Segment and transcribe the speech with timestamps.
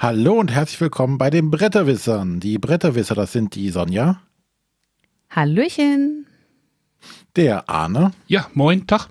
[0.00, 2.38] Hallo und herzlich willkommen bei den Bretterwissern.
[2.38, 4.22] Die Bretterwisser, das sind die Sonja.
[5.28, 6.24] Hallöchen.
[7.34, 8.12] Der Arne.
[8.28, 9.08] Ja, moin, Tag.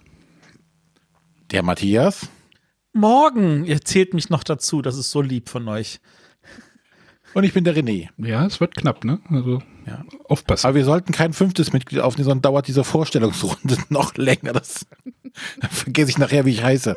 [1.51, 2.29] Der Matthias.
[2.93, 3.65] Morgen.
[3.65, 4.81] Ihr zählt mich noch dazu.
[4.81, 5.99] Das ist so lieb von euch.
[7.33, 8.07] Und ich bin der René.
[8.17, 9.19] Ja, es wird knapp, ne?
[9.29, 10.05] Also ja.
[10.29, 10.67] aufpassen.
[10.67, 14.53] Aber wir sollten kein fünftes Mitglied aufnehmen, sondern dauert diese Vorstellungsrunde noch länger.
[14.53, 14.85] Das,
[15.59, 16.95] dann vergesse ich nachher, wie ich heiße.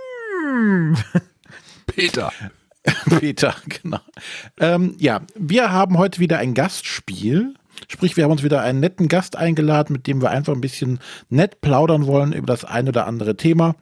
[1.87, 2.33] Peter.
[3.19, 4.01] Peter, genau.
[4.59, 7.55] Ähm, ja, wir haben heute wieder ein Gastspiel.
[7.89, 10.99] Sprich, wir haben uns wieder einen netten Gast eingeladen, mit dem wir einfach ein bisschen
[11.29, 13.75] nett plaudern wollen über das ein oder andere Thema.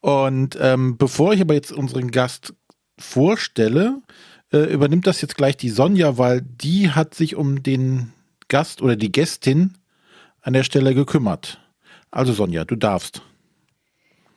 [0.00, 2.54] Und ähm, bevor ich aber jetzt unseren Gast
[2.98, 4.00] vorstelle,
[4.52, 8.12] äh, übernimmt das jetzt gleich die Sonja, weil die hat sich um den
[8.48, 9.74] Gast oder die Gästin
[10.40, 11.60] an der Stelle gekümmert.
[12.10, 13.22] Also Sonja, du darfst.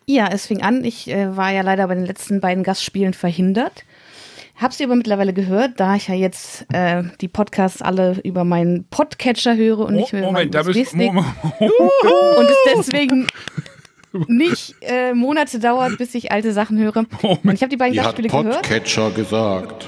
[0.07, 0.83] Ja, es fing an.
[0.83, 3.83] Ich äh, war ja leider bei den letzten beiden Gastspielen verhindert.
[4.57, 9.55] Hab's aber mittlerweile gehört, da ich ja jetzt äh, die Podcasts alle über meinen Podcatcher
[9.55, 11.25] höre und nicht mehr über Moment, da bist, Moment.
[11.59, 13.27] und es deswegen
[14.27, 17.05] nicht äh, Monate dauert, bis ich alte Sachen höre.
[17.43, 18.61] Und ich habe die beiden Die hat Gastspiele gehört.
[18.61, 19.87] Podcatcher gesagt.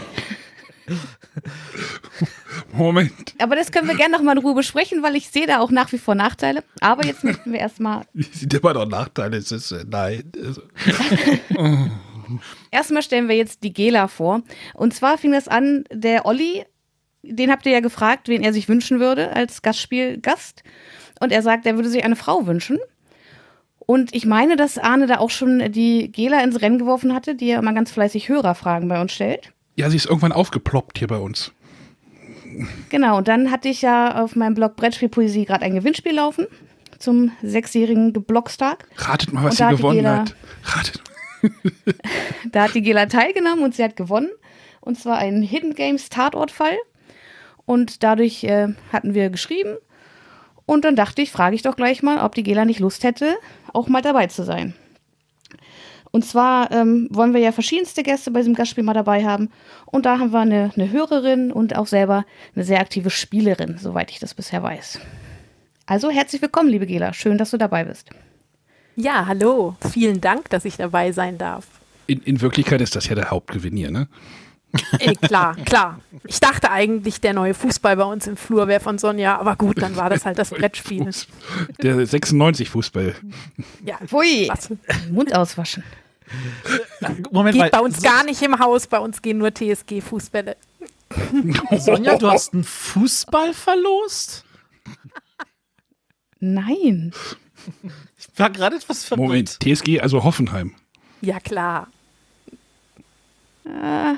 [2.74, 3.36] Moment.
[3.40, 5.72] Aber das können wir gerne noch mal in Ruhe besprechen, weil ich sehe da auch
[5.72, 6.64] nach wie vor Nachteile.
[6.80, 9.38] Aber jetzt möchten wir erstmal Sieht immer noch Nachteile.
[9.38, 10.32] Es ist, äh, nein.
[10.44, 10.62] Also,
[12.72, 14.42] Erstmal stellen wir jetzt die Gela vor.
[14.74, 16.66] Und zwar fing das an, der Olli,
[17.24, 20.64] den habt ihr ja gefragt, wen er sich wünschen würde als Gastspielgast.
[21.20, 22.80] Und er sagt, er würde sich eine Frau wünschen.
[23.80, 27.48] Und ich meine, dass Arne da auch schon die Gela ins Rennen geworfen hatte, die
[27.48, 29.54] ja immer ganz fleißig Hörerfragen bei uns stellt.
[29.78, 31.52] Ja, sie ist irgendwann aufgeploppt hier bei uns.
[32.90, 36.48] Genau, und dann hatte ich ja auf meinem Blog Brettspielpoesie gerade ein Gewinnspiel laufen
[37.00, 38.88] zum sechsjährigen Geblockstag.
[38.96, 40.36] Ratet mal, was sie gewonnen Gela- hat.
[40.64, 41.02] Ratet.
[42.52, 44.30] Da hat die Gela teilgenommen und sie hat gewonnen.
[44.82, 46.76] Und zwar einen Hidden Games Tatortfall.
[47.66, 49.76] Und dadurch äh, hatten wir geschrieben.
[50.66, 53.36] Und dann dachte ich, frage ich doch gleich mal, ob die Gela nicht Lust hätte,
[53.74, 54.74] auch mal dabei zu sein.
[56.18, 59.52] Und zwar ähm, wollen wir ja verschiedenste Gäste bei diesem Gastspiel mal dabei haben.
[59.86, 64.10] Und da haben wir eine, eine Hörerin und auch selber eine sehr aktive Spielerin, soweit
[64.10, 65.00] ich das bisher weiß.
[65.86, 67.14] Also herzlich willkommen, liebe Gela.
[67.14, 68.10] Schön, dass du dabei bist.
[68.96, 69.76] Ja, hallo.
[69.92, 71.68] Vielen Dank, dass ich dabei sein darf.
[72.08, 74.08] In, in Wirklichkeit ist das ja der Hauptgewinn hier, ne?
[74.98, 76.00] Äh, klar, klar.
[76.26, 79.84] Ich dachte eigentlich, der neue Fußball bei uns im Flur wäre von Sonja, aber gut,
[79.84, 81.12] dann war das halt das Brettspiel.
[81.80, 83.14] Der 96-Fußball.
[83.86, 84.72] Ja, Pfui, was?
[85.12, 85.84] Mund auswaschen.
[87.32, 87.70] Moment Geht mal.
[87.70, 90.56] bei uns gar nicht im Haus, bei uns gehen nur TSG-Fußbälle.
[91.78, 94.44] Sonja, du hast einen Fußball verlost?
[96.40, 97.14] Nein.
[98.18, 99.28] Ich war gerade etwas verwirrt.
[99.28, 100.76] Moment, TSG, also Hoffenheim.
[101.22, 101.88] Ja, klar.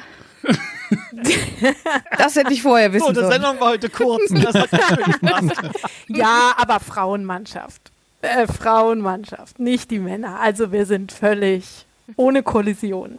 [2.17, 3.31] Das hätte ich vorher wissen So, die sollen.
[3.33, 4.31] Sendung war heute kurz.
[6.07, 7.91] Ja, aber Frauenmannschaft.
[8.21, 10.39] Äh, Frauenmannschaft, nicht die Männer.
[10.39, 13.17] Also wir sind völlig ohne Kollision.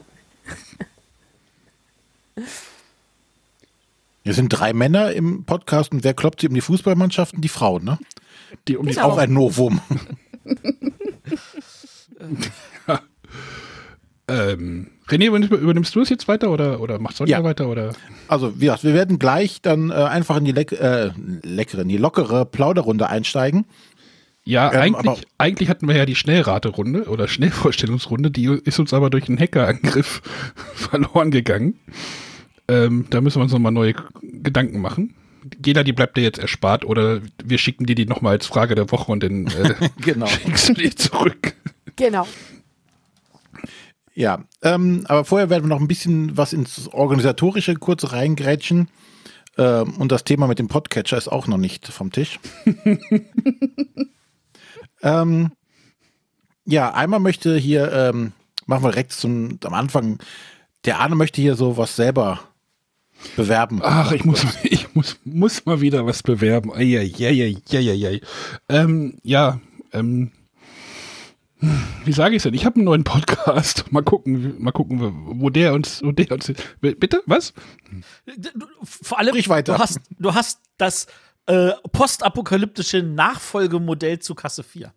[4.23, 7.41] Wir sind drei Männer im Podcast und wer kloppt sie um die Fußballmannschaften?
[7.41, 7.99] Die Frauen, ne?
[8.69, 9.09] Die um die Genau.
[9.09, 9.81] Auch ein Novum.
[14.28, 17.45] ähm, René, übernimmst, übernimmst du es jetzt weiter oder, oder macht Sonja Ja.
[17.45, 17.69] weiter?
[17.69, 17.93] Oder?
[18.28, 21.11] Also, wie gesagt, wir werden gleich dann äh, einfach in die leck äh,
[21.43, 23.65] leckere, in die lockere Plauderrunde einsteigen.
[24.50, 29.09] Ja, Ähm, eigentlich, eigentlich hatten wir ja die Schnellraterunde oder Schnellvorstellungsrunde, die ist uns aber
[29.09, 30.22] durch einen Hackerangriff
[30.75, 31.78] verloren gegangen.
[32.66, 35.15] Ähm, da müssen wir uns nochmal neue Gedanken machen.
[35.65, 38.91] Jeder, die bleibt dir jetzt erspart oder wir schicken dir die nochmal als Frage der
[38.91, 40.27] Woche und dann äh, Genau.
[40.27, 41.55] schickst du die zurück.
[41.97, 42.27] Genau.
[44.15, 48.89] Ja, ähm, aber vorher werden wir noch ein bisschen was ins Organisatorische kurz reingrätschen.
[49.57, 52.41] Ähm, und das Thema mit dem Podcatcher ist auch noch nicht vom Tisch.
[55.03, 55.53] ähm,
[56.65, 58.33] ja, einmal möchte hier, ähm,
[58.67, 60.19] machen wir direkt zum, am Anfang,
[60.85, 62.41] der Arne möchte hier so was selber
[63.37, 63.81] bewerben.
[63.83, 66.73] Ach, ich muss, ich muss, muss mal wieder was bewerben.
[66.73, 68.21] Eieieiei.
[68.69, 69.61] Ähm, ja,
[69.93, 70.31] ähm,
[72.07, 72.55] wie sage ich es denn?
[72.55, 73.85] Ich habe einen neuen Podcast.
[73.93, 75.13] Mal gucken, mal gucken,
[75.43, 76.51] wo der uns, wo der uns.
[76.81, 77.23] Bitte?
[77.27, 77.53] Was?
[78.25, 79.75] Du- Vor allem, Sprich weiter.
[79.75, 81.07] Du, hast, du hast das
[81.47, 84.92] äh, postapokalyptische Nachfolgemodell zu Kasse 4.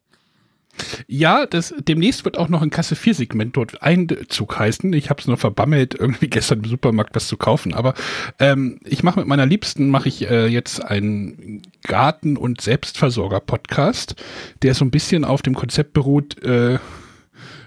[1.07, 4.91] Ja, das, demnächst wird auch noch ein Kasse 4 Segment dort Einzug heißen.
[4.93, 7.73] Ich habe es nur verbammelt, irgendwie gestern im Supermarkt was zu kaufen.
[7.73, 7.93] Aber
[8.39, 14.15] ähm, ich mache mit meiner Liebsten, mache ich äh, jetzt einen Garten- und Selbstversorger-Podcast,
[14.63, 16.79] der so ein bisschen auf dem Konzept beruht, äh,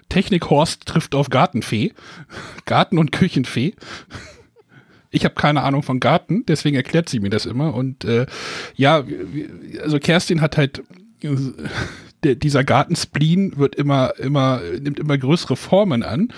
[0.08, 1.92] Technikhorst trifft auf Gartenfee.
[2.64, 3.74] Garten- und Küchenfee.
[5.16, 7.74] Ich habe keine Ahnung von Garten, deswegen erklärt sie mir das immer.
[7.74, 8.26] Und äh,
[8.74, 9.02] ja,
[9.82, 10.82] also Kerstin hat halt
[12.22, 16.28] dieser Gartenspleen wird immer, immer, nimmt immer größere Formen an.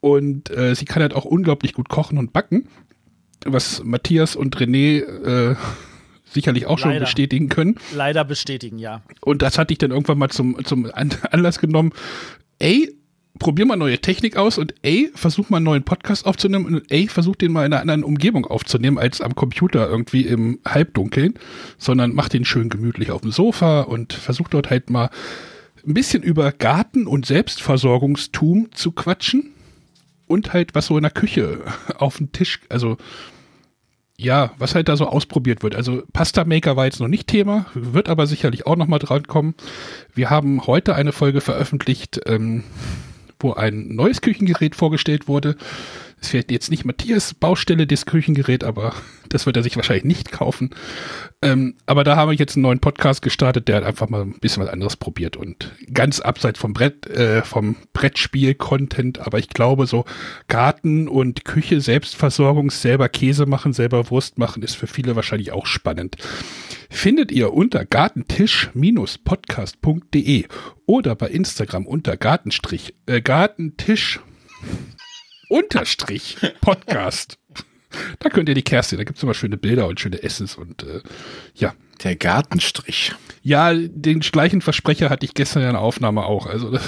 [0.00, 2.68] Und äh, sie kann halt auch unglaublich gut kochen und backen.
[3.46, 5.56] Was Matthias und René äh,
[6.24, 7.04] sicherlich auch schon Leider.
[7.06, 7.76] bestätigen können.
[7.94, 9.02] Leider bestätigen, ja.
[9.22, 11.92] Und das hatte ich dann irgendwann mal zum, zum An- Anlass genommen.
[12.58, 12.94] Ey,
[13.38, 17.08] probier mal neue Technik aus und ey, versuch mal einen neuen Podcast aufzunehmen und ey,
[17.08, 21.34] versuch den mal in einer anderen Umgebung aufzunehmen als am Computer irgendwie im Halbdunkeln,
[21.78, 25.10] sondern mach den schön gemütlich auf dem Sofa und versuch dort halt mal
[25.86, 29.52] ein bisschen über Garten und Selbstversorgungstum zu quatschen
[30.26, 31.60] und halt was so in der Küche
[31.98, 32.96] auf dem Tisch, also
[34.18, 35.74] ja, was halt da so ausprobiert wird.
[35.74, 39.22] Also Pasta Maker war jetzt noch nicht Thema, wird aber sicherlich auch noch mal dran
[39.22, 39.54] kommen.
[40.14, 42.64] Wir haben heute eine Folge veröffentlicht, ähm,
[43.40, 45.56] wo ein neues Küchengerät vorgestellt wurde.
[46.20, 48.94] Es wird jetzt nicht Matthias Baustelle des Küchengerät, aber
[49.28, 50.70] das wird er sich wahrscheinlich nicht kaufen.
[51.42, 54.40] Ähm, aber da haben wir jetzt einen neuen Podcast gestartet, der hat einfach mal ein
[54.40, 59.86] bisschen was anderes probiert und ganz abseits vom Brett, äh, vom Brettspiel-Content, aber ich glaube
[59.86, 60.04] so
[60.48, 65.66] Garten und Küche, Selbstversorgung, selber Käse machen, selber Wurst machen, ist für viele wahrscheinlich auch
[65.66, 66.16] spannend.
[66.90, 70.44] Findet ihr unter gartentisch-podcast.de
[70.86, 74.18] oder bei Instagram unter Gartenstrich, äh, Gartentisch
[75.50, 77.38] unterstrich Podcast.
[78.20, 80.84] Da könnt ihr die Kerstin, da gibt es immer schöne Bilder und schöne Essens und
[80.84, 81.00] äh,
[81.54, 81.74] ja.
[82.02, 83.12] Der Gartenstrich.
[83.42, 86.46] Ja, den gleichen Versprecher hatte ich gestern in der Aufnahme auch.
[86.46, 86.78] Also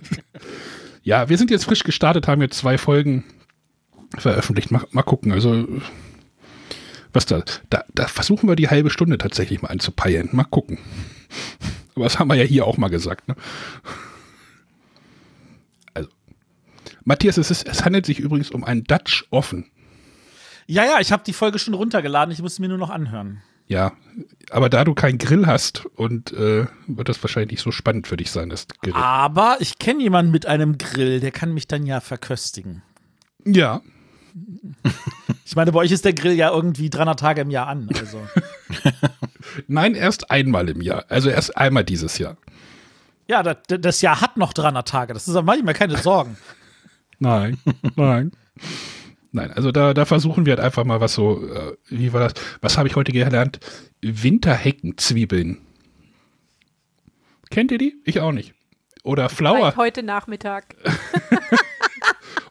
[1.02, 3.24] ja, wir sind jetzt frisch gestartet, haben jetzt zwei Folgen
[4.16, 4.70] veröffentlicht.
[4.70, 5.32] Mal, mal gucken.
[5.32, 5.66] Also
[7.12, 10.28] was da, da, da versuchen wir die halbe Stunde tatsächlich mal anzupeilen.
[10.32, 10.78] Mal gucken.
[11.94, 13.28] Aber das haben wir ja hier auch mal gesagt.
[13.28, 13.36] Ne?
[15.94, 16.08] Also,
[17.10, 19.68] Matthias, es, ist, es handelt sich übrigens um ein Dutch Offen.
[20.68, 22.32] Ja, ja, ich habe die Folge schon runtergeladen.
[22.32, 23.42] Ich muss sie mir nur noch anhören.
[23.66, 23.94] Ja,
[24.52, 28.16] aber da du keinen Grill hast und äh, wird das wahrscheinlich nicht so spannend für
[28.16, 28.94] dich sein, das Gerät.
[28.94, 32.82] Aber ich kenne jemanden mit einem Grill, der kann mich dann ja verköstigen.
[33.44, 33.82] Ja,
[35.44, 37.88] Ich meine, bei euch ist der Grill ja irgendwie 300 Tage im Jahr an.
[37.98, 38.24] Also.
[39.66, 41.06] nein, erst einmal im Jahr.
[41.08, 42.36] Also erst einmal dieses Jahr.
[43.26, 45.12] ja, das, das Jahr hat noch 300 Tage.
[45.12, 46.36] Das ist aber manchmal keine Sorgen.
[47.20, 47.58] Nein,
[47.96, 48.32] nein.
[49.32, 52.34] Nein, also da, da versuchen wir halt einfach mal was so, äh, wie war das?
[52.60, 53.60] Was habe ich heute gelernt?
[54.00, 55.58] Winterheckenzwiebeln.
[57.50, 58.00] Kennt ihr die?
[58.04, 58.54] Ich auch nicht.
[59.04, 60.74] Oder Flower, Seit heute Nachmittag.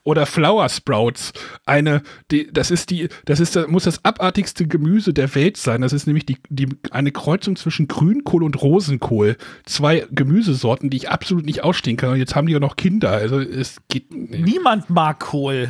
[0.03, 1.33] oder Flower Sprouts.
[1.65, 2.01] Eine,
[2.31, 5.81] die, das ist die, das ist, das muss das abartigste Gemüse der Welt sein.
[5.81, 9.37] Das ist nämlich die, die, eine Kreuzung zwischen Grünkohl und Rosenkohl.
[9.65, 12.11] Zwei Gemüsesorten, die ich absolut nicht ausstehen kann.
[12.11, 13.11] Und jetzt haben die ja noch Kinder.
[13.11, 14.39] Also es geht, nee.
[14.39, 15.69] Niemand mag Kohl.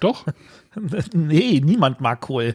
[0.00, 0.24] doch.
[1.14, 2.54] nee, niemand mag Kohl.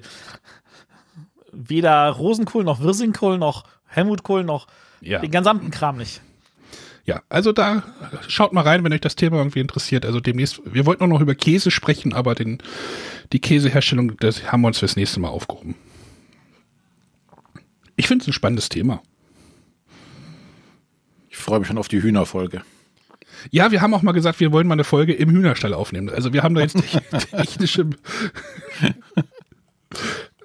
[1.51, 4.67] Weder Rosenkohl noch Wirsingkohl noch Helmutkohl noch
[5.01, 5.19] Ja.
[5.19, 6.21] den gesamten Kram nicht.
[7.05, 7.83] Ja, also da
[8.27, 10.05] schaut mal rein, wenn euch das Thema irgendwie interessiert.
[10.05, 12.59] Also demnächst, wir wollten auch noch über Käse sprechen, aber den,
[13.33, 15.75] die Käseherstellung, das haben wir uns fürs nächste Mal aufgehoben.
[17.95, 19.01] Ich finde es ein spannendes Thema.
[21.29, 22.61] Ich freue mich schon auf die Hühnerfolge.
[23.51, 26.09] Ja, wir haben auch mal gesagt, wir wollen mal eine Folge im Hühnerstall aufnehmen.
[26.09, 26.77] Also wir haben da jetzt
[27.31, 27.89] technische.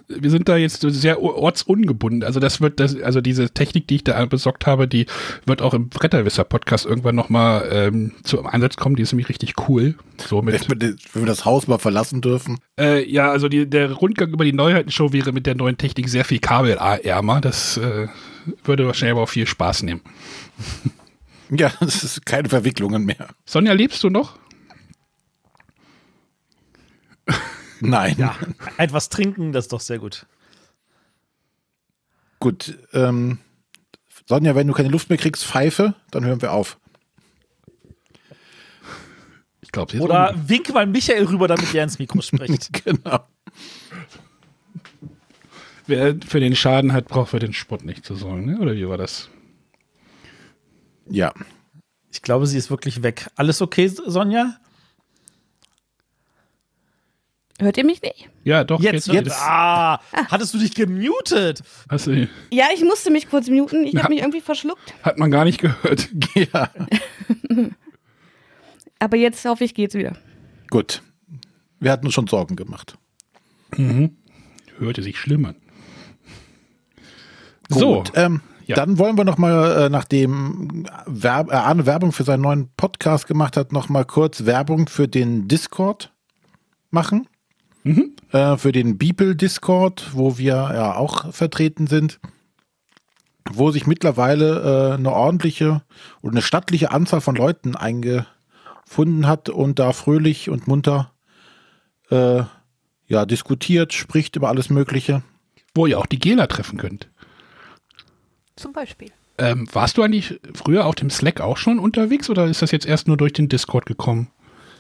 [0.09, 2.25] Wir sind da jetzt sehr ortsungebunden.
[2.25, 5.05] Also das wird, das, also diese Technik, die ich da besorgt habe, die
[5.45, 8.97] wird auch im Bretterwisser-Podcast irgendwann nochmal ähm, zum Einsatz kommen.
[8.97, 9.97] Die ist nämlich richtig cool.
[10.27, 12.59] So mit, Wenn wir, wenn wir das Haus mal verlassen dürfen.
[12.81, 16.25] äh, ja, also die, der Rundgang über die Neuheitenshow wäre mit der neuen Technik sehr
[16.25, 17.43] viel kabelärmer.
[17.43, 18.09] Das äh,
[18.65, 20.01] würde wahrscheinlich aber auch viel Spaß nehmen.
[21.51, 23.29] Ja, es ist keine Verwicklungen mehr.
[23.45, 24.39] Sonja, lebst du noch?
[27.81, 28.17] Nein.
[28.19, 28.37] Ja,
[28.77, 30.27] etwas trinken, das ist doch sehr gut.
[32.41, 32.79] Gut.
[32.93, 33.39] Ähm,
[34.27, 36.79] Sonja, wenn du keine Luft mehr kriegst, pfeife, dann hören wir auf.
[39.61, 42.71] Ich glaube, sie ist Oder wink mal Michael rüber, damit er ins Mikro spricht.
[42.85, 43.21] Genau.
[45.87, 48.59] Wer für den Schaden hat, braucht für den Spott nicht zu sorgen, ne?
[48.59, 49.31] oder wie war das?
[51.09, 51.33] Ja.
[52.13, 53.31] Ich glaube, sie ist wirklich weg.
[53.37, 54.59] Alles okay, Sonja?
[57.61, 58.29] Hört ihr mich nicht?
[58.45, 59.27] Ja, doch, Jetzt, jetzt.
[59.27, 59.37] jetzt.
[59.41, 61.63] Ah, hattest du dich gemutet?
[61.89, 63.85] Hast du, Ja, ich musste mich kurz muten.
[63.85, 64.95] Ich habe mich irgendwie verschluckt.
[65.03, 66.09] hat man gar nicht gehört.
[66.35, 66.71] Ja.
[69.01, 70.17] Aber jetzt hoffe ich, geht's wieder.
[70.71, 71.03] Gut.
[71.81, 72.97] Wir hatten uns schon Sorgen gemacht.
[74.79, 75.57] Hörte sich schlimm an.
[77.69, 78.77] So, Gut, ähm, Ja.
[78.77, 83.27] dann wollen wir noch mal, äh, nachdem Werb äh, Arne Werbung für seinen neuen Podcast
[83.27, 86.13] gemacht hat, noch mal kurz Werbung für den Discord
[86.91, 87.29] machen.
[88.33, 92.21] Äh, für den Beeple Discord, wo wir ja auch vertreten sind,
[93.51, 95.83] wo sich mittlerweile äh, eine ordentliche
[96.23, 101.13] oder eine stattliche Anzahl von Leuten eingefunden hat und da fröhlich und munter
[102.11, 102.43] äh,
[103.07, 105.23] ja, diskutiert, spricht über alles Mögliche.
[105.75, 107.09] Wo ihr auch die Gela treffen könnt.
[108.57, 109.13] Zum Beispiel.
[109.39, 112.87] Ähm, warst du eigentlich früher auf dem Slack auch schon unterwegs oder ist das jetzt
[112.87, 114.29] erst nur durch den Discord gekommen?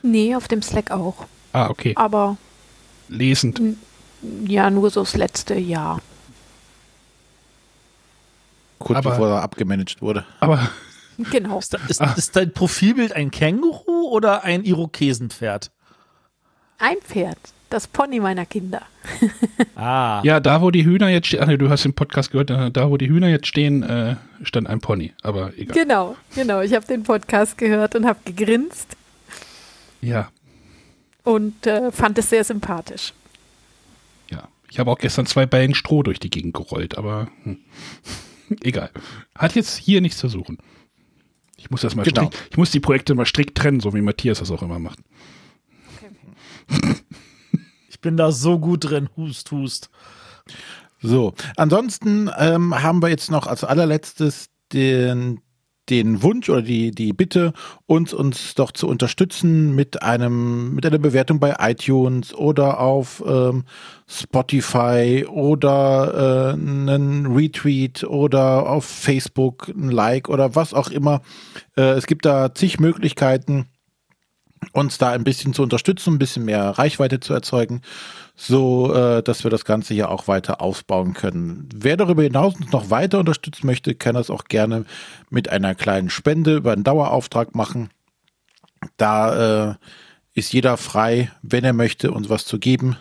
[0.03, 1.27] Nee, auf dem Slack auch.
[1.53, 1.93] Ah, okay.
[1.97, 2.37] Aber
[3.09, 3.61] Lesend.
[4.47, 6.01] ja, nur so das letzte Jahr.
[8.79, 10.25] Kurz Aber- bevor er abgemanagt wurde.
[10.41, 10.69] Aber
[11.33, 11.59] Genau.
[11.59, 15.71] Ist, da- ist, ist dein Profilbild ein Känguru oder ein Irokesenpferd?
[16.79, 17.39] Ein Pferd.
[17.71, 18.83] Das Pony meiner Kinder.
[19.75, 20.21] Ah.
[20.25, 22.97] ja, da wo die Hühner jetzt stehen, du hast den Podcast gehört, äh, da wo
[22.97, 25.13] die Hühner jetzt stehen, äh, stand ein Pony.
[25.23, 25.77] Aber egal.
[25.77, 26.61] Genau, genau.
[26.63, 28.97] Ich habe den Podcast gehört und habe gegrinst
[30.01, 30.31] Ja,
[31.29, 33.13] und äh, fand es sehr sympathisch.
[34.31, 34.49] ja.
[34.71, 37.59] Ich habe auch gestern zwei Ballen Stroh durch die Gegend gerollt, aber hm.
[38.63, 38.91] egal.
[39.35, 40.59] Hat jetzt hier nichts zu suchen.
[41.57, 42.27] Ich muss das mal Genau.
[42.27, 44.99] strikt, ich muss die Projekte mal strikt trennen, so wie Matthias das auch immer macht.
[47.91, 49.09] Ich bin da so gut drin.
[49.17, 49.91] Hust, hust.
[51.03, 55.41] So, ansonsten ähm, haben wir jetzt noch als allerletztes den,
[55.91, 57.53] den Wunsch oder die, die Bitte,
[57.87, 63.65] uns, uns doch zu unterstützen mit einem, mit einer Bewertung bei iTunes oder auf ähm,
[64.07, 71.23] Spotify oder äh, einen Retweet oder auf Facebook ein Like oder was auch immer.
[71.77, 73.67] Äh, es gibt da zig Möglichkeiten,
[74.73, 77.83] uns da ein bisschen zu unterstützen, ein bisschen mehr Reichweite zu erzeugen,
[78.37, 81.69] so äh, dass wir das Ganze hier auch weiter ausbauen können.
[81.75, 84.85] Wer darüber hinaus noch weiter unterstützen möchte, kann das auch gerne
[85.31, 87.91] mit einer kleinen Spende über einen Dauerauftrag machen.
[88.97, 89.75] Da äh,
[90.35, 92.97] ist jeder frei, wenn er möchte, uns was zu geben.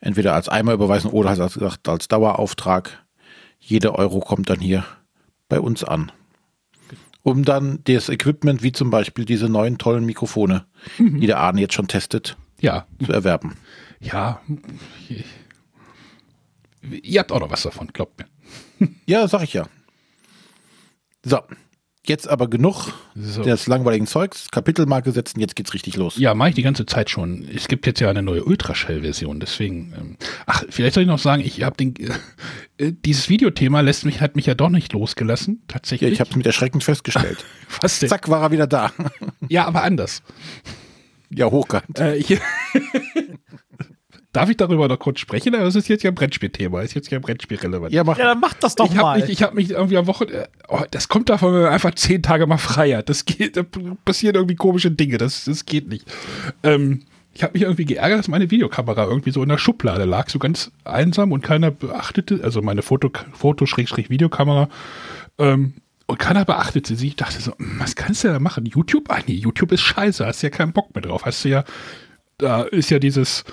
[0.00, 3.04] Entweder als einmal überweisen oder als, gesagt, als Dauerauftrag.
[3.58, 4.84] Jeder Euro kommt dann hier
[5.48, 6.12] bei uns an.
[7.28, 10.64] Um dann das Equipment, wie zum Beispiel diese neuen tollen Mikrofone,
[10.98, 13.56] die der Arne jetzt schon testet, Ja, zu erwerben.
[14.00, 14.40] ja.
[17.02, 18.88] Ihr habt auch noch was davon, glaubt mir.
[19.06, 19.66] Ja, sag ich ja.
[21.24, 21.40] So,
[22.08, 23.42] jetzt aber genug So.
[23.42, 24.48] des langweiligen Zeugs.
[24.50, 26.16] Kapitelmarke setzen, jetzt geht's richtig los.
[26.18, 27.46] Ja, mache ich die ganze Zeit schon.
[27.54, 29.92] Es gibt jetzt ja eine neue Ultraschall-Version, deswegen.
[29.98, 31.94] Ähm, ach, vielleicht soll ich noch sagen, ich habe den.
[32.78, 36.12] Äh, dieses Videothema lässt mich hat mich ja doch nicht losgelassen, Ja, tatsächlich.
[36.12, 37.44] ich habe es mit Erschrecken festgestellt.
[37.80, 38.08] was denn?
[38.08, 38.92] Zack, war er wieder da.
[39.48, 40.22] Ja, aber anders.
[41.30, 41.98] ja, hochkant.
[41.98, 42.22] Äh,
[44.32, 45.54] Darf ich darüber noch kurz sprechen?
[45.54, 47.92] Das ist jetzt ja ein Brettspielthema, ist jetzt ja Brettspielrelevant.
[47.92, 48.18] Ja, mach.
[48.18, 49.20] Ja, dann mach das doch ich habe mal.
[49.20, 52.22] mich, ich hab mich irgendwie am Wochenende, oh, das kommt davon, wenn man einfach zehn
[52.22, 53.08] Tage mal frei hat.
[53.08, 53.62] Das geht, da
[54.04, 56.04] passieren irgendwie komische Dinge, das, das geht nicht.
[56.62, 60.28] Ähm, ich habe mich irgendwie geärgert, dass meine Videokamera irgendwie so in der Schublade lag,
[60.28, 64.68] so ganz einsam und keiner beachtete, also meine Foto, Foto-Videokamera,
[65.38, 65.74] ähm,
[66.06, 67.08] und keiner beachtete sie.
[67.08, 68.66] Ich dachte so, hm, was kannst du da machen?
[68.66, 69.04] YouTube?
[69.08, 71.24] Ah nee, YouTube ist scheiße, hast ja keinen Bock mehr drauf.
[71.24, 71.64] Hast du ja,
[72.38, 73.44] da ist ja dieses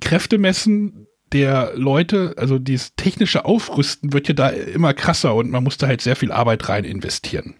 [0.00, 5.76] Kräftemessen der Leute, also dieses technische Aufrüsten wird ja da immer krasser und man muss
[5.76, 7.54] da halt sehr viel Arbeit rein investieren.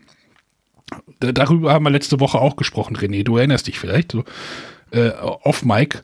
[1.21, 3.25] Da, darüber haben wir letzte Woche auch gesprochen, René.
[3.25, 4.25] Du erinnerst dich vielleicht, so
[4.93, 6.03] äh, off Mic.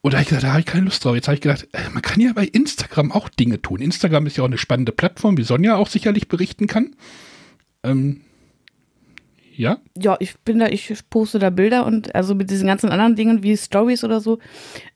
[0.00, 1.14] Und da habe ich gedacht, da habe ich keine Lust drauf.
[1.14, 3.80] Jetzt habe ich gedacht, äh, man kann ja bei Instagram auch Dinge tun.
[3.80, 6.94] Instagram ist ja auch eine spannende Plattform, wie Sonja auch sicherlich berichten kann.
[7.82, 8.22] Ähm,
[9.56, 13.16] ja, Ja, ich bin da, ich poste da Bilder und also mit diesen ganzen anderen
[13.16, 14.38] Dingen wie Stories oder so,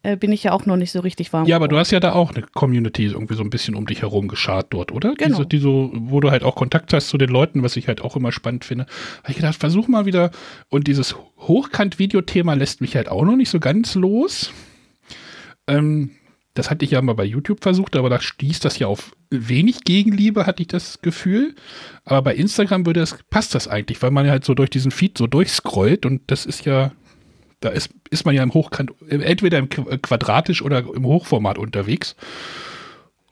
[0.02, 1.46] äh, bin ich ja auch noch nicht so richtig warm.
[1.46, 4.02] Ja, aber du hast ja da auch eine Community irgendwie so ein bisschen um dich
[4.02, 5.14] herum geschart dort, oder?
[5.14, 5.38] Genau.
[5.38, 8.02] Diese, die so, wo du halt auch Kontakt hast zu den Leuten, was ich halt
[8.02, 8.86] auch immer spannend finde.
[9.22, 10.30] Habe ich gedacht, versuch mal wieder.
[10.68, 14.52] Und dieses Hochkant-Videothema lässt mich halt auch noch nicht so ganz los.
[15.66, 16.10] Ähm,
[16.54, 19.84] das hatte ich ja mal bei YouTube versucht, aber da stieß das ja auf wenig
[19.84, 21.54] Gegenliebe, hatte ich das Gefühl.
[22.04, 25.16] Aber bei Instagram würde das, passt das eigentlich, weil man halt so durch diesen Feed
[25.16, 26.90] so durchscrollt und das ist ja,
[27.60, 32.16] da ist, ist man ja im Hochkant, entweder im Qu- quadratisch oder im Hochformat unterwegs.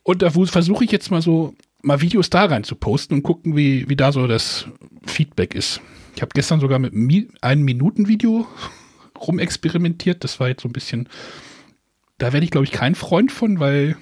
[0.05, 3.57] Und da versuche ich jetzt mal so, mal Videos da rein zu posten und gucken,
[3.57, 4.67] wie, wie da so das
[5.07, 5.81] Feedback ist.
[6.15, 8.47] Ich habe gestern sogar mit Mi einem Minuten-Video
[9.21, 10.23] rumexperimentiert.
[10.25, 11.09] Das war jetzt so ein bisschen,
[12.19, 13.97] da werde ich glaube ich kein Freund von, weil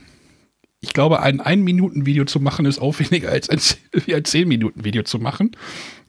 [0.80, 3.60] ich glaube, ein Ein-Minuten-Video zu machen ist aufwendiger als ein,
[4.04, 5.56] wie ein Zehn-Minuten-Video zu machen.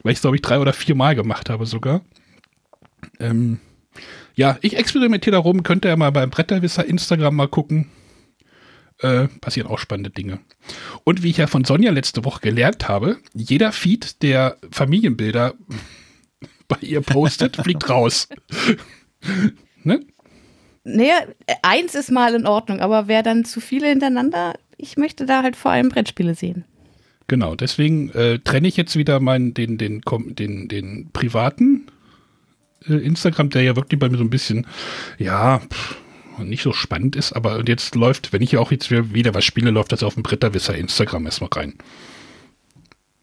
[0.02, 2.02] Weil ich es glaube ich drei oder vier Mal gemacht habe sogar.
[3.18, 3.60] Ähm,
[4.34, 7.90] ja, ich experimentiere da rum, könnt ihr ja mal beim Bretterwisser Instagram mal gucken.
[9.00, 10.40] Äh, passieren auch spannende Dinge.
[11.04, 15.54] Und wie ich ja von Sonja letzte Woche gelernt habe, jeder Feed, der Familienbilder
[16.68, 18.28] bei ihr postet, fliegt raus.
[19.82, 20.04] ne?
[20.88, 21.14] Naja,
[21.62, 25.56] eins ist mal in Ordnung, aber wer dann zu viele hintereinander, ich möchte da halt
[25.56, 26.64] vor allem Brettspiele sehen.
[27.26, 31.86] Genau, deswegen äh, trenne ich jetzt wieder meinen, den, den, den, den, privaten
[32.88, 34.66] äh, Instagram, der ja wirklich bei mir so ein bisschen,
[35.18, 35.96] ja, pff,
[36.38, 39.92] nicht so spannend ist, aber jetzt läuft, wenn ich auch jetzt wieder was spiele, läuft
[39.92, 41.74] das auf dem Bretterwisser Instagram erstmal rein.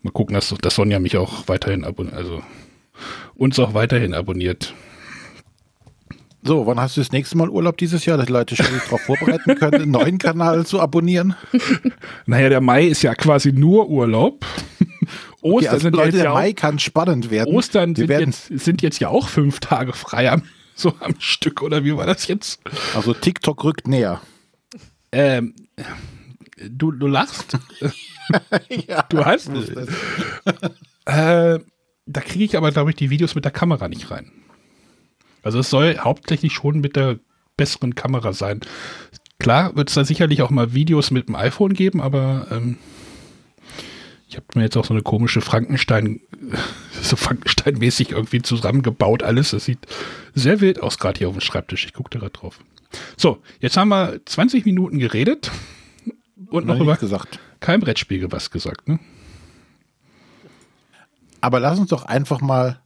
[0.04, 2.44] Mal gucken, dass, dass Sonja mich auch weiterhin abonniert, also
[3.34, 4.76] uns auch weiterhin abonniert.
[6.48, 9.56] So, wann hast du das nächste Mal Urlaub dieses Jahr, dass Leute schon darauf vorbereiten
[9.56, 11.36] können, einen neuen Kanal zu abonnieren?
[12.28, 14.46] Naja, der Mai ist ja quasi nur Urlaub.
[15.42, 17.54] Okay, Ostern also sind Leute, jetzt der ja Mai auch, kann spannend werden.
[17.54, 20.42] Ostern sind jetzt, sind jetzt ja auch fünf Tage frei am,
[20.76, 22.62] so am Stück, oder wie war das jetzt?
[22.96, 24.22] Also TikTok rückt näher.
[25.12, 25.54] Ähm,
[26.68, 27.60] du, du lachst.
[28.88, 29.52] ja, Du hast.
[31.06, 31.60] Äh,
[32.08, 34.32] da kriege ich aber, glaube ich, die Videos mit der Kamera nicht rein.
[35.46, 37.20] Also es soll hauptsächlich schon mit der
[37.56, 38.62] besseren Kamera sein.
[39.38, 42.78] Klar wird es da sicherlich auch mal Videos mit dem iPhone geben, aber ähm,
[44.28, 46.20] ich habe mir jetzt auch so eine komische Frankenstein,
[47.02, 49.52] so Frankenstein-mäßig irgendwie zusammengebaut alles.
[49.52, 49.86] Das sieht
[50.34, 51.86] sehr wild aus, gerade hier auf dem Schreibtisch.
[51.86, 52.60] Ich gucke da gerade drauf.
[53.16, 55.52] So, jetzt haben wir 20 Minuten geredet
[56.50, 57.38] und noch über gesagt.
[57.60, 59.00] kein Brettspiel was gesagt, ne?
[61.40, 62.80] Aber lass uns doch einfach mal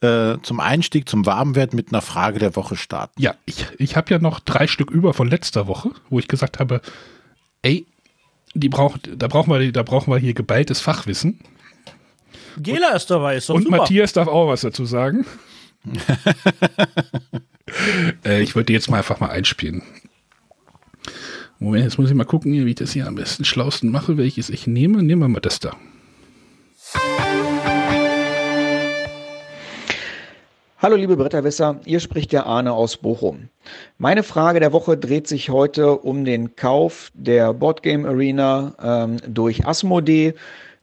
[0.00, 3.20] äh, zum Einstieg, zum Warmwerden mit einer Frage der Woche starten.
[3.20, 6.58] Ja, ich, ich habe ja noch drei Stück über von letzter Woche, wo ich gesagt
[6.60, 6.80] habe,
[7.62, 7.86] ey,
[8.54, 11.40] die braucht, da brauchen wir, da brauchen wir hier geballtes Fachwissen.
[12.56, 13.78] Gela ist dabei, ist doch Und super.
[13.78, 15.26] Matthias darf auch was dazu sagen.
[18.24, 19.82] äh, ich wollte jetzt mal einfach mal einspielen.
[21.58, 24.48] Moment, jetzt muss ich mal gucken, wie ich das hier am besten schlausten mache, welches
[24.48, 25.02] ich nehme.
[25.02, 25.76] Nehmen wir mal das da.
[30.80, 33.48] Hallo liebe Bretterwisser, hier spricht der Arne aus Bochum.
[33.98, 39.66] Meine Frage der Woche dreht sich heute um den Kauf der Boardgame Arena ähm, durch
[39.66, 40.34] Asmodee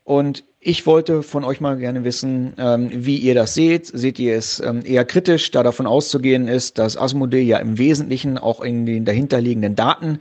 [0.04, 3.88] und ich wollte von euch mal gerne wissen, ähm, wie ihr das seht.
[3.88, 8.38] Seht ihr es ähm, eher kritisch, da davon auszugehen ist, dass Asmodee ja im Wesentlichen
[8.38, 10.20] auch in den dahinterliegenden Daten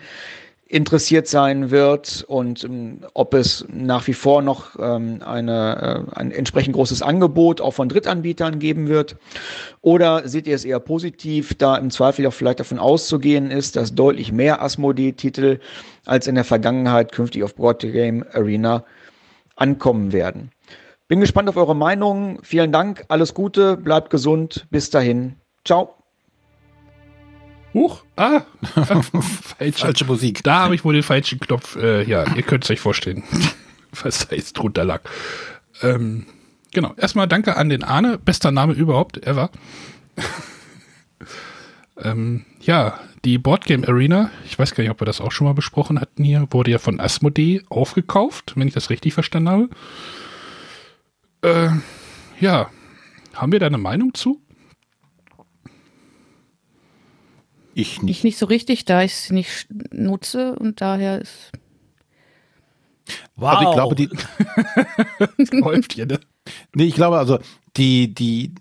[0.75, 6.33] interessiert sein wird und ähm, ob es nach wie vor noch ähm, eine, äh, ein
[6.33, 9.15] entsprechend großes Angebot auch von Drittanbietern geben wird.
[9.83, 13.95] Oder seht ihr es eher positiv, da im Zweifel auch vielleicht davon auszugehen ist, dass
[13.95, 15.61] deutlich mehr Asmodee-Titel
[16.07, 18.85] als in der Vergangenheit künftig auf Board Game Arena
[19.55, 20.51] ankommen werden.
[21.07, 22.41] Bin gespannt auf eure Meinung.
[22.43, 24.67] Vielen Dank, alles Gute, bleibt gesund.
[24.71, 25.37] Bis dahin.
[25.65, 25.95] Ciao.
[27.75, 28.43] Huch, ah,
[29.43, 29.81] falsch.
[29.81, 30.45] Falsche Musik.
[30.45, 31.75] Da habe ich wohl den falschen Knopf.
[31.75, 33.25] Äh, ja, ihr könnt es euch vorstellen,
[34.03, 35.03] was da jetzt drunter lag.
[35.83, 36.27] Ähm,
[36.73, 36.95] genau.
[36.97, 38.19] Erstmal danke an den Arne.
[38.19, 39.51] Bester Name überhaupt, ever.
[42.01, 45.55] ähm, ja, die Boardgame Arena, ich weiß gar nicht, ob wir das auch schon mal
[45.55, 49.69] besprochen hatten hier, wurde ja von Asmodee aufgekauft, wenn ich das richtig verstanden habe.
[51.43, 51.71] Äh,
[52.41, 52.71] ja,
[53.33, 54.44] haben wir da eine Meinung zu?
[57.75, 58.19] Ich nicht.
[58.19, 61.51] Ich nicht so richtig, da ich es nicht nutze und daher ist.
[63.37, 63.51] wow.
[63.57, 64.09] Also ich glaube, die,
[65.61, 66.21] Läuft hier, ne?
[66.75, 67.39] nee, ich glaube, also
[67.77, 68.55] die, die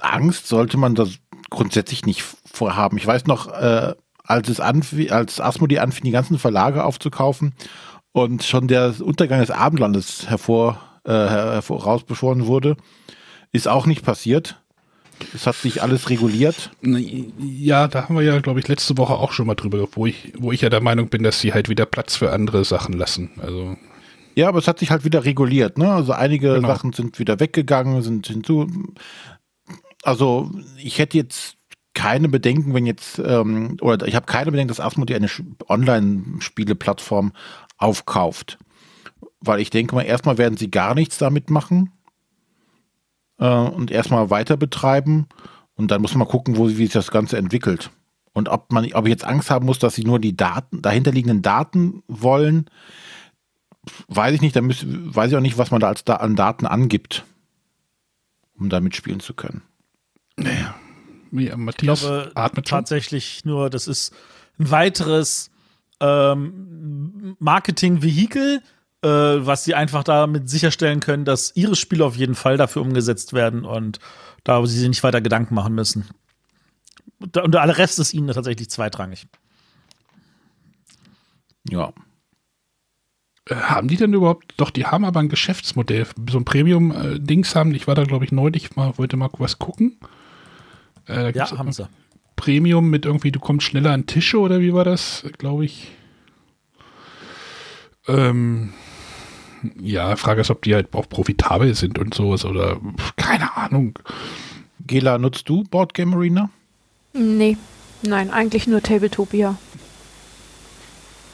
[0.00, 1.18] Angst sollte man das
[1.50, 2.96] grundsätzlich nicht vorhaben.
[2.98, 7.54] Ich weiß noch, äh, als es anf- als Asmodee anfing, die ganzen Verlage aufzukaufen
[8.12, 12.76] und schon der Untergang des Abendlandes hervor, äh, her- hervor rausbeschworen wurde,
[13.52, 14.60] ist auch nicht passiert.
[15.34, 16.70] Es hat sich alles reguliert.
[16.82, 20.32] Ja, da haben wir ja, glaube ich, letzte Woche auch schon mal drüber, wo ich,
[20.38, 23.30] wo ich ja der Meinung bin, dass sie halt wieder Platz für andere Sachen lassen.
[23.40, 23.76] Also,
[24.34, 25.78] Ja, aber es hat sich halt wieder reguliert.
[25.78, 25.92] Ne?
[25.92, 26.68] Also einige Genau.
[26.68, 28.66] Sachen sind wieder weggegangen, sind hinzu.
[30.02, 31.56] Also ich hätte jetzt
[31.94, 35.28] keine Bedenken, wenn jetzt, ähm, oder ich habe keine Bedenken, dass Asmodee eine
[35.68, 37.32] Online-Spiele-Plattform
[37.76, 38.58] aufkauft.
[39.40, 41.92] Weil ich denke mal, erstmal werden sie gar nichts damit machen
[43.38, 45.26] äh, und erstmal weiter betreiben
[45.74, 47.90] und dann muss man mal gucken, wo, wie sich das Ganze entwickelt.
[48.32, 51.42] Und ob man, ob ich jetzt Angst haben muss, dass sie nur die Daten, dahinterliegenden
[51.42, 52.68] Daten wollen,
[54.08, 56.36] weiß ich nicht, da müß, weiß ich auch nicht, was man da als da an
[56.36, 57.24] Daten angibt,
[58.58, 59.62] um da mitspielen zu können.
[60.38, 60.74] ja,
[61.32, 62.78] Ich Matthias glaube atmet schon.
[62.78, 64.14] tatsächlich nur, das ist
[64.58, 65.50] ein weiteres
[66.00, 68.62] ähm, Marketing-Vehikel,
[69.02, 73.32] äh, was sie einfach damit sicherstellen können, dass ihre Spiele auf jeden Fall dafür umgesetzt
[73.32, 73.98] werden und
[74.44, 76.08] da sie sich nicht weiter Gedanken machen müssen.
[77.20, 79.26] Und der Rest ist ihnen tatsächlich zweitrangig.
[81.68, 81.92] Ja.
[83.46, 87.74] Äh, Haben die denn überhaupt, doch, die haben aber ein Geschäftsmodell, so ein Premium-Dings haben,
[87.74, 89.98] ich war da, glaube ich, neulich mal, wollte mal was gucken.
[91.08, 91.88] Äh, Ja, haben sie.
[92.36, 95.90] Premium mit irgendwie, du kommst schneller an Tische oder wie war das, glaube ich?
[98.06, 98.72] Ähm,
[99.80, 102.78] ja, Frage ist, ob die halt auch profitabel sind und sowas oder
[103.16, 103.98] keine Ahnung.
[104.86, 106.50] Gela, nutzt du Board Game Arena?
[107.12, 107.56] Nee,
[108.02, 109.56] nein, eigentlich nur Tabletopia.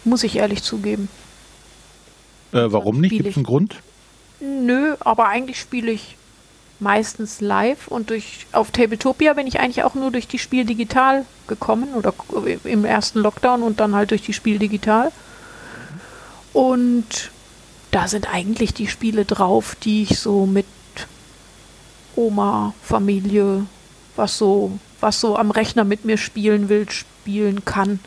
[0.05, 1.09] Muss ich ehrlich zugeben.
[2.53, 3.11] Äh, warum nicht?
[3.11, 3.77] Gibt es einen Grund?
[4.41, 6.17] Nö, aber eigentlich spiele ich
[6.81, 11.25] meistens live und durch auf Tabletopia bin ich eigentlich auch nur durch die Spiel digital
[11.47, 12.13] gekommen oder
[12.65, 15.13] im ersten Lockdown und dann halt durch die Spiel digital.
[16.53, 17.31] Und
[17.95, 20.67] da sind eigentlich die Spiele drauf, die ich so mit
[22.17, 23.67] Oma, Familie,
[24.17, 28.01] was so, was so am Rechner mit mir spielen will, spielen kann.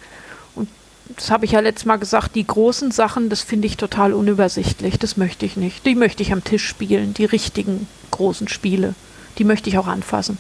[0.56, 0.68] Und
[1.16, 5.00] das habe ich ja letztes Mal gesagt, die großen Sachen, das finde ich total unübersichtlich.
[5.00, 5.86] Das möchte ich nicht.
[5.86, 8.94] Die möchte ich am Tisch spielen, die richtigen großen Spiele.
[9.38, 10.38] Die möchte ich auch anfassen.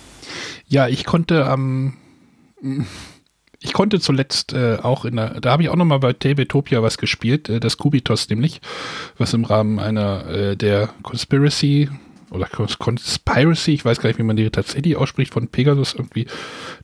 [0.68, 1.94] Ja, ich konnte am
[3.60, 6.84] ich konnte zuletzt äh, auch in der, da habe ich auch noch mal bei Tabletopia
[6.84, 8.62] was gespielt, äh, das Kubitos nämlich,
[9.18, 11.90] was im Rahmen einer äh, der Conspiracy
[12.30, 16.28] oder Cons Conspiracy, ich weiß gar nicht, wie man die tatsächlich ausspricht, von Pegasus irgendwie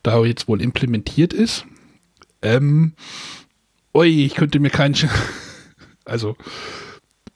[0.01, 1.65] da jetzt wohl implementiert ist.
[2.41, 2.93] Ähm,
[3.93, 4.95] ui, ich könnte mir keinen,
[6.05, 6.35] also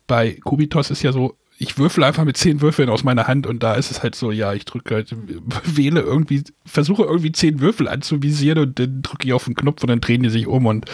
[0.08, 3.64] bei Kubitos ist ja so, ich würfel einfach mit zehn Würfeln aus meiner Hand und
[3.64, 5.16] da ist es halt so, ja, ich drücke halt,
[5.64, 9.90] wähle irgendwie, versuche irgendwie zehn Würfel anzuvisieren und dann drücke ich auf den Knopf und
[9.90, 10.86] dann drehen die sich um und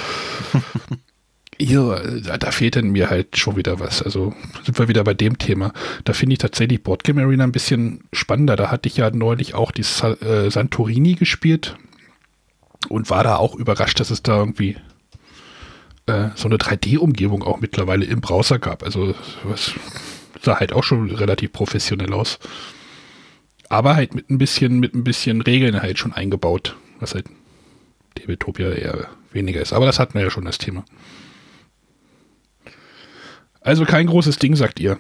[1.60, 4.02] ja, da, da fehlt dann mir halt schon wieder was.
[4.02, 5.74] Also sind wir wieder bei dem Thema.
[6.06, 8.56] Da finde ich tatsächlich Boardgame Arena ein bisschen spannender.
[8.56, 11.76] Da hatte ich ja neulich auch die Sa äh, Santorini gespielt
[12.90, 14.78] und war da auch überrascht, dass es da irgendwie
[16.06, 18.84] äh, so eine 3D-Umgebung auch mittlerweile im Browser gab.
[18.84, 19.74] Also was
[20.44, 22.40] sah halt auch schon relativ professionell aus.
[23.70, 27.26] Aber halt mit ein bisschen, mit ein bisschen Regeln halt schon eingebaut, was halt
[28.16, 29.74] Tabletopia eher weniger ist.
[29.74, 30.86] Aber das hatten wir ja schon das Thema.
[33.62, 35.00] Also kein großes Ding, sagt ihr.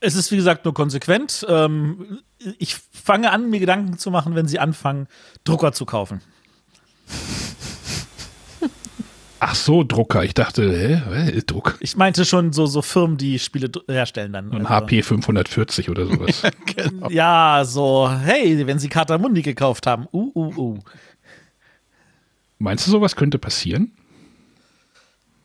[0.00, 1.46] Es ist, wie gesagt, nur konsequent.
[1.48, 2.18] Ähm,
[2.58, 5.06] ich fange an, mir Gedanken zu machen, wenn sie anfangen,
[5.44, 6.20] Drucker zu kaufen.
[9.44, 10.22] Ach so, Drucker.
[10.22, 11.76] Ich dachte, hä, hä Druck.
[11.80, 14.52] Ich meinte schon so, so Firmen, die Spiele herstellen dann.
[14.52, 16.42] Ein Also, HP 540 oder sowas.
[17.08, 20.06] Ja, so, hey, wenn sie Katamundi gekauft haben.
[20.12, 20.78] Uh, uh, uh.
[22.60, 23.90] Meinst du, sowas könnte passieren?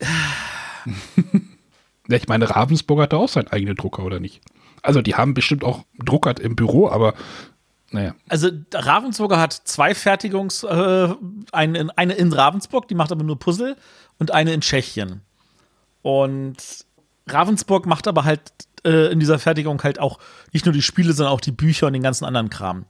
[0.00, 4.40] ja, ich meine, Ravensburg hat da auch seinen eigenen Drucker, oder nicht?
[4.80, 7.14] Also, die haben bestimmt auch Drucker im Büro, aber
[7.90, 8.14] naja.
[8.28, 11.14] Also Ravensburger hat zwei Fertigungs, äh,
[11.52, 13.76] eine, in, eine in Ravensburg, die macht aber nur Puzzle
[14.18, 15.22] und eine in Tschechien.
[16.02, 16.56] Und
[17.26, 18.52] Ravensburg macht aber halt
[18.84, 20.18] äh, in dieser Fertigung halt auch
[20.52, 22.84] nicht nur die Spiele, sondern auch die Bücher und den ganzen anderen Kram.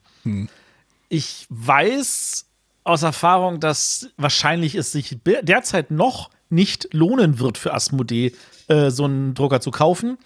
[1.09, 2.47] Ich weiß
[2.85, 8.33] aus Erfahrung, dass wahrscheinlich es sich derzeit noch nicht lohnen wird für Asmodee,
[8.69, 10.19] äh, so einen Drucker zu kaufen,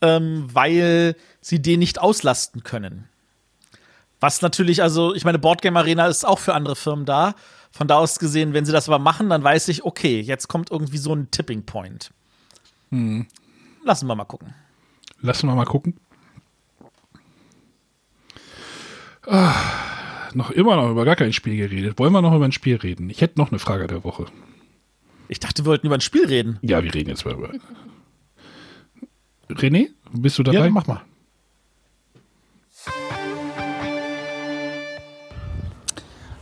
[0.00, 3.08] ähm, weil sie den nicht auslasten können.
[4.20, 7.34] Was natürlich, also, ich meine, Boardgame Arena ist auch für andere Firmen da.
[7.70, 10.70] Von da aus gesehen, wenn sie das aber machen, dann weiß ich, okay, jetzt kommt
[10.70, 12.10] irgendwie so ein Tipping Point.
[13.84, 14.54] Lassen wir mal gucken.
[15.20, 15.94] Lassen wir mal gucken.
[19.26, 19.54] Ah,
[20.32, 21.98] noch immer noch über gar kein Spiel geredet.
[21.98, 23.10] Wollen wir noch über ein Spiel reden?
[23.10, 24.26] Ich hätte noch eine Frage der Woche.
[25.28, 26.58] Ich dachte, wir wollten über ein Spiel reden.
[26.62, 27.52] Ja, wir reden jetzt mal über.
[29.50, 30.58] René, bist du dabei?
[30.58, 31.02] Ja, mach mal.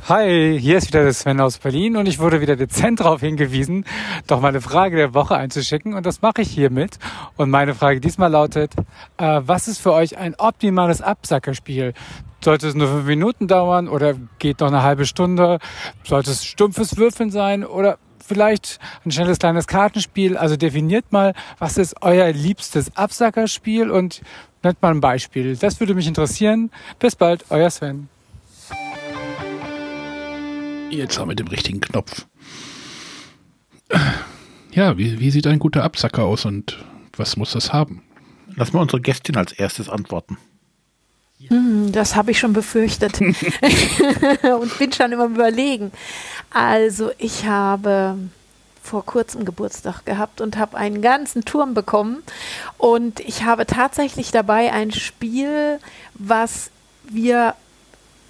[0.08, 3.84] Hi, hier ist wieder der Sven aus Berlin und ich wurde wieder dezent darauf hingewiesen,
[4.28, 7.00] doch meine Frage der Woche einzuschicken und das mache ich hiermit.
[7.36, 8.72] Und meine Frage diesmal lautet,
[9.16, 11.92] äh, was ist für euch ein optimales Absackerspiel?
[12.40, 15.58] Sollte es nur fünf Minuten dauern oder geht noch eine halbe Stunde?
[16.04, 20.36] Sollte es stumpfes Würfeln sein oder vielleicht ein schnelles kleines Kartenspiel?
[20.36, 24.22] Also definiert mal, was ist euer liebstes Absackerspiel und
[24.62, 25.56] nennt mal ein Beispiel.
[25.56, 26.70] Das würde mich interessieren.
[27.00, 28.08] Bis bald, euer Sven.
[30.90, 32.26] Jetzt haben wir den richtigen Knopf.
[34.72, 36.84] Ja, wie, wie sieht ein guter Absacker aus und
[37.16, 38.02] was muss das haben?
[38.54, 40.38] Lass mal unsere Gästin als erstes antworten.
[41.48, 45.92] Hm, Das habe ich schon befürchtet und bin schon immer überlegen.
[46.50, 48.16] Also ich habe
[48.82, 52.22] vor kurzem Geburtstag gehabt und habe einen ganzen Turm bekommen
[52.78, 55.80] und ich habe tatsächlich dabei ein Spiel,
[56.14, 56.70] was
[57.10, 57.54] wir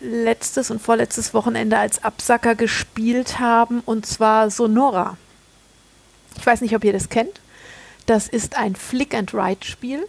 [0.01, 5.17] letztes und vorletztes Wochenende als Absacker gespielt haben und zwar Sonora.
[6.39, 7.41] Ich weiß nicht, ob ihr das kennt.
[8.05, 10.07] Das ist ein Flick-and-Ride-Spiel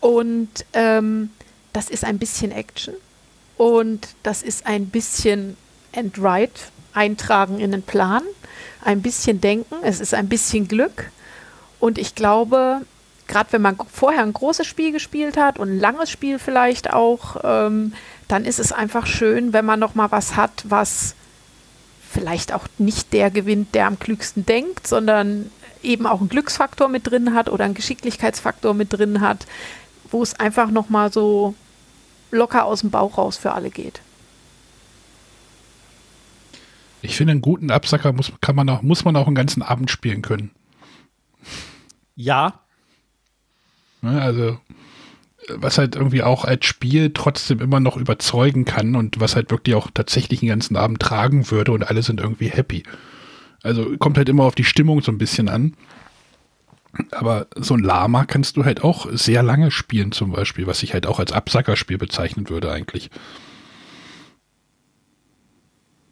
[0.00, 1.30] und ähm,
[1.72, 2.94] das ist ein bisschen Action
[3.56, 5.56] Und das ist ein bisschen
[5.92, 6.60] Endwrite,
[6.92, 8.22] eintragen in den Plan,
[8.84, 11.10] ein bisschen denken, es ist ein bisschen Glück.
[11.78, 12.82] Und ich glaube,
[13.28, 17.36] gerade wenn man vorher ein großes Spiel gespielt hat und ein langes Spiel vielleicht auch,
[17.44, 17.94] ähm,
[18.32, 21.14] dann ist es einfach schön, wenn man noch mal was hat, was
[22.00, 25.50] vielleicht auch nicht der gewinnt, der am klügsten denkt, sondern
[25.82, 29.46] eben auch einen Glücksfaktor mit drin hat oder einen Geschicklichkeitsfaktor mit drin hat,
[30.10, 31.54] wo es einfach noch mal so
[32.30, 34.00] locker aus dem Bauch raus für alle geht.
[37.02, 39.90] Ich finde, einen guten Absacker muss, kann man auch, muss man auch einen ganzen Abend
[39.90, 40.52] spielen können.
[42.14, 42.60] Ja.
[44.00, 44.58] Ne, also,
[45.48, 49.74] was halt irgendwie auch als Spiel trotzdem immer noch überzeugen kann und was halt wirklich
[49.74, 52.84] auch tatsächlich den ganzen Abend tragen würde und alle sind irgendwie happy.
[53.62, 55.74] Also kommt halt immer auf die Stimmung so ein bisschen an.
[57.10, 60.92] Aber so ein Lama kannst du halt auch sehr lange spielen, zum Beispiel, was ich
[60.92, 63.10] halt auch als Absackerspiel bezeichnen würde, eigentlich.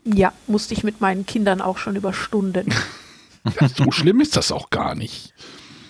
[0.04, 2.72] Ja, musste ich mit meinen Kindern auch schon über Stunden.
[3.58, 5.32] Ja, so schlimm ist das auch gar nicht.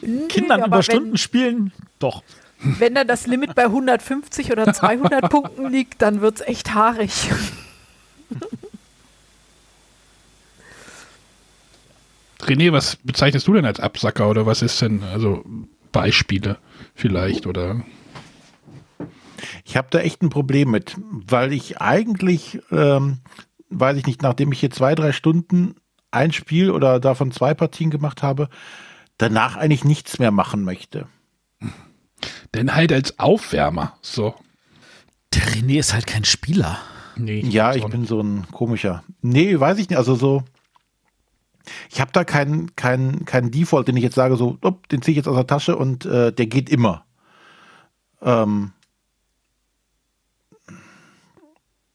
[0.02, 2.22] Nö, Kindern aber über Stunden spielen, doch.
[2.62, 7.30] Wenn dann das Limit bei 150 oder 200 Punkten liegt, dann wird es echt haarig.
[12.40, 15.44] René, was bezeichnest du denn als Absacker oder was ist denn, also
[15.92, 16.58] Beispiele
[16.94, 17.82] vielleicht oder?
[19.64, 23.18] Ich habe da echt ein Problem mit, weil ich eigentlich, ähm,
[23.68, 25.76] weiß ich nicht, nachdem ich hier zwei, drei Stunden
[26.10, 28.48] ein Spiel oder davon zwei Partien gemacht habe,
[29.18, 31.06] danach eigentlich nichts mehr machen möchte.
[32.54, 34.34] Denn halt als Aufwärmer, so.
[35.34, 36.78] Der René ist halt kein Spieler.
[37.16, 39.02] Nee, Ja, ich bin so ein komischer.
[39.22, 39.98] Nee, weiß ich nicht.
[39.98, 40.42] Also so,
[41.90, 45.12] ich habe da keinen keinen keinen Default, den ich jetzt sage, so, upp, den ziehe
[45.12, 47.04] ich jetzt aus der Tasche und äh, der geht immer.
[48.22, 48.72] Ähm,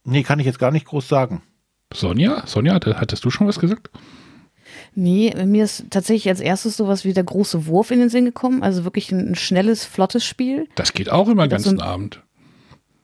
[0.04, 1.42] nee, kann ich jetzt gar nicht groß sagen.
[1.94, 3.90] Sonja, Sonja, hatte- hattest du schon was gesagt?
[4.96, 8.64] Nee, mir ist tatsächlich als erstes sowas wie der große Wurf in den Sinn gekommen.
[8.64, 10.68] Also wirklich ein, ein schnelles, flottes Spiel.
[10.76, 12.22] Das geht auch immer den ganzen Abend.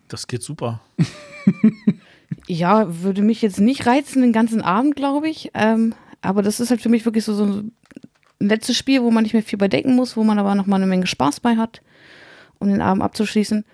[0.08, 0.82] Das geht super.
[2.48, 5.52] Ja, würde mich jetzt nicht reizen den ganzen Abend, glaube ich.
[5.54, 7.72] Ähm, aber das ist halt für mich wirklich so, so ein
[8.40, 10.78] letztes Spiel, wo man nicht mehr viel bei denken muss, wo man aber noch mal
[10.78, 11.82] eine Menge Spaß bei hat,
[12.60, 13.66] um den Abend abzuschließen.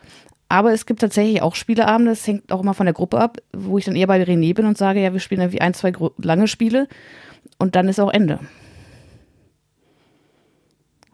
[0.50, 3.78] Aber es gibt tatsächlich auch Spieleabende, das hängt auch immer von der Gruppe ab, wo
[3.78, 6.48] ich dann eher bei René bin und sage, ja, wir spielen irgendwie ein, zwei lange
[6.48, 6.88] Spiele
[7.58, 8.40] und dann ist auch Ende.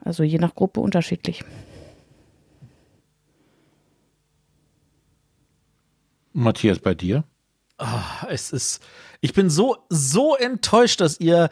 [0.04, 1.44] Also je nach Gruppe unterschiedlich.
[6.34, 7.24] Matthias, bei dir?
[8.30, 8.82] Es ist,
[9.22, 11.50] ich bin so, so enttäuscht, dass ihr,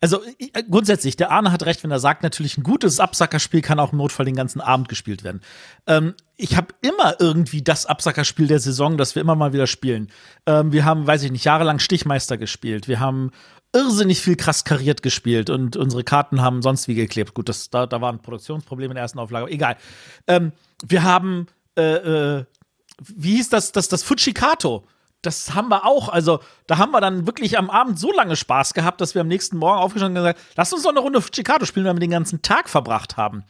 [0.00, 3.78] also ich- grundsätzlich, der Arne hat recht, wenn er sagt, natürlich ein gutes Absackerspiel kann
[3.78, 5.40] auch im Notfall den ganzen Abend gespielt werden.
[5.86, 10.10] Ähm, ich habe immer irgendwie das Absackerspiel der Saison, das wir immer mal wieder spielen.
[10.46, 12.88] Ähm, wir haben, weiß ich nicht, jahrelang Stichmeister gespielt.
[12.88, 13.30] Wir haben
[13.72, 17.34] irrsinnig viel krass kariert gespielt und unsere Karten haben sonst wie geklebt.
[17.34, 19.76] Gut, das, da, da waren Produktionsprobleme in der ersten Auflage, aber egal.
[20.26, 20.52] Ähm,
[20.84, 22.44] wir haben, äh, äh,
[23.02, 24.84] wie hieß das, das, das Fujikato?
[25.22, 26.08] Das haben wir auch.
[26.08, 29.28] Also, da haben wir dann wirklich am Abend so lange Spaß gehabt, dass wir am
[29.28, 32.10] nächsten Morgen aufgestanden und gesagt, lass uns doch eine Runde Fujikato spielen, weil wir den
[32.10, 33.44] ganzen Tag verbracht haben.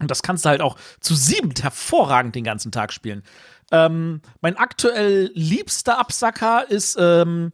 [0.00, 3.22] Und das kannst du halt auch zu sieben hervorragend den ganzen Tag spielen.
[3.70, 7.52] Ähm, mein aktuell liebster Absacker ist ähm,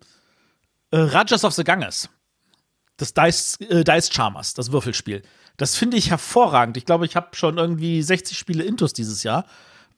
[0.96, 2.08] äh, Rajas of the Ganges.
[2.96, 5.22] Das Dice, äh, Dice Charmers, das Würfelspiel.
[5.58, 6.76] Das finde ich hervorragend.
[6.76, 9.46] Ich glaube, ich habe schon irgendwie 60 Spiele Intus dieses Jahr,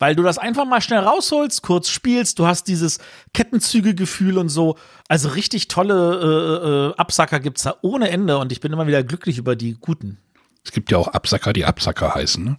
[0.00, 2.98] weil du das einfach mal schnell rausholst, kurz spielst, du hast dieses
[3.34, 4.76] Kettenzüge-Gefühl und so.
[5.08, 9.02] Also richtig tolle äh, äh, Absacker gibt's da ohne Ende und ich bin immer wieder
[9.02, 10.18] glücklich über die guten.
[10.64, 12.44] Es gibt ja auch Absacker, die Absacker heißen.
[12.44, 12.58] Ne?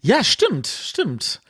[0.00, 1.40] Ja, stimmt, stimmt.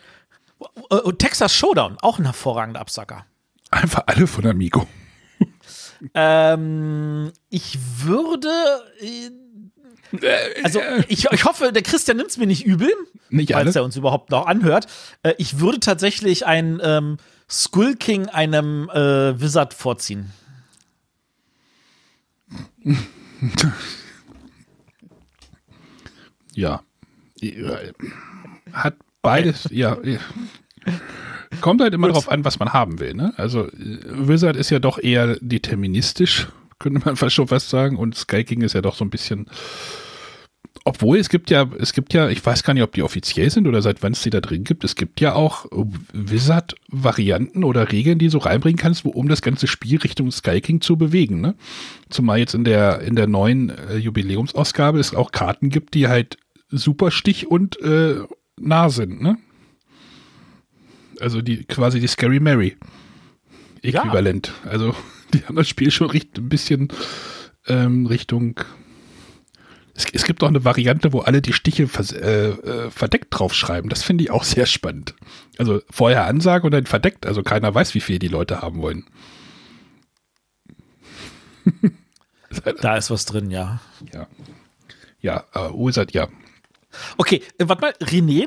[0.91, 3.27] Äh, Und Texas Showdown, auch ein hervorragender Absacker.
[3.71, 4.87] Einfach alle von Amigo.
[6.13, 8.49] Ähm, ich würde.
[9.01, 9.31] Äh,
[10.63, 12.93] also, ich, ich hoffe, der Christian nimmt es mir nicht übel,
[13.31, 13.65] Nicht alle.
[13.65, 14.87] falls er uns überhaupt noch anhört.
[15.23, 17.17] Äh, ich würde tatsächlich ein ähm,
[17.51, 20.31] Skull King einem äh, Wizard vorziehen.
[26.55, 26.83] Ja.
[28.73, 29.97] Hat beides, ja.
[31.65, 33.15] Kommt halt immer darauf an, was man haben will.
[33.15, 33.33] Ne?
[33.39, 36.49] Also Wizard ist ja doch eher deterministisch,
[36.79, 37.97] könnte man fast schon fast sagen.
[37.97, 39.47] Und Sky King ist ja doch so ein bisschen.
[40.85, 43.67] Obwohl es gibt ja, es gibt ja, ich weiß gar nicht, ob die offiziell sind
[43.67, 44.85] oder seit wann es die da drin gibt.
[44.85, 45.65] Es gibt ja auch
[46.13, 50.61] Wizard-Varianten oder Regeln, die du so reinbringen kannst, wo, um das ganze Spiel Richtung Sky
[50.61, 51.41] King zu bewegen.
[51.41, 51.55] Ne?
[52.11, 56.37] Zumal jetzt in der, in der neuen äh, Jubiläumsausgabe es auch Karten gibt, die halt
[56.69, 58.17] super stich und äh,
[58.61, 59.39] nah sind, ne?
[61.21, 62.77] Also die quasi die Scary Mary.
[63.83, 64.53] Äquivalent.
[64.65, 64.95] Also
[65.35, 66.89] die haben das Spiel schon richt, ein bisschen
[67.67, 68.61] ähm, Richtung.
[69.95, 73.91] Es, es gibt auch eine Variante, wo alle die Stiche vers äh, äh, verdeckt draufschreiben.
[73.91, 75.15] Das finde ich auch sehr spannend.
[75.59, 77.27] Also vorher Ansage und dann verdeckt.
[77.27, 79.05] Also keiner weiß, wie viel die Leute haben wollen.
[82.81, 83.81] Da ist was drin, ja.
[84.13, 84.29] Ja.
[85.21, 86.29] Ja, äh, Ursat, ja.
[87.17, 88.47] Okay, äh, warte mal, René,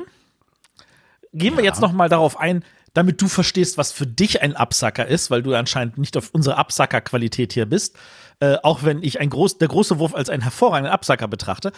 [1.32, 2.64] gehen wir jetzt noch mal darauf ein,
[2.94, 6.56] damit du verstehst, was für dich ein Absacker ist, weil du anscheinend nicht auf unsere
[6.56, 7.96] Absacker-Qualität hier bist,
[8.40, 11.72] äh, auch wenn ich ein groß, der große Wurf als einen hervorragenden Absacker betrachte.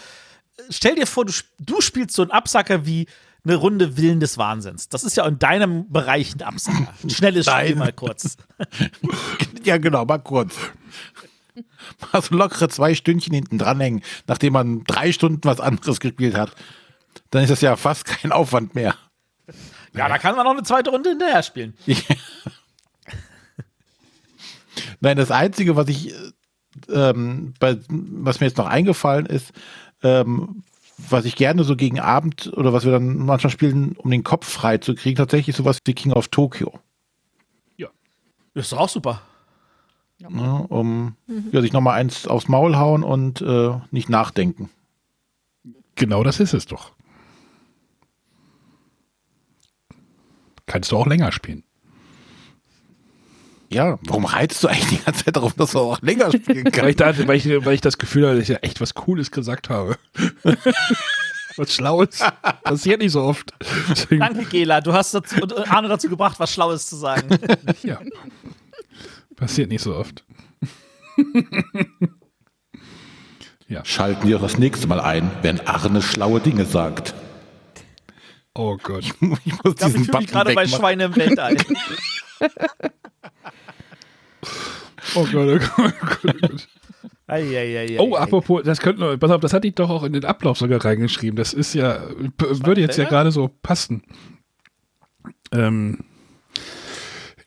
[0.69, 3.07] Stell dir vor, du, du spielst so einen Absacker wie
[3.45, 4.89] eine Runde Willen des Wahnsinns.
[4.89, 6.93] Das ist ja in deinem Bereich ein Absacker.
[7.09, 8.37] Schnelles Spiel mal kurz.
[9.63, 10.55] Ja, genau, mal kurz.
[12.13, 16.55] Mal so lockere zwei Stündchen hinten dranhängen, nachdem man drei Stunden was anderes gespielt hat.
[17.31, 18.95] Dann ist das ja fast kein Aufwand mehr.
[19.93, 21.75] Ja, da kann man noch eine zweite Runde hinterher spielen.
[25.01, 26.33] Nein, das Einzige, was ich, äh,
[26.93, 29.53] ähm, bei, was mir jetzt noch eingefallen ist,
[30.05, 30.63] ähm,
[30.97, 34.49] was ich gerne so gegen Abend oder was wir dann manchmal spielen, um den Kopf
[34.49, 36.79] frei zu kriegen, tatsächlich sowas wie King of Tokyo.
[38.55, 39.23] Das ist doch auch super.
[40.19, 41.17] Ne, um
[41.51, 44.69] ja, sich nochmal eins aufs Maul hauen und äh, nicht nachdenken.
[45.95, 46.93] Genau das ist es doch.
[50.71, 51.65] Kannst du auch länger spielen.
[53.73, 56.91] Ja, warum reizt du eigentlich die ganze Zeit darauf, dass du auch länger spielen Weil
[56.91, 57.01] ich, kannst?
[57.01, 59.69] dachte, weil, ich, weil ich das Gefühl hatte, dass ich ja echt was Cooles gesagt
[59.69, 59.99] habe.
[61.57, 62.21] was Schlaues.
[62.63, 63.53] Passiert nicht so oft.
[63.91, 64.81] Deswegen, Danke, Gela.
[64.81, 67.29] Du hast dazu, und, äh, Arne dazu gebracht, was Schlaues zu sagen.
[67.83, 67.99] ja.
[69.35, 70.25] Passiert nicht so oft.
[73.67, 73.85] ja.
[73.85, 77.13] Schalten wir das nächste Mal ein, wenn Arne schlaue Dinge sagt.
[78.55, 79.05] Oh Gott.
[79.05, 80.67] Ich muss Ich glaube, diesen ich gerade bei.
[80.67, 81.57] Schweine im Weltall.
[85.17, 86.69] Oh Gott, oh Gott, oh Gott, oh Gott.
[87.27, 87.99] Eieieiei.
[87.99, 90.85] Oh, apropos, das könnte, pass auf, das hatte ich doch auch in den Ablauf sogar
[90.85, 91.37] reingeschrieben.
[91.37, 92.01] Das ist ja,
[92.39, 94.03] würde jetzt ja gerade so passen.
[95.53, 95.99] Ähm,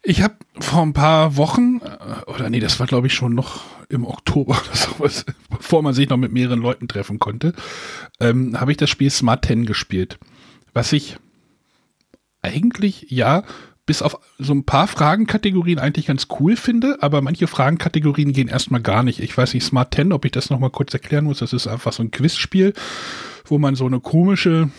[0.02, 3.62] ich habe vor ein paar Wochen, äh, oder nee, das war glaube ich schon noch
[3.90, 7.54] im Oktober oder sowas, bevor man sich noch mit mehreren Leuten treffen konnte,
[8.20, 10.18] ähm, habe ich das Spiel Smart 10 gespielt.
[10.74, 11.18] Was ich
[12.42, 13.44] eigentlich, ja,
[13.86, 18.82] bis auf so ein paar Fragenkategorien eigentlich ganz cool finde, aber manche Fragenkategorien gehen erstmal
[18.82, 19.20] gar nicht.
[19.20, 21.40] Ich weiß nicht, Smart 10, ob ich das nochmal kurz erklären muss.
[21.40, 22.74] Das ist einfach so ein Quizspiel,
[23.46, 24.70] wo man so eine komische,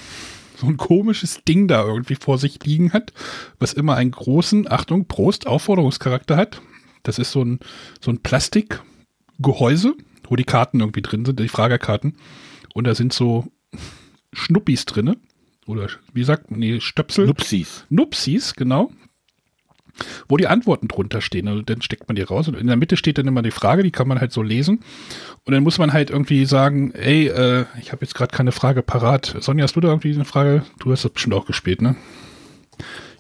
[0.57, 3.13] so ein komisches Ding da irgendwie vor sich liegen hat,
[3.59, 6.63] was immer einen großen, Achtung, Prost, Aufforderungscharakter hat.
[7.03, 7.61] Das ist so ein,
[8.01, 9.95] so ein Plastikgehäuse,
[10.27, 12.17] wo die Karten irgendwie drin sind, die Fragekarten.
[12.73, 13.53] Und da sind so
[14.33, 15.19] Schnuppis drinne.
[15.67, 17.27] Oder wie sagt man, nee, Stöpsel.
[17.27, 17.85] Nupsis.
[17.89, 18.91] Nupsis, genau.
[20.29, 21.47] Wo die Antworten drunter stehen.
[21.47, 23.85] Also dann steckt man die raus und in der Mitte steht dann immer die Frage,
[23.85, 24.81] die kann man halt so lesen.
[25.45, 28.83] Und dann muss man halt irgendwie sagen, ey, äh, ich habe jetzt gerade keine Frage
[28.83, 29.37] parat.
[29.41, 30.65] Sonja, hast du da irgendwie eine Frage?
[30.81, 31.95] Du hast das bestimmt auch gespielt, ne?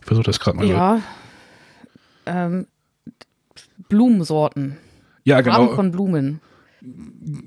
[0.00, 0.66] Ich versuche das gerade mal.
[0.66, 1.00] so- Ja.
[2.26, 2.66] Ähm,
[3.88, 4.76] Blumensorten.
[5.24, 5.74] ja, Farben genau.
[5.76, 6.40] von Blumen.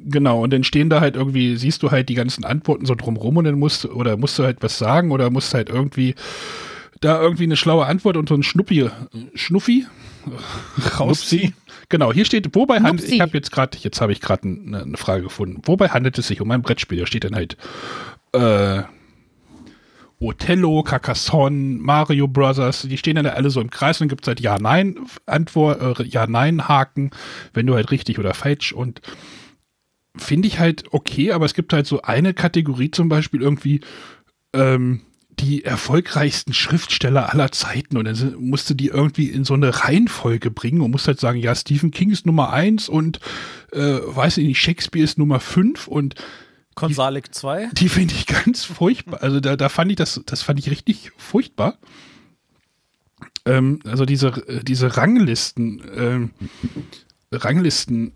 [0.06, 3.38] Genau, und dann stehen da halt irgendwie, siehst du halt die ganzen Antworten so drumrum
[3.38, 6.15] und dann musst du, oder musst du halt was sagen oder musst halt irgendwie
[7.02, 8.89] da irgendwie eine schlaue Antwort und so ein Schnuppi,
[9.36, 9.86] Schnuffi
[11.00, 11.54] rausziehen.
[11.89, 14.97] Genau, hier steht, wobei handelt, ich habe jetzt gerade, jetzt habe ich gerade eine, eine
[14.97, 15.62] Frage gefunden.
[15.65, 17.00] Wobei handelt es sich um ein Brettspiel?
[17.00, 17.56] Da steht dann halt
[18.34, 18.84] äh,
[20.19, 24.39] Othello, Carcassonne, Mario Brothers, die stehen dann alle so im Kreis und gibt es halt
[24.39, 27.12] Ja-Nein-Antwort, äh, Ja-Nein-Haken,
[27.53, 28.73] wenn du halt richtig oder falsch.
[28.73, 29.01] Und
[30.15, 33.82] finde ich halt okay, aber es gibt halt so eine Kategorie zum Beispiel irgendwie
[34.53, 35.01] ähm,
[35.39, 37.98] die erfolgreichsten Schriftsteller aller Zeiten.
[37.98, 41.39] Und dann musst du die irgendwie in so eine Reihenfolge bringen und musst halt sagen,
[41.39, 43.19] ja, Stephen King ist Nummer eins und
[43.71, 45.87] äh, weiß ich nicht, Shakespeare ist Nummer fünf.
[45.87, 46.15] Und
[46.78, 47.69] Konsalik 2.
[47.73, 49.23] die finde ich ganz furchtbar.
[49.23, 51.78] Also da, da fand ich das, das fand ich richtig furchtbar.
[53.46, 56.32] Ähm, also diese, äh, diese Ranglisten, ähm,
[57.32, 58.13] Ranglisten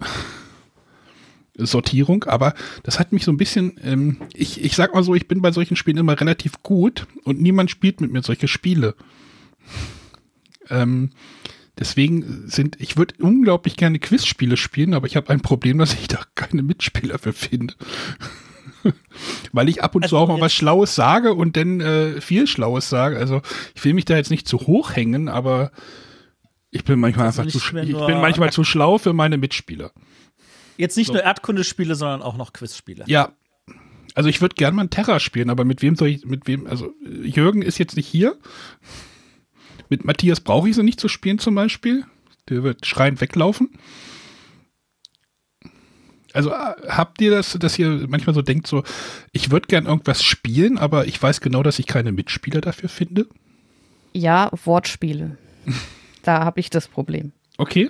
[1.58, 2.54] Sortierung, aber
[2.84, 5.52] das hat mich so ein bisschen, ähm, ich, ich sag mal so, ich bin bei
[5.52, 8.96] solchen Spielen immer relativ gut und niemand spielt mit mir solche Spiele.
[10.70, 11.10] Ähm,
[11.80, 16.08] deswegen sind, ich würde unglaublich gerne Quizspiele spielen, aber ich habe ein Problem, dass ich
[16.08, 17.74] da keine Mitspieler für finde.
[19.52, 22.48] Weil ich ab und zu Also auch mal was Schlaues sage und dann äh, viel
[22.48, 23.18] Schlaues sage.
[23.18, 23.42] Also
[23.76, 25.72] ich will mich da jetzt nicht zu hoch hängen, aber
[26.72, 29.92] ich bin manchmal Also einfach zu ich bin manchmal zu schlau für meine Mitspieler.
[30.78, 33.04] Jetzt nicht nur Erdkundespiele, sondern auch noch Quizspiele.
[33.08, 33.34] Ja.
[34.16, 36.68] Also ich würde gern mal ein Terra spielen, aber mit wem soll ich, mit wem,
[36.68, 38.38] also Jürgen ist jetzt nicht hier.
[39.90, 42.06] Mit Matthias brauche ich sie nicht zu spielen zum Beispiel.
[42.50, 43.70] Der wird schreiend weglaufen.
[46.34, 48.84] Also äh, habt ihr das, dass ihr manchmal so denkt, so,
[49.32, 53.28] ich würde gern irgendwas spielen, aber ich weiß genau, dass ich keine Mitspieler dafür finde?
[54.14, 55.38] Ja, Wortspiele.
[56.24, 57.32] da habe ich das Problem.
[57.58, 57.90] Okay.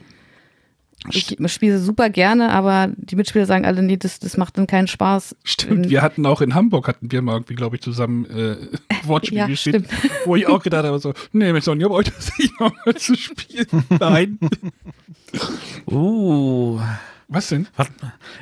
[1.10, 4.88] Ich spiele super gerne, aber die Mitspieler sagen alle, nee, das, das macht dann keinen
[4.88, 5.36] Spaß.
[5.44, 8.58] Stimmt, wir hatten auch in Hamburg, hatten wir mal irgendwie, glaube ich, zusammen äh,
[9.08, 10.12] Wortspiele Ja, gespielt, stimmt.
[10.26, 13.68] wo ich auch gedacht habe, so, nee, mit Sonja wollte das nicht nochmal zu spielen.
[14.00, 14.38] Nein.
[15.88, 16.80] Uh.
[17.34, 17.66] Was denn?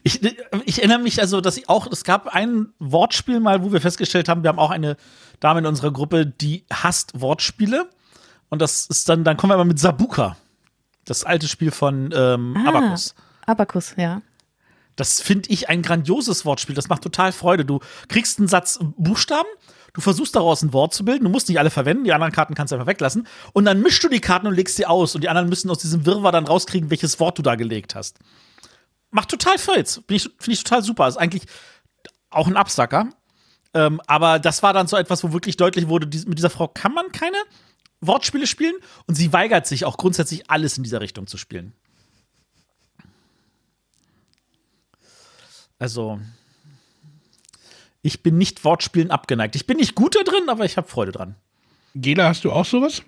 [0.03, 0.21] Ich,
[0.65, 4.27] ich erinnere mich also, dass ich auch, es gab ein Wortspiel mal, wo wir festgestellt
[4.27, 4.97] haben, wir haben auch eine
[5.39, 7.87] Dame in unserer Gruppe, die hasst Wortspiele.
[8.49, 10.37] Und das ist dann, dann kommen wir mal mit Sabuka.
[11.05, 12.69] Das alte Spiel von ähm, Ah.
[12.69, 13.13] Abacus.
[13.45, 14.23] Abakus, ja.
[14.95, 16.73] Das finde ich ein grandioses Wortspiel.
[16.75, 17.65] Das macht total Freude.
[17.65, 19.47] Du kriegst einen Satz Buchstaben,
[19.93, 22.55] du versuchst daraus ein Wort zu bilden, du musst nicht alle verwenden, die anderen Karten
[22.55, 23.27] kannst du einfach weglassen.
[23.53, 25.13] Und dann mischst du die Karten und legst sie aus.
[25.13, 28.17] Und die anderen müssen aus diesem Wirrwarr dann rauskriegen, welches Wort du da gelegt hast.
[29.11, 30.01] Macht total Filz.
[30.07, 31.07] Finde ich, total super.
[31.07, 31.43] Ist eigentlich
[32.29, 33.09] auch ein Absacker.
[33.73, 36.67] Ähm, aber das war dann so etwas, wo wirklich deutlich wurde, dies- mit dieser Frau
[36.67, 37.37] kann man keine
[38.01, 38.75] Wortspiele spielen.
[39.07, 41.73] Und sie weigert sich auch grundsätzlich alles in dieser Richtung zu spielen.
[45.77, 46.19] Also,
[48.01, 49.55] ich bin nicht Wortspielen abgeneigt.
[49.55, 51.35] Ich bin nicht gut da drin, aber ich habe Freude dran.
[51.95, 53.01] Gela, hast du auch sowas?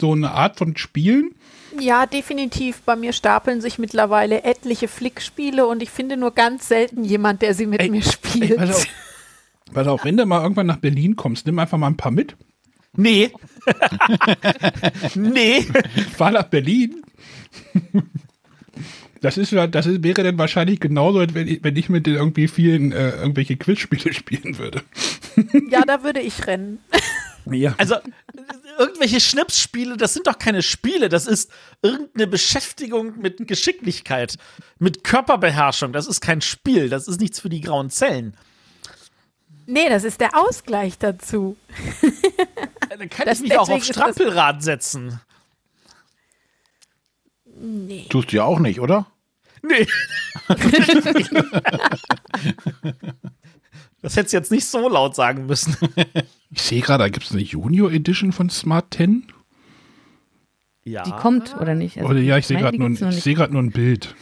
[0.00, 1.34] So eine Art von Spielen?
[1.80, 2.82] Ja, definitiv.
[2.82, 7.54] Bei mir stapeln sich mittlerweile etliche Flickspiele und ich finde nur ganz selten jemand, der
[7.54, 8.56] sie mit Ey, mir spielt.
[8.56, 8.86] Pass auf,
[9.72, 12.36] pass auf, wenn du mal irgendwann nach Berlin kommst, nimm einfach mal ein paar mit.
[12.94, 13.30] Nee.
[15.14, 15.66] nee.
[16.16, 17.02] Fahr nach Berlin.
[19.22, 22.16] Das ist ja, das ist, wäre dann wahrscheinlich genauso, wenn ich, wenn ich mit den
[22.16, 24.82] irgendwie vielen äh, irgendwelche Quizspiele spielen würde.
[25.70, 26.80] ja, da würde ich rennen.
[27.46, 27.74] Ja.
[27.78, 27.96] Also,
[28.78, 31.08] irgendwelche Schnipsspiele, das sind doch keine Spiele.
[31.08, 31.50] Das ist
[31.82, 34.36] irgendeine Beschäftigung mit Geschicklichkeit,
[34.78, 35.92] mit Körperbeherrschung.
[35.92, 36.88] Das ist kein Spiel.
[36.88, 38.36] Das ist nichts für die grauen Zellen.
[39.66, 41.56] Nee, das ist der Ausgleich dazu.
[42.90, 45.20] Dann kann Das- ich mich auch auf Strampelrad setzen.
[47.44, 48.06] Nee.
[48.08, 49.06] Tust du ja auch nicht, oder?
[49.62, 49.86] Nee.
[54.02, 55.76] das hättest du jetzt nicht so laut sagen müssen.
[56.54, 59.26] Ich sehe gerade, da gibt es eine Junior Edition von Smart 10.
[60.84, 61.02] Ja.
[61.02, 61.96] Die kommt, oder nicht?
[61.96, 64.14] Also, Oder ja, ich sehe gerade nur, gerade nur ein Bild.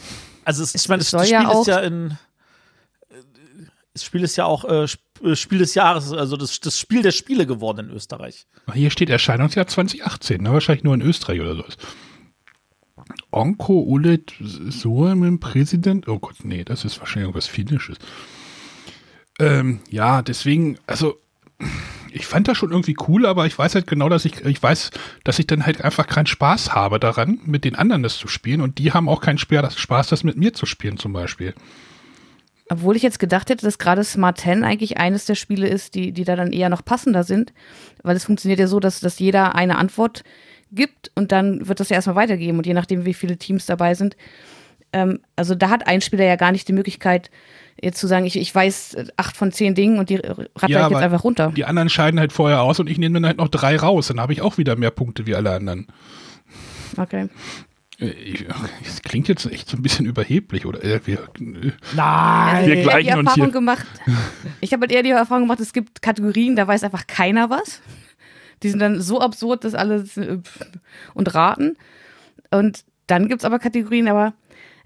[0.45, 2.17] Also es, ich meine, das, das ja Spiel ist auch- ja in
[3.93, 4.85] das Spiel ist ja auch äh,
[5.25, 8.47] äh, Spiel des Jahres, also das, das Spiel der Spiele geworden in Österreich.
[8.73, 10.53] Hier steht Erscheinungsjahr 2018, ne?
[10.53, 11.65] wahrscheinlich nur in Österreich oder so.
[13.33, 16.07] Onko Ulet Suomen Präsident.
[16.07, 17.97] Oh Gott, nee, das ist wahrscheinlich irgendwas Finnisches.
[19.41, 21.19] Ähm, ja, deswegen, also
[22.13, 24.91] ich fand das schon irgendwie cool, aber ich weiß halt genau, dass ich, ich weiß,
[25.25, 28.61] dass ich dann halt einfach keinen Spaß habe daran, mit den anderen das zu spielen
[28.61, 31.55] und die haben auch keinen Spaß, das mit mir zu spielen zum Beispiel.
[32.73, 36.13] Obwohl ich jetzt gedacht hätte, dass gerade Smart 10 eigentlich eines der Spiele ist, die,
[36.13, 37.53] die da dann eher noch passender sind.
[38.05, 40.23] Weil es funktioniert ja so, dass, dass jeder eine Antwort
[40.71, 42.59] gibt und dann wird das ja erstmal weitergeben.
[42.59, 44.17] Und je nachdem, wie viele Teams dabei sind.
[44.93, 47.33] Ähm, also da hat ein Spieler ja gar nicht die Möglichkeit,
[47.83, 50.69] jetzt zu sagen, ich, ich weiß äh, acht von zehn Dingen und die ratter ich
[50.69, 51.53] jetzt einfach runter.
[51.55, 54.09] Die anderen scheiden halt vorher aus und ich nehme dann halt noch drei raus.
[54.09, 55.87] Dann habe ich auch wieder mehr Punkte wie alle anderen.
[56.97, 57.29] Okay.
[57.99, 58.45] Äh,
[58.85, 60.83] es klingt jetzt echt so ein bisschen überheblich, oder?
[60.83, 61.29] Äh, wir,
[61.95, 62.67] Nein.
[62.67, 63.53] Wir ich habe die gleichen Erfahrung hier.
[63.53, 63.87] gemacht.
[64.61, 67.81] Ich habe halt eher die Erfahrung gemacht, es gibt Kategorien, da weiß einfach keiner was.
[68.63, 70.05] Die sind dann so absurd, dass alle
[71.15, 71.77] und raten.
[72.51, 74.35] Und dann gibt es aber Kategorien, aber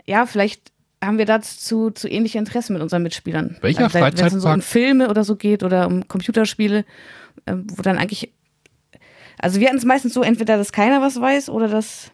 [0.06, 0.73] ja, vielleicht
[1.06, 3.56] haben wir dazu zu ähnliche Interessen mit unseren Mitspielern.
[3.60, 6.84] Welcher Wenn es so um Freizeitpark- Filme oder so geht oder um Computerspiele,
[7.46, 8.32] äh, wo dann eigentlich.
[9.38, 12.10] Also wir hatten es meistens so, entweder dass keiner was weiß oder dass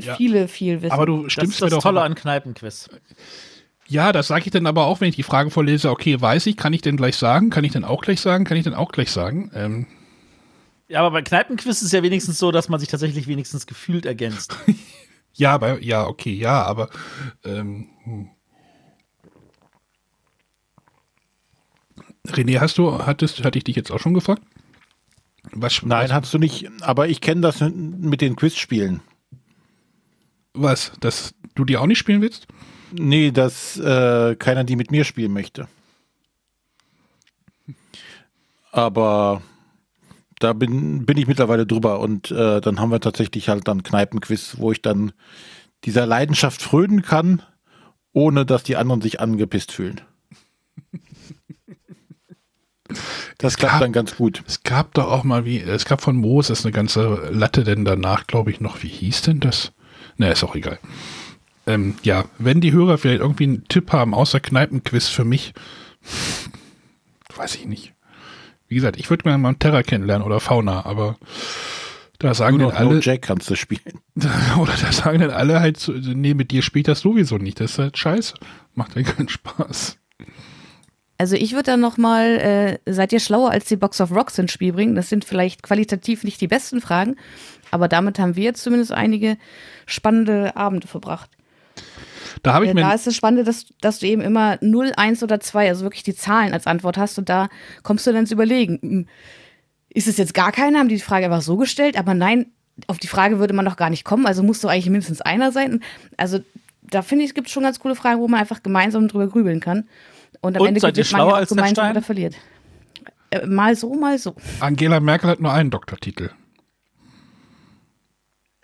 [0.00, 0.14] Ja.
[0.16, 0.92] viele viel wissen.
[0.92, 1.82] aber du Das stimmst ist mir das doch.
[1.82, 2.88] Tolle an Kneipenquiz.
[3.88, 6.56] Ja, das sage ich dann aber auch, wenn ich die Frage vorlese, okay, weiß ich,
[6.56, 8.90] kann ich denn gleich sagen, kann ich denn auch gleich sagen, kann ich denn auch
[8.92, 9.50] gleich sagen?
[9.54, 9.86] Ähm,
[10.88, 14.06] Ja, aber bei Kneipenquiz ist es ja wenigstens so, dass man sich tatsächlich wenigstens gefühlt
[14.06, 14.56] ergänzt.
[15.34, 16.88] ja, bei, ja, okay, ja, aber
[17.44, 18.30] ähm, hm.
[22.28, 24.42] René, hast du, hattest, hatte ich dich jetzt auch schon gefragt?
[25.50, 26.68] Was, Nein, was, hast du nicht.
[26.82, 29.00] Aber ich kenne das mit den Quizspielen.
[30.54, 32.46] was, dass du die auch nicht spielen willst?
[32.92, 35.66] Nee, dass äh, keiner die mit mir spielen möchte.
[38.70, 39.42] Aber
[40.42, 44.56] da bin, bin ich mittlerweile drüber und äh, dann haben wir tatsächlich halt dann Kneipenquiz,
[44.58, 45.12] wo ich dann
[45.84, 47.42] dieser Leidenschaft frönen kann,
[48.12, 50.00] ohne dass die anderen sich angepisst fühlen.
[53.38, 54.42] Das klappt gab- dann ganz gut.
[54.46, 58.26] Es gab doch auch mal wie, es gab von Moses eine ganze Latte, denn danach
[58.26, 59.72] glaube ich noch, wie hieß denn das?
[60.16, 60.78] Na, ist auch egal.
[61.66, 65.54] Ähm, ja, wenn die Hörer vielleicht irgendwie einen Tipp haben, außer Kneipenquiz für mich,
[67.36, 67.94] weiß ich nicht.
[68.72, 71.18] Wie gesagt, ich würde gerne mal Terra kennenlernen oder Fauna, aber
[72.18, 74.00] da sagen Nur dann noch No alle, Jack kannst du spielen.
[74.58, 77.72] oder da sagen dann alle halt, so, nee, mit dir spielt das sowieso nicht, das
[77.72, 78.32] ist halt scheiße.
[78.74, 79.98] Macht ja keinen Spaß.
[81.18, 84.52] Also ich würde dann nochmal, äh, seid ihr schlauer als die Box of Rocks ins
[84.52, 84.94] Spiel bringen?
[84.94, 87.16] Das sind vielleicht qualitativ nicht die besten Fragen,
[87.70, 89.36] aber damit haben wir jetzt zumindest einige
[89.84, 91.28] spannende Abende verbracht.
[92.42, 95.22] Da habe ich mir, da ist das Spannende, dass, dass du eben immer 0, 1
[95.22, 97.48] oder 2, also wirklich die Zahlen als Antwort hast und da
[97.82, 98.78] kommst du dann ins Überlegen.
[98.82, 99.08] hm,
[99.90, 100.78] Ist es jetzt gar keiner?
[100.78, 101.96] Haben die die Frage einfach so gestellt?
[101.98, 102.46] Aber nein,
[102.86, 105.52] auf die Frage würde man doch gar nicht kommen, also muss doch eigentlich mindestens einer
[105.52, 105.80] sein.
[106.16, 106.40] Also
[106.82, 109.60] da finde ich, es gibt schon ganz coole Fragen, wo man einfach gemeinsam drüber grübeln
[109.60, 109.88] kann.
[110.40, 111.90] Und am Und Ende seid ihr gewinnt man schlauer ja als der gemeinsam Stein?
[111.92, 112.34] oder verliert.
[113.30, 114.34] Äh, mal so, mal so.
[114.60, 116.30] Angela Merkel hat nur einen Doktortitel.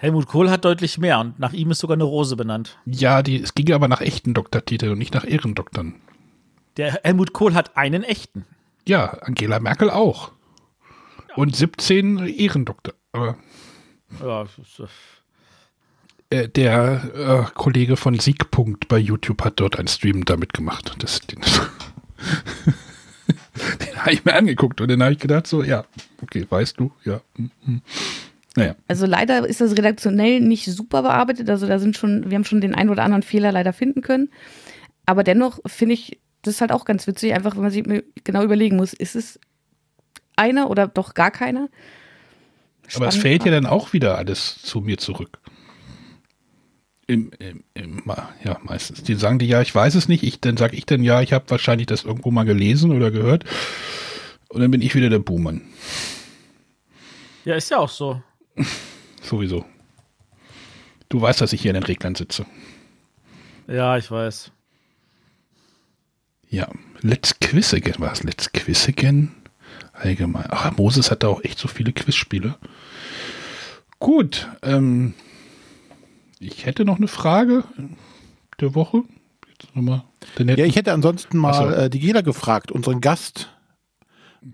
[0.01, 2.79] Helmut Kohl hat deutlich mehr und nach ihm ist sogar eine Rose benannt.
[2.87, 5.97] Ja, die, es ging aber nach echten Doktortiteln und nicht nach Ehrendoktoren.
[6.77, 8.47] Der Helmut Kohl hat einen echten.
[8.87, 10.31] Ja, Angela Merkel auch.
[11.35, 12.95] Und 17 Ehrendoktor.
[13.11, 13.39] Aber
[14.23, 14.89] Ja, das ist,
[16.31, 20.95] äh, äh, der äh, Kollege von Siegpunkt bei YouTube hat dort einen Stream damit gemacht.
[21.01, 21.41] Das, den
[23.81, 25.85] den habe ich mir angeguckt und dann habe ich gedacht, so, ja,
[26.23, 27.21] okay, weißt du, ja.
[27.35, 27.83] hm, hm.
[28.57, 31.49] Naja, Also leider ist das redaktionell nicht super bearbeitet.
[31.51, 34.31] Also da sind schon, wir haben schon den einen oder anderen Fehler leider finden können.
[35.07, 37.85] Aber dennoch finde ich das halt auch ganz witzig, einfach wenn man sich
[38.25, 39.41] genau überlegen muss, ist es
[40.37, 41.69] einer oder doch gar keiner?
[42.95, 45.39] aber es fällt ja dann auch wieder alles zu mir zurück.
[47.07, 48.03] Im, im, im,
[48.45, 49.03] ja, meistens.
[49.03, 50.23] Die sagen die, ja, ich weiß es nicht.
[50.23, 53.45] Ich, dann sage ich dann, ja, ich habe wahrscheinlich das irgendwo mal gelesen oder gehört.
[54.49, 55.63] Und dann bin ich wieder der Buhmann.
[57.45, 58.23] ja, ist ja auch so.
[59.23, 59.65] Sowieso.
[61.09, 62.47] Du weißt, dass ich hier in den Reglern sitze.
[63.67, 64.51] Ja, ich weiß.
[66.51, 66.69] Ja,
[67.01, 67.97] Let's Quiz Again.
[67.99, 69.33] War es Let's Quiz Again?
[69.93, 70.47] Allgemein.
[70.49, 72.57] Ach, Moses hat da auch echt so viele Quizspiele.
[73.99, 75.15] Gut, ähm,
[76.39, 77.65] ich hätte noch eine Frage
[78.61, 79.03] der Woche.
[79.49, 80.05] Jetzt nochmal.
[80.39, 81.69] Den Ja, ich hätte ansonsten mal so.
[81.71, 83.49] äh, die Gela gefragt, unseren Gast,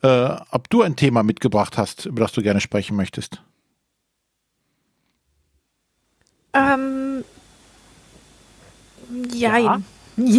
[0.02, 3.42] äh, ob du ein Thema mitgebracht hast, über das du gerne sprechen möchtest.
[6.54, 7.24] Ähm,
[9.32, 9.80] ja.
[10.16, 10.38] Ja?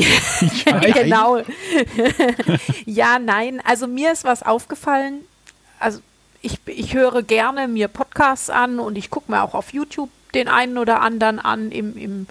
[0.65, 1.39] ja genau.
[2.85, 3.61] ja, nein.
[3.65, 5.25] Also mir ist was aufgefallen.
[5.79, 5.99] Also
[6.41, 10.47] ich, ich höre gerne mir Podcasts an und ich gucke mir auch auf YouTube den
[10.47, 12.27] einen oder anderen an im, im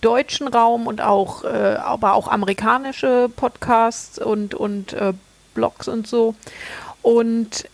[0.00, 5.12] deutschen Raum und auch, äh, aber auch amerikanische Podcasts und, und äh,
[5.54, 6.34] Blogs und so.
[7.02, 7.68] Und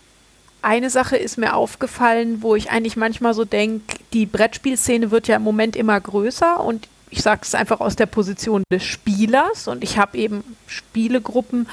[0.65, 5.35] eine Sache ist mir aufgefallen, wo ich eigentlich manchmal so denke, die Brettspielszene wird ja
[5.35, 9.83] im Moment immer größer und ich sage es einfach aus der Position des Spielers und
[9.83, 11.69] ich habe eben Spielegruppen,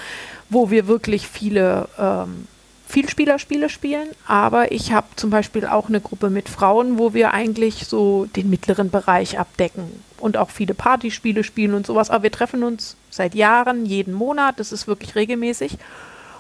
[0.51, 2.47] wo wir wirklich viele ähm,
[2.87, 7.87] Vielspielerspiele spielen, aber ich habe zum Beispiel auch eine Gruppe mit Frauen, wo wir eigentlich
[7.87, 12.63] so den mittleren Bereich abdecken und auch viele Partyspiele spielen und sowas, aber wir treffen
[12.63, 15.79] uns seit Jahren, jeden Monat, das ist wirklich regelmäßig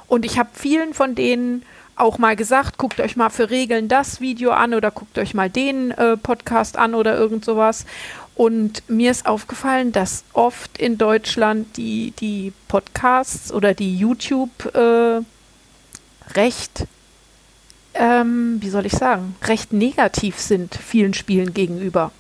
[0.07, 1.63] und ich habe vielen von denen
[1.97, 5.51] auch mal gesagt, guckt euch mal für Regeln das Video an oder guckt euch mal
[5.51, 7.85] den äh, Podcast an oder irgend sowas.
[8.35, 15.21] Und mir ist aufgefallen, dass oft in Deutschland die, die Podcasts oder die YouTube äh,
[16.35, 16.87] recht,
[17.95, 22.11] ähm, wie soll ich sagen, recht negativ sind vielen Spielen gegenüber.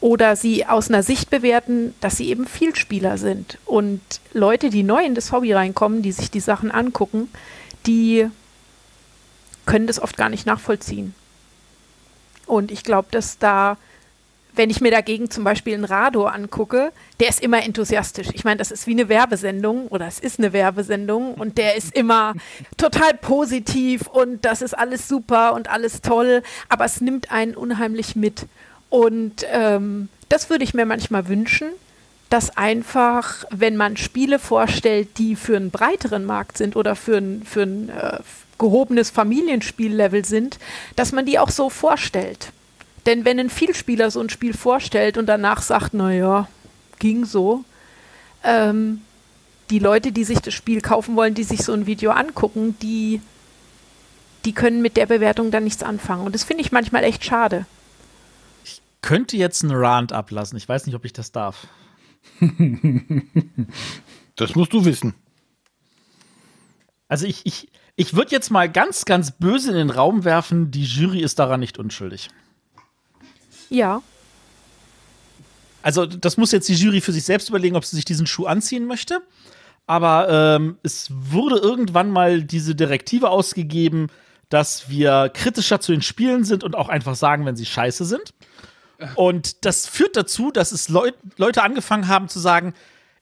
[0.00, 3.58] Oder sie aus einer Sicht bewerten, dass sie eben Vielspieler sind.
[3.64, 4.00] Und
[4.32, 7.28] Leute, die neu in das Hobby reinkommen, die sich die Sachen angucken,
[7.86, 8.28] die
[9.66, 11.14] können das oft gar nicht nachvollziehen.
[12.46, 13.76] Und ich glaube, dass da,
[14.54, 18.28] wenn ich mir dagegen zum Beispiel einen Rado angucke, der ist immer enthusiastisch.
[18.32, 21.94] Ich meine, das ist wie eine Werbesendung oder es ist eine Werbesendung und der ist
[21.94, 22.34] immer
[22.76, 28.16] total positiv und das ist alles super und alles toll, aber es nimmt einen unheimlich
[28.16, 28.46] mit.
[28.88, 31.68] Und ähm, das würde ich mir manchmal wünschen,
[32.30, 37.42] dass einfach, wenn man Spiele vorstellt, die für einen breiteren Markt sind oder für ein,
[37.44, 38.18] für ein äh,
[38.58, 40.58] gehobenes Familienspiellevel sind,
[40.96, 42.52] dass man die auch so vorstellt.
[43.06, 46.48] Denn wenn ein Vielspieler so ein Spiel vorstellt und danach sagt, naja,
[46.98, 47.64] ging so,
[48.42, 49.02] ähm,
[49.70, 53.20] die Leute, die sich das Spiel kaufen wollen, die sich so ein Video angucken, die,
[54.44, 56.26] die können mit der Bewertung dann nichts anfangen.
[56.26, 57.66] Und das finde ich manchmal echt schade.
[59.02, 60.56] Könnte jetzt einen Rant ablassen.
[60.56, 61.66] Ich weiß nicht, ob ich das darf.
[64.36, 65.14] Das musst du wissen.
[67.08, 70.84] Also ich, ich, Ich würde jetzt mal ganz, ganz böse in den Raum werfen, die
[70.84, 72.28] Jury ist daran nicht unschuldig.
[73.70, 74.02] Ja.
[75.82, 78.46] Also, das muss jetzt die Jury für sich selbst überlegen, ob sie sich diesen Schuh
[78.46, 79.22] anziehen möchte.
[79.86, 84.08] Aber ähm, es wurde irgendwann mal diese Direktive ausgegeben,
[84.48, 88.34] dass wir kritischer zu den Spielen sind und auch einfach sagen, wenn sie scheiße sind.
[89.14, 92.74] Und das führt dazu, dass es Leut Leute angefangen haben zu sagen,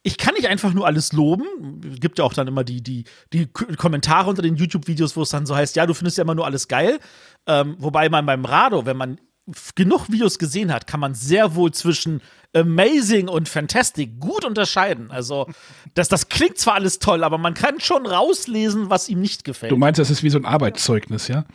[0.07, 1.81] ich kann nicht einfach nur alles loben.
[1.91, 5.31] Es gibt ja auch dann immer die, die, die Kommentare unter den YouTube-Videos, wo es
[5.31, 7.01] dann so heißt, ja, du findest ja immer nur alles geil.
[7.47, 9.19] Ähm, wobei man beim Rado, wenn man
[9.75, 12.21] genug Videos gesehen hat, kann man sehr wohl zwischen
[12.55, 15.11] amazing und fantastic gut unterscheiden.
[15.11, 15.49] Also,
[15.95, 19.73] das, das klingt zwar alles toll, aber man kann schon rauslesen, was ihm nicht gefällt.
[19.73, 21.47] Du meinst, das ist wie so ein Arbeitszeugnis, ja?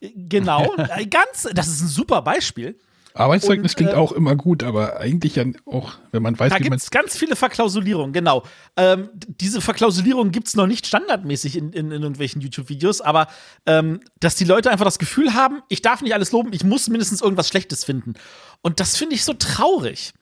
[0.00, 2.78] Genau, äh, ganz, das ist ein super Beispiel.
[3.18, 6.58] Arbeitszeugnis Und, klingt äh, auch immer gut, aber eigentlich ja auch, wenn man weiß, Da
[6.58, 8.42] wie man gibt es ganz viele Verklausulierungen, genau.
[8.76, 13.28] Ähm, diese Verklausulierung gibt es noch nicht standardmäßig in, in, in irgendwelchen YouTube-Videos, aber
[13.64, 16.88] ähm, dass die Leute einfach das Gefühl haben, ich darf nicht alles loben, ich muss
[16.88, 18.14] mindestens irgendwas Schlechtes finden.
[18.62, 20.12] Und das finde ich so traurig.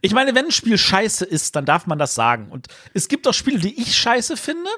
[0.00, 2.48] Ich meine, wenn ein Spiel scheiße ist, dann darf man das sagen.
[2.50, 4.70] Und es gibt auch Spiele, die ich scheiße finde,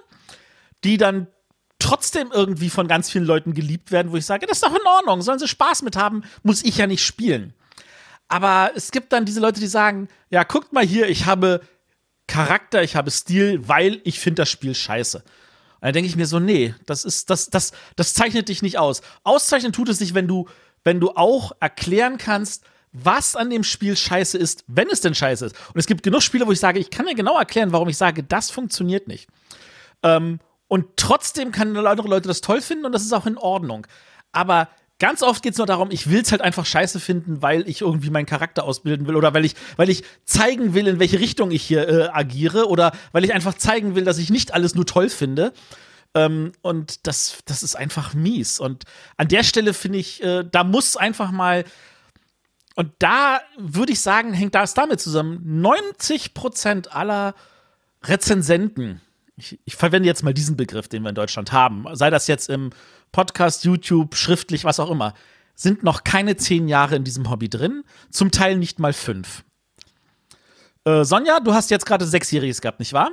[0.85, 1.27] die dann
[1.79, 4.87] trotzdem irgendwie von ganz vielen Leuten geliebt werden, wo ich sage, das ist doch in
[4.87, 7.55] Ordnung, sollen sie Spaß mit haben, muss ich ja nicht spielen.
[8.33, 11.61] Aber es gibt dann diese Leute, die sagen, ja, guckt mal hier, ich habe
[12.27, 15.19] Charakter, ich habe Stil, weil ich finde das Spiel scheiße.
[15.19, 15.25] Und
[15.83, 19.03] dann denke ich mir so, nee, das ist, das, das, das zeichnet dich nicht aus.
[19.23, 20.49] Auszeichnen tut es sich, wenn du,
[20.83, 25.45] wenn du auch erklären kannst, was an dem Spiel scheiße ist, wenn es denn scheiße
[25.45, 25.57] ist.
[25.75, 27.99] Und es gibt genug Spiele, wo ich sage, ich kann dir genau erklären, warum ich
[27.99, 29.29] sage, das funktioniert nicht.
[30.03, 33.87] Ähm, und trotzdem können andere Leute das toll finden und das ist auch in Ordnung.
[34.33, 34.71] Aber
[35.03, 37.81] ganz oft geht es nur darum, ich will es halt einfach scheiße finden, weil ich
[37.81, 41.51] irgendwie meinen Charakter ausbilden will oder weil ich, weil ich zeigen will, in welche Richtung
[41.51, 44.87] ich hier äh, agiere oder weil ich einfach zeigen will, dass ich nicht alles nur
[44.87, 45.55] toll finde.
[46.15, 48.61] Ähm, und das, das ist einfach mies.
[48.61, 48.85] Und
[49.17, 51.65] an der Stelle finde ich, äh, da muss einfach mal
[52.77, 55.65] und da würde ich sagen, hängt das damit zusammen.
[55.65, 57.35] 90% aller
[58.05, 59.01] Rezensenten,
[59.37, 62.49] ich, ich verwende jetzt mal diesen Begriff, den wir in Deutschland haben, sei das jetzt
[62.49, 62.71] im
[63.13, 65.15] Podcast, YouTube, schriftlich, was auch immer,
[65.55, 69.45] sind noch keine zehn Jahre in diesem Hobby drin, zum Teil nicht mal fünf.
[70.85, 73.11] Äh, Sonja, du hast jetzt gerade Sechsjähriges gehabt, nicht wahr?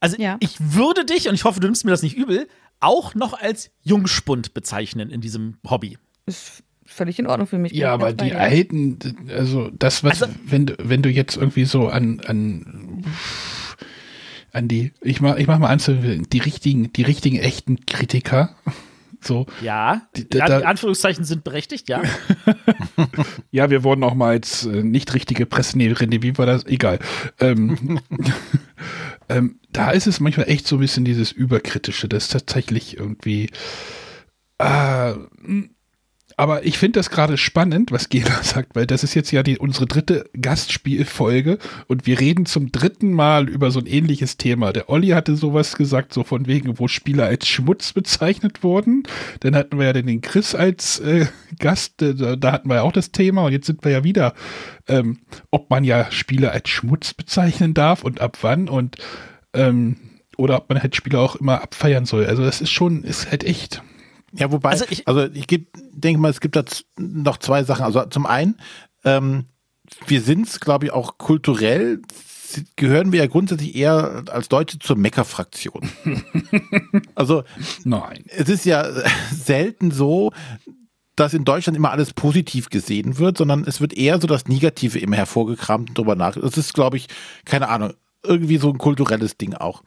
[0.00, 0.36] Also Ja.
[0.40, 2.46] ich würde dich, und ich hoffe, du nimmst mir das nicht übel,
[2.80, 5.98] auch noch als Jungspund bezeichnen in diesem Hobby.
[6.26, 7.72] Ist völlig in Ordnung für mich.
[7.72, 8.40] Ja, aber die dir.
[8.40, 8.98] alten,
[9.30, 13.04] also das, was, Also- wenn, du- wenn du jetzt irgendwie so an, an,
[14.52, 15.80] an die, ich mach, ich mach mal an,
[16.30, 18.54] die richtigen, die richtigen echten Kritiker,
[19.20, 22.02] so, Ja, Die- die, da- da- Anführungszeichen sind berechtigt, ja.
[23.50, 26.66] ja, wir wurden auch mal als äh, nicht richtige Presse, nee, René, wie war das?
[26.66, 26.98] Egal.
[27.40, 28.00] Ähm,
[29.28, 33.50] ähm, da ist es manchmal echt so ein bisschen dieses Überkritische, das ist tatsächlich irgendwie,
[34.58, 35.14] äh,
[36.38, 39.58] aber ich finde das gerade spannend, was Gela sagt, weil das ist jetzt ja die,
[39.58, 41.58] unsere dritte Gastspielfolge
[41.88, 44.72] und wir reden zum dritten Mal über so ein ähnliches Thema.
[44.72, 49.02] Der Olli hatte sowas gesagt, so von wegen, wo Spieler als Schmutz bezeichnet wurden.
[49.40, 51.26] Dann hatten wir ja den Chris als äh,
[51.58, 54.32] Gast, äh, da, hatten wir ja auch das Thema und jetzt sind wir ja wieder,
[54.86, 55.18] ähm,
[55.50, 58.96] ob man ja Spieler als Schmutz bezeichnen darf und ab wann und
[59.54, 59.96] ähm,
[60.36, 62.26] oder ob man halt Spieler auch immer abfeiern soll.
[62.26, 63.82] Also das ist schon, ist halt echt.
[64.32, 66.64] Ja, wobei, Also also ich- ich, geb- denke mal, es gibt da
[66.98, 67.84] noch zwei Sachen.
[67.84, 68.56] Also zum einen,
[69.04, 69.46] ähm,
[70.06, 72.02] wir sind es, glaube ich, auch kulturell,
[72.76, 75.88] gehören wir ja grundsätzlich eher als Deutsche zur Mecker-Fraktion.
[77.14, 77.44] also
[77.84, 78.24] Nein.
[78.28, 78.86] es ist ja
[79.32, 80.32] selten so,
[81.16, 84.98] dass in Deutschland immer alles positiv gesehen wird, sondern es wird eher so das Negative
[84.98, 86.36] immer hervorgekramt und drüber nach.
[86.36, 87.08] Das ist, glaube ich,
[87.44, 89.82] keine Ahnung, irgendwie so ein kulturelles Ding auch.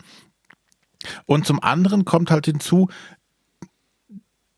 [1.26, 2.90] Und zum anderen kommt halt hinzu,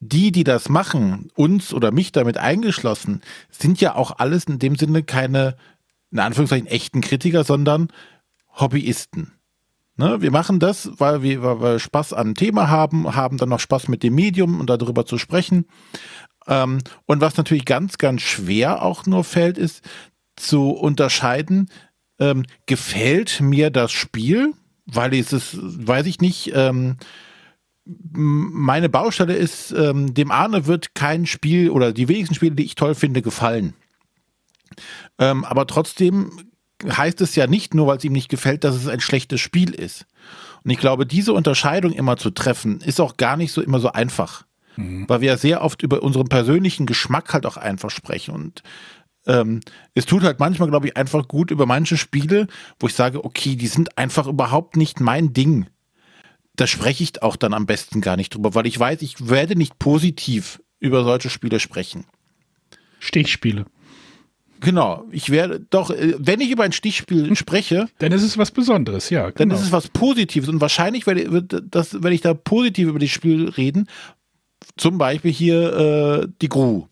[0.08, 4.76] die, die das machen, uns oder mich damit eingeschlossen, sind ja auch alles in dem
[4.76, 5.56] Sinne keine,
[6.12, 7.89] in Anführungszeichen, echten Kritiker, sondern
[8.56, 9.34] Hobbyisten.
[9.95, 13.60] Ne, wir machen das, weil wir, weil wir Spaß dem Thema haben, haben dann noch
[13.60, 15.66] Spaß mit dem Medium und darüber zu sprechen.
[16.47, 19.84] Ähm, und was natürlich ganz, ganz schwer auch nur fällt, ist
[20.36, 21.70] zu unterscheiden,
[22.20, 24.54] ähm, gefällt mir das Spiel,
[24.86, 26.97] weil es ist, weiß ich nicht, ähm,
[27.86, 32.75] meine Baustelle ist, ähm, dem Arne wird kein Spiel oder die wenigsten Spiele, die ich
[32.75, 33.73] toll finde, gefallen.
[35.19, 36.31] Ähm, aber trotzdem
[36.86, 39.73] heißt es ja nicht nur, weil es ihm nicht gefällt, dass es ein schlechtes Spiel
[39.73, 40.05] ist.
[40.63, 43.91] Und ich glaube, diese Unterscheidung immer zu treffen, ist auch gar nicht so immer so
[43.91, 44.45] einfach.
[45.07, 48.34] Weil wir ja sehr oft über unseren persönlichen Geschmack halt auch einfach sprechen.
[48.34, 48.63] Und
[49.27, 49.59] ähm,
[49.93, 52.47] es tut halt manchmal, glaube ich, einfach gut über manche Spiele,
[52.79, 55.67] wo ich sage, okay, die sind einfach überhaupt nicht mein Ding.
[56.56, 59.56] Da spreche ich auch dann am besten gar nicht drüber, weil ich weiß, ich werde
[59.56, 62.06] nicht positiv über solche Spiele sprechen.
[62.99, 63.66] Stichspiele.
[64.60, 68.51] Genau, ich werde doch, äh, wenn ich über ein Stichspiel spreche, Dann ist es was
[68.51, 69.24] Besonderes, ja.
[69.24, 69.56] dann Genau.
[69.56, 73.49] ist es was Positives und wahrscheinlich werde, das, werde ich da positiv über das Spiel
[73.49, 73.89] reden.
[74.78, 76.88] Zum Beispiel hier äh, die Gru.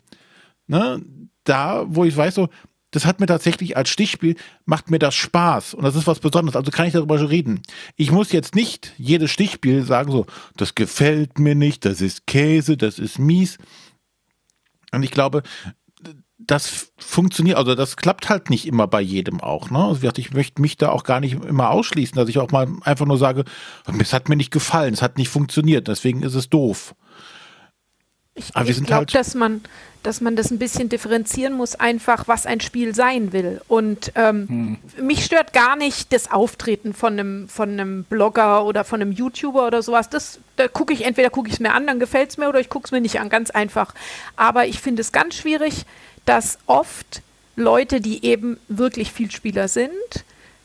[0.67, 1.01] Ne?
[1.45, 2.49] Da, wo ich weiß, so,
[2.91, 4.35] das hat mir tatsächlich als Stichspiel,
[4.65, 7.61] macht mir das Spaß und das ist was Besonderes, also kann ich darüber schon reden.
[7.95, 10.25] Ich muss jetzt nicht jedes Stichspiel sagen, so,
[10.57, 13.57] das gefällt mir nicht, das ist Käse, das ist mies.
[14.91, 15.43] Und ich glaube,
[16.37, 19.69] das funktioniert, also das klappt halt nicht immer bei jedem auch.
[19.69, 19.79] Ne?
[19.79, 23.05] Also ich möchte mich da auch gar nicht immer ausschließen, dass ich auch mal einfach
[23.05, 23.45] nur sage,
[23.99, 26.95] es hat mir nicht gefallen, es hat nicht funktioniert, deswegen ist es doof.
[28.35, 29.61] Ich, Aber wir ich glaube, halt- dass man,
[30.03, 33.61] dass man das ein bisschen differenzieren muss, einfach was ein Spiel sein will.
[33.67, 39.01] Und ähm, mich stört gar nicht das Auftreten von einem, von einem Blogger oder von
[39.01, 40.09] einem YouTuber oder sowas.
[40.09, 42.59] Das, da gucke ich, entweder gucke ich es mir an, dann gefällt es mir, oder
[42.61, 43.93] ich gucke es mir nicht an, ganz einfach.
[44.37, 45.85] Aber ich finde es ganz schwierig,
[46.25, 47.21] dass oft
[47.57, 49.91] Leute, die eben wirklich Vielspieler sind,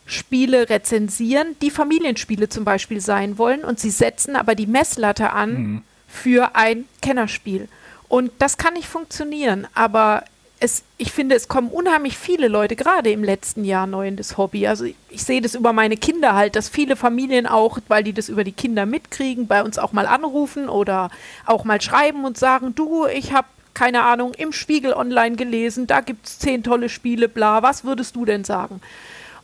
[0.05, 5.83] Spiele rezensieren, die Familienspiele zum Beispiel sein wollen und sie setzen aber die Messlatte an
[6.17, 7.67] für ein Kennerspiel.
[8.09, 10.23] Und das kann nicht funktionieren, aber
[10.59, 14.37] es, ich finde, es kommen unheimlich viele Leute, gerade im letzten Jahr neu in das
[14.37, 14.65] Hobby.
[14.67, 18.13] Also ich, ich sehe das über meine Kinder halt, dass viele Familien auch, weil die
[18.13, 21.11] das über die Kinder mitkriegen, bei uns auch mal anrufen oder
[21.45, 26.01] auch mal schreiben und sagen, du, ich habe keine Ahnung, im Spiegel online gelesen, da
[26.01, 28.81] gibt es zehn tolle Spiele, bla, was würdest du denn sagen?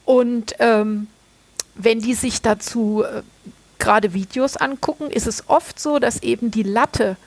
[0.06, 1.06] Und ähm,
[1.76, 3.22] wenn die sich dazu äh,
[3.84, 7.18] gerade Videos angucken, ist es oft so, dass eben die Latte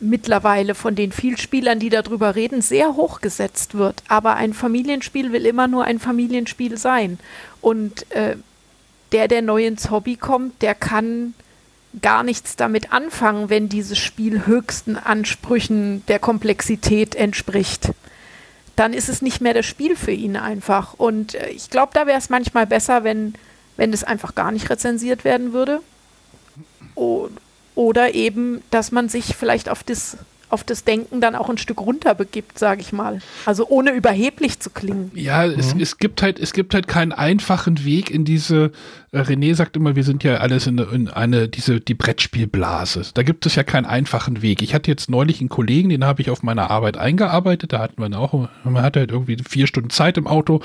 [0.00, 4.02] mittlerweile von den Vielspielern, die darüber reden, sehr hoch gesetzt wird.
[4.08, 7.18] Aber ein Familienspiel will immer nur ein Familienspiel sein.
[7.60, 8.36] Und äh,
[9.12, 11.34] der, der neu ins Hobby kommt, der kann
[12.02, 17.90] gar nichts damit anfangen, wenn dieses Spiel höchsten Ansprüchen der Komplexität entspricht.
[18.76, 20.94] Dann ist es nicht mehr das Spiel für ihn einfach.
[20.94, 23.34] Und äh, ich glaube, da wäre es manchmal besser, wenn,
[23.76, 25.80] wenn es einfach gar nicht rezensiert werden würde.
[27.74, 30.16] Oder eben, dass man sich vielleicht auf das,
[30.48, 33.20] auf das Denken dann auch ein Stück runterbegibt, sage ich mal.
[33.44, 35.10] Also ohne überheblich zu klingen.
[35.14, 38.70] Ja, es, es gibt halt, es gibt halt keinen einfachen Weg in diese,
[39.12, 43.02] äh, René sagt immer, wir sind ja alles in, in eine, diese, die Brettspielblase.
[43.14, 44.62] Da gibt es ja keinen einfachen Weg.
[44.62, 48.00] Ich hatte jetzt neulich einen Kollegen, den habe ich auf meiner Arbeit eingearbeitet, da hatten
[48.00, 50.60] wir auch, man hatte halt irgendwie vier Stunden Zeit im Auto,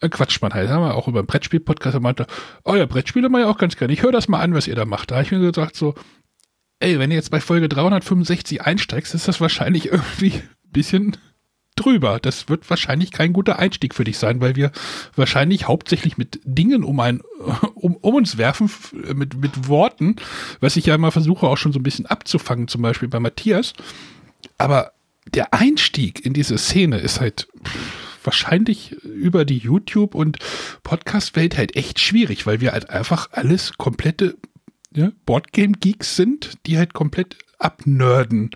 [0.00, 2.26] äh, quatscht man halt, haben wir auch über einen Brettspiel-Podcast, er meinte,
[2.64, 4.74] oh ja, Brettspiele mal ja auch ganz gerne, ich höre das mal an, was ihr
[4.74, 5.10] da macht.
[5.10, 5.94] Da habe ich mir gesagt so,
[6.82, 11.16] ey, wenn du jetzt bei Folge 365 einsteigst, ist das wahrscheinlich irgendwie ein bisschen
[11.76, 12.18] drüber.
[12.20, 14.72] Das wird wahrscheinlich kein guter Einstieg für dich sein, weil wir
[15.16, 17.20] wahrscheinlich hauptsächlich mit Dingen um, ein,
[17.74, 18.70] um, um uns werfen,
[19.14, 20.16] mit, mit Worten,
[20.60, 23.74] was ich ja immer versuche auch schon so ein bisschen abzufangen, zum Beispiel bei Matthias.
[24.58, 24.92] Aber
[25.32, 27.48] der Einstieg in diese Szene ist halt
[28.24, 30.38] wahrscheinlich über die YouTube- und
[30.82, 34.36] Podcast-Welt halt echt schwierig, weil wir halt einfach alles komplette
[34.96, 38.50] ja, Boardgame-Geeks sind, die halt komplett abnörden.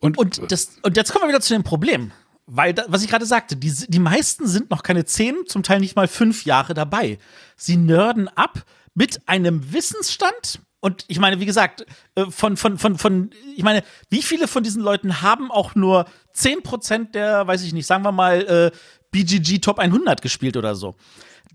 [0.00, 2.12] Und, Und, das, und jetzt kommen wir wieder zu dem Problem.
[2.46, 5.80] Weil, da, was ich gerade sagte, die, die meisten sind noch keine zehn, zum Teil
[5.80, 7.18] nicht mal fünf Jahre dabei.
[7.56, 8.64] Sie nörden ab
[8.94, 10.60] mit einem Wissensstand.
[10.80, 11.84] Und ich meine, wie gesagt,
[12.14, 16.06] äh, von, von, von, von, ich meine, wie viele von diesen Leuten haben auch nur
[16.36, 18.76] 10% der, weiß ich nicht, sagen wir mal, äh,
[19.10, 20.94] BGG Top 100 gespielt oder so?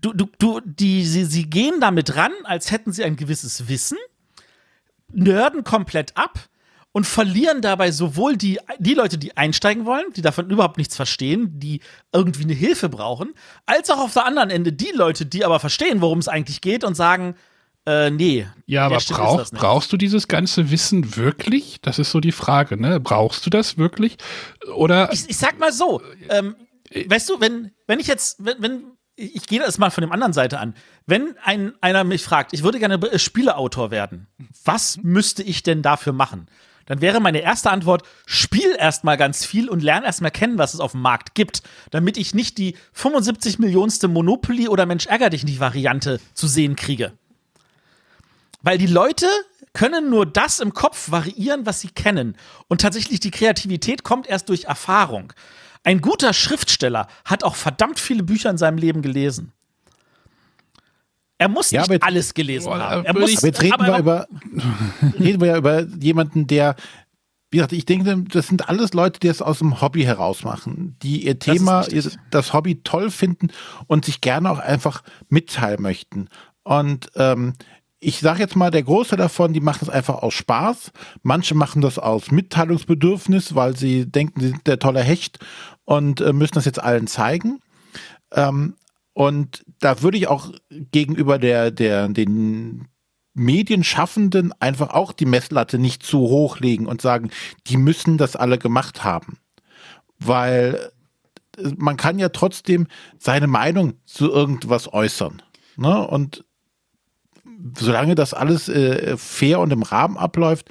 [0.02, 3.96] Du, du, du, die, sie, sie gehen damit ran, als hätten sie ein gewisses Wissen
[5.12, 6.38] nörden komplett ab
[6.92, 11.58] und verlieren dabei sowohl die, die Leute, die einsteigen wollen, die davon überhaupt nichts verstehen,
[11.58, 11.80] die
[12.12, 13.34] irgendwie eine Hilfe brauchen,
[13.66, 16.84] als auch auf der anderen Ende die Leute, die aber verstehen, worum es eigentlich geht
[16.84, 17.34] und sagen,
[17.84, 18.46] äh, nee.
[18.66, 21.80] ja, aber brauch, brauchst du dieses ganze Wissen wirklich?
[21.82, 23.00] Das ist so die Frage, ne?
[23.00, 24.18] Brauchst du das wirklich?
[24.76, 26.54] Oder ich, ich sag mal so, ähm,
[26.94, 28.84] weißt du, wenn, wenn ich jetzt, wenn, wenn
[29.16, 30.74] ich, ich gehe das mal von der anderen Seite an.
[31.06, 34.26] Wenn ein, einer mich fragt, ich würde gerne äh, Spieleautor werden,
[34.64, 36.48] was müsste ich denn dafür machen?
[36.86, 40.80] Dann wäre meine erste Antwort, spiel erstmal ganz viel und lerne erstmal kennen, was es
[40.80, 45.44] auf dem Markt gibt, damit ich nicht die 75 Millionste Monopoly oder Mensch ärger dich
[45.44, 47.12] nicht Variante zu sehen kriege.
[48.62, 49.26] Weil die Leute
[49.72, 52.36] können nur das im Kopf variieren, was sie kennen.
[52.68, 55.32] Und tatsächlich die Kreativität kommt erst durch Erfahrung.
[55.84, 59.52] Ein guter Schriftsteller hat auch verdammt viele Bücher in seinem Leben gelesen.
[61.38, 63.04] Er muss Ja, nicht alles gelesen Boah, haben.
[63.04, 64.26] Er muss, Aber jetzt reden aber- wir über,
[65.18, 66.76] reden wir ja über jemanden, der,
[67.50, 70.96] wie gesagt, ich denke, das sind alles Leute, die es aus dem Hobby heraus machen,
[71.02, 72.04] die ihr Thema, richtig.
[72.04, 73.48] ihr, das Hobby toll finden
[73.88, 76.28] und sich gerne auch einfach mitteilen möchten.
[76.62, 77.54] Und ähm,
[77.98, 80.92] ich sage jetzt mal, der Großteil davon, die machen das einfach aus Spaß.
[81.22, 85.38] Manche machen das aus Mitteilungsbedürfnis, weil sie denken, sie sind der tolle Hecht
[85.84, 87.60] und äh, müssen das jetzt allen zeigen.
[88.32, 88.76] Ähm,
[89.14, 92.88] und da würde ich auch gegenüber der, der, den
[93.34, 97.30] Medienschaffenden einfach auch die Messlatte nicht zu hoch legen und sagen,
[97.66, 99.38] die müssen das alle gemacht haben.
[100.18, 100.92] Weil
[101.58, 102.86] äh, man kann ja trotzdem
[103.18, 105.42] seine Meinung zu irgendwas äußern.
[105.76, 106.06] Ne?
[106.06, 106.44] Und
[107.78, 110.68] solange das alles äh, fair und im Rahmen abläuft,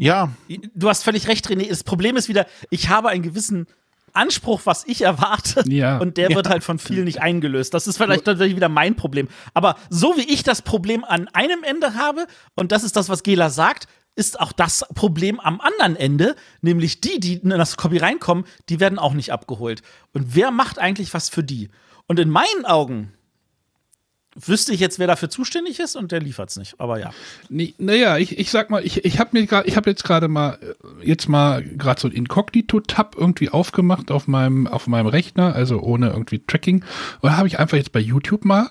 [0.00, 0.30] ja.
[0.74, 1.68] Du hast völlig recht, René.
[1.68, 3.66] Das Problem ist wieder, ich habe einen gewissen
[4.12, 5.62] Anspruch, was ich erwarte.
[5.68, 5.98] Ja.
[5.98, 6.36] Und der Ja.
[6.36, 7.74] wird halt von vielen nicht eingelöst.
[7.74, 9.28] Das ist vielleicht natürlich wieder mein Problem.
[9.54, 12.26] Aber so wie ich das Problem an einem Ende habe,
[12.56, 13.86] und das ist das, was Gela sagt,
[14.16, 18.80] ist auch das Problem am anderen Ende, nämlich die, die in das Copy reinkommen, die
[18.80, 19.82] werden auch nicht abgeholt.
[20.12, 21.70] Und wer macht eigentlich was für die?
[22.08, 23.12] Und in meinen Augen
[24.46, 26.74] wüsste ich jetzt, wer dafür zuständig ist, und der liefert's nicht.
[26.78, 27.10] Aber ja.
[27.48, 30.28] Nee, naja, ich, ich sag mal, ich, ich habe mir gerade, ich habe jetzt gerade
[30.28, 30.58] mal,
[31.02, 35.80] äh, jetzt mal gerade so ein Inkognito-Tab irgendwie aufgemacht auf meinem, auf meinem Rechner, also
[35.80, 36.84] ohne irgendwie Tracking.
[37.20, 38.70] Und da habe ich einfach jetzt bei YouTube mal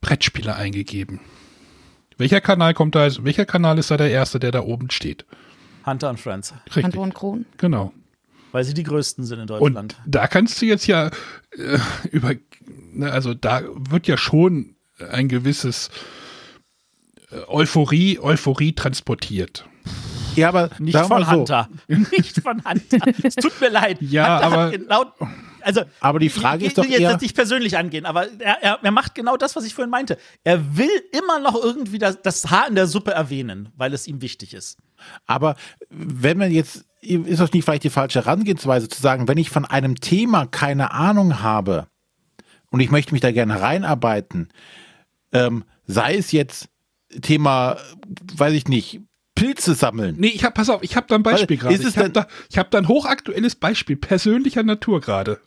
[0.00, 1.20] Brettspiele eingegeben.
[2.18, 5.26] Welcher Kanal kommt da, als- welcher Kanal ist da der erste, der da oben steht?
[5.84, 6.54] Hunter und Friends.
[6.66, 7.46] Richtig, Hand und Kron.
[7.58, 7.92] genau.
[8.52, 9.96] Weil sie die größten sind in Und Deutschland.
[10.06, 11.08] da kannst du jetzt ja
[11.50, 11.78] äh,
[12.10, 12.32] über,
[12.92, 14.75] ne, also da wird ja schon
[15.10, 15.90] ein gewisses
[17.30, 19.66] äh, Euphorie, Euphorie transportiert.
[20.34, 21.68] Ja, aber Nicht von so, Hunter.
[21.88, 22.98] Nicht von Hunter.
[23.22, 23.98] Es tut mir leid.
[24.02, 25.12] Ja, Hunter aber- laut.
[25.62, 28.30] Also, Aber die Frage ich, ist doch ich will jetzt eher- nicht persönlich angehen, aber
[28.40, 30.16] er, er, er macht genau das, was ich vorhin meinte.
[30.44, 34.20] Er will immer noch irgendwie das, das Haar in der Suppe erwähnen, weil es ihm
[34.22, 34.78] wichtig ist.
[35.26, 35.56] Aber
[35.90, 39.64] wenn man jetzt, ist das nicht vielleicht die falsche Herangehensweise zu sagen, wenn ich von
[39.64, 41.88] einem Thema keine Ahnung habe
[42.70, 44.50] und ich möchte mich da gerne reinarbeiten,
[45.36, 46.68] ähm, sei es jetzt
[47.22, 47.76] Thema,
[48.36, 49.00] weiß ich nicht,
[49.34, 50.16] Pilze sammeln.
[50.18, 51.74] Nee, ich hab, pass auf, ich habe da ein Beispiel gerade.
[51.74, 55.40] Ich habe da, ich hab da ein hochaktuelles Beispiel persönlicher Natur gerade,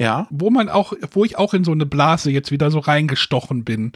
[0.00, 0.26] Ja.
[0.30, 3.92] wo man auch, wo ich auch in so eine Blase jetzt wieder so reingestochen bin.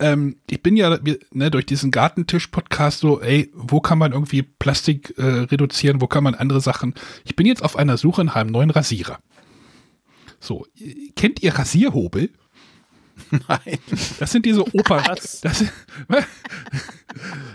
[0.00, 0.98] Ähm, ich bin ja
[1.32, 6.24] ne, durch diesen Gartentisch-Podcast so, ey, wo kann man irgendwie Plastik äh, reduzieren, wo kann
[6.24, 6.94] man andere Sachen.
[7.24, 9.18] Ich bin jetzt auf einer Suche nach einem neuen Rasierer.
[10.40, 10.66] So,
[11.16, 12.30] kennt ihr Rasierhobel?
[13.48, 13.78] Nein.
[14.18, 15.02] Das sind diese Oper.
[15.42, 15.42] Das,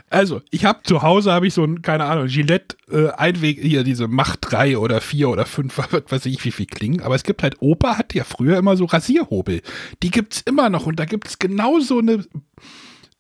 [0.09, 3.84] also, ich habe zu Hause habe ich so ein, keine Ahnung, Gillette äh, Einweg, hier
[3.84, 7.01] diese Macht 3 oder 4 oder 5, was weiß ich, wie viel klingen.
[7.01, 9.61] Aber es gibt halt, Opa hatte ja früher immer so Rasierhobel.
[10.01, 12.26] Die gibt's immer noch und da gibt's genauso eine.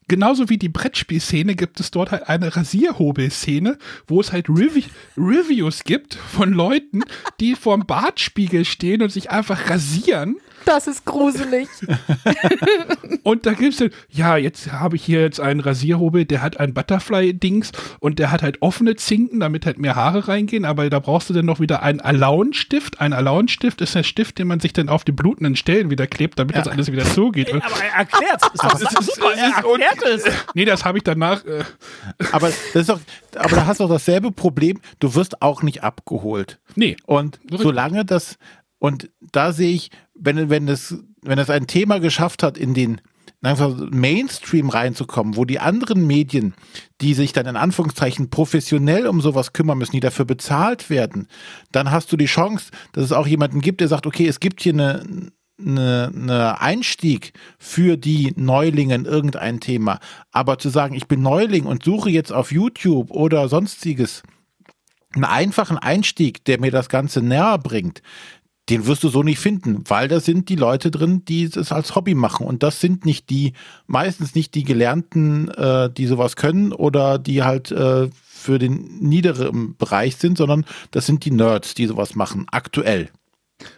[0.09, 4.83] Genauso wie die Brettspielszene gibt es dort halt eine Rasierhobelszene, wo es halt Revi
[5.17, 7.03] Reviews gibt von Leuten,
[7.39, 10.37] die vorm Bartspiegel stehen und sich einfach rasieren.
[10.65, 11.67] Das ist gruselig.
[13.23, 16.73] Und da gibt's dann, ja, jetzt habe ich hier jetzt einen Rasierhobel, der hat ein
[16.73, 21.29] Butterfly-Dings und der hat halt offene Zinken, damit halt mehr Haare reingehen, aber da brauchst
[21.29, 22.99] du dann noch wieder einen Alaun-Stift.
[22.99, 26.37] Ein Alaun-Stift ist der Stift, den man sich dann auf die blutenden Stellen wieder klebt,
[26.39, 27.49] damit das alles wieder zugeht.
[27.51, 28.47] Und, Aber er erklärt's.
[28.53, 30.23] Ist doch ist- super, es er erklärt es.
[30.53, 31.45] nee, das habe ich danach.
[31.45, 31.63] Äh,
[32.31, 32.99] Aber das ist doch,
[33.35, 34.79] aber da hast du doch dasselbe Problem.
[34.99, 36.59] Du wirst auch nicht abgeholt.
[36.75, 36.97] nee.
[37.05, 38.37] Und solange das,
[38.79, 43.01] und da sehe ich, wenn, wenn es, wenn es ein Thema geschafft hat, in den
[43.41, 46.53] Mainstream reinzukommen, wo die anderen Medien,
[47.01, 51.27] die sich dann in Anführungszeichen professionell um sowas kümmern müssen, die dafür bezahlt werden,
[51.73, 54.61] dann hast du die Chance, dass es auch jemanden gibt, der sagt, okay, es gibt
[54.61, 55.03] hier eine,
[55.59, 59.99] eine, eine Einstieg für die Neulinge in irgendein Thema.
[60.31, 64.23] Aber zu sagen, ich bin Neuling und suche jetzt auf YouTube oder sonstiges
[65.15, 68.01] einen einfachen Einstieg, der mir das Ganze näher bringt,
[68.69, 71.95] den wirst du so nicht finden, weil da sind die Leute drin, die es als
[71.95, 72.47] Hobby machen.
[72.47, 73.53] Und das sind nicht die,
[73.87, 79.75] meistens nicht die Gelernten, äh, die sowas können oder die halt äh, für den niederen
[79.75, 83.09] Bereich sind, sondern das sind die Nerds, die sowas machen, aktuell.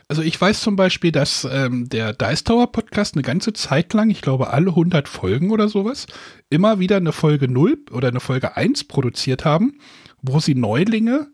[0.07, 4.09] Also ich weiß zum Beispiel, dass ähm, der Dice Tower Podcast eine ganze Zeit lang,
[4.09, 6.07] ich glaube alle 100 Folgen oder sowas,
[6.49, 9.79] immer wieder eine Folge 0 oder eine Folge 1 produziert haben,
[10.21, 11.27] wo sie Neulinge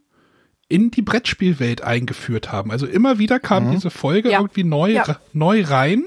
[0.71, 2.71] in die Brettspielwelt eingeführt haben.
[2.71, 4.39] Also immer wieder kam diese Folge Ja.
[4.39, 5.19] irgendwie neu, Ja.
[5.33, 6.03] neu rein.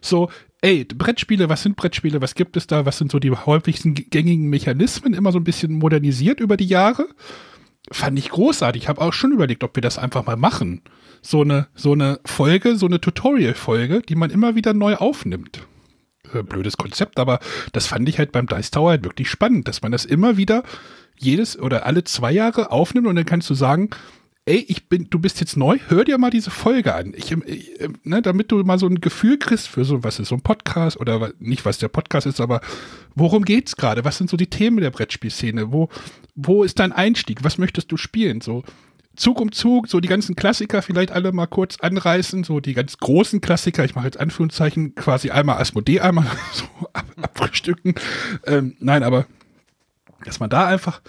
[0.00, 0.30] So,
[0.60, 4.48] ey, Brettspiele, was sind Brettspiele, was gibt es da, was sind so die häufigsten gängigen
[4.50, 7.06] Mechanismen, immer so ein bisschen modernisiert über die Jahre.
[7.92, 8.82] Fand ich großartig.
[8.82, 10.82] Ich habe auch schon überlegt, ob wir das einfach mal machen.
[11.22, 15.66] So eine, so eine Folge, so eine Tutorial-Folge, die man immer wieder neu aufnimmt.
[16.32, 17.40] Äh, Blödes Konzept, aber
[17.72, 20.62] das fand ich halt beim Dice Tower halt wirklich spannend, dass man das immer wieder
[21.20, 23.90] jedes oder alle zwei Jahre aufnimmt und dann kannst du sagen,
[24.46, 27.12] ey, ich bin, du bist jetzt neu, hör dir mal diese Folge an.
[27.14, 30.34] Ich, ich, ne, damit du mal so ein Gefühl kriegst für so, was ist so
[30.34, 32.60] ein Podcast oder nicht, was der Podcast ist, aber
[33.14, 34.04] worum geht's gerade?
[34.04, 35.72] Was sind so die Themen der Brettspielszene?
[35.72, 35.88] Wo,
[36.34, 37.44] wo ist dein Einstieg?
[37.44, 38.40] Was möchtest du spielen?
[38.40, 38.64] So,
[39.14, 42.96] Zug um Zug, so die ganzen Klassiker vielleicht alle mal kurz anreißen, so die ganz
[42.96, 47.94] großen Klassiker, ich mache jetzt Anführungszeichen, quasi einmal Asmodee, einmal so ab, abfrühstücken.
[48.46, 49.26] Ähm, nein, aber
[50.24, 51.00] dass man da einfach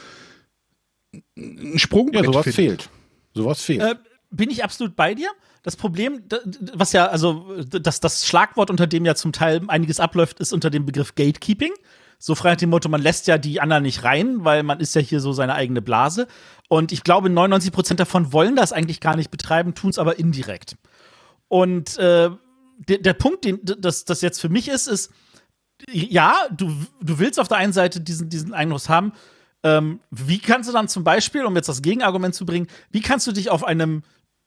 [1.38, 2.90] einen Sprung Ja, sowas fehlt.
[3.34, 3.82] Sowas fehlt.
[3.82, 3.96] Äh,
[4.30, 5.30] bin ich absolut bei dir.
[5.64, 6.24] Das Problem,
[6.74, 10.70] was ja, also das, das Schlagwort, unter dem ja zum Teil einiges abläuft, ist unter
[10.70, 11.74] dem Begriff Gatekeeping.
[12.18, 14.96] So frei nach dem Motto, man lässt ja die anderen nicht rein, weil man ist
[14.96, 16.28] ja hier so seine eigene Blase.
[16.70, 20.18] Und ich glaube, 99 Prozent davon wollen das eigentlich gar nicht betreiben, tun es aber
[20.20, 20.78] indirekt.
[21.48, 22.30] Und äh,
[22.78, 25.12] der, der Punkt, den das, das jetzt für mich ist, ist,
[25.90, 26.72] ja, du,
[27.02, 29.14] du willst auf der einen Seite diesen, diesen Einfluss haben.
[29.64, 33.28] Ähm, wie kannst du dann zum Beispiel, um jetzt das Gegenargument zu bringen, wie kannst
[33.28, 34.04] du dich auf einem,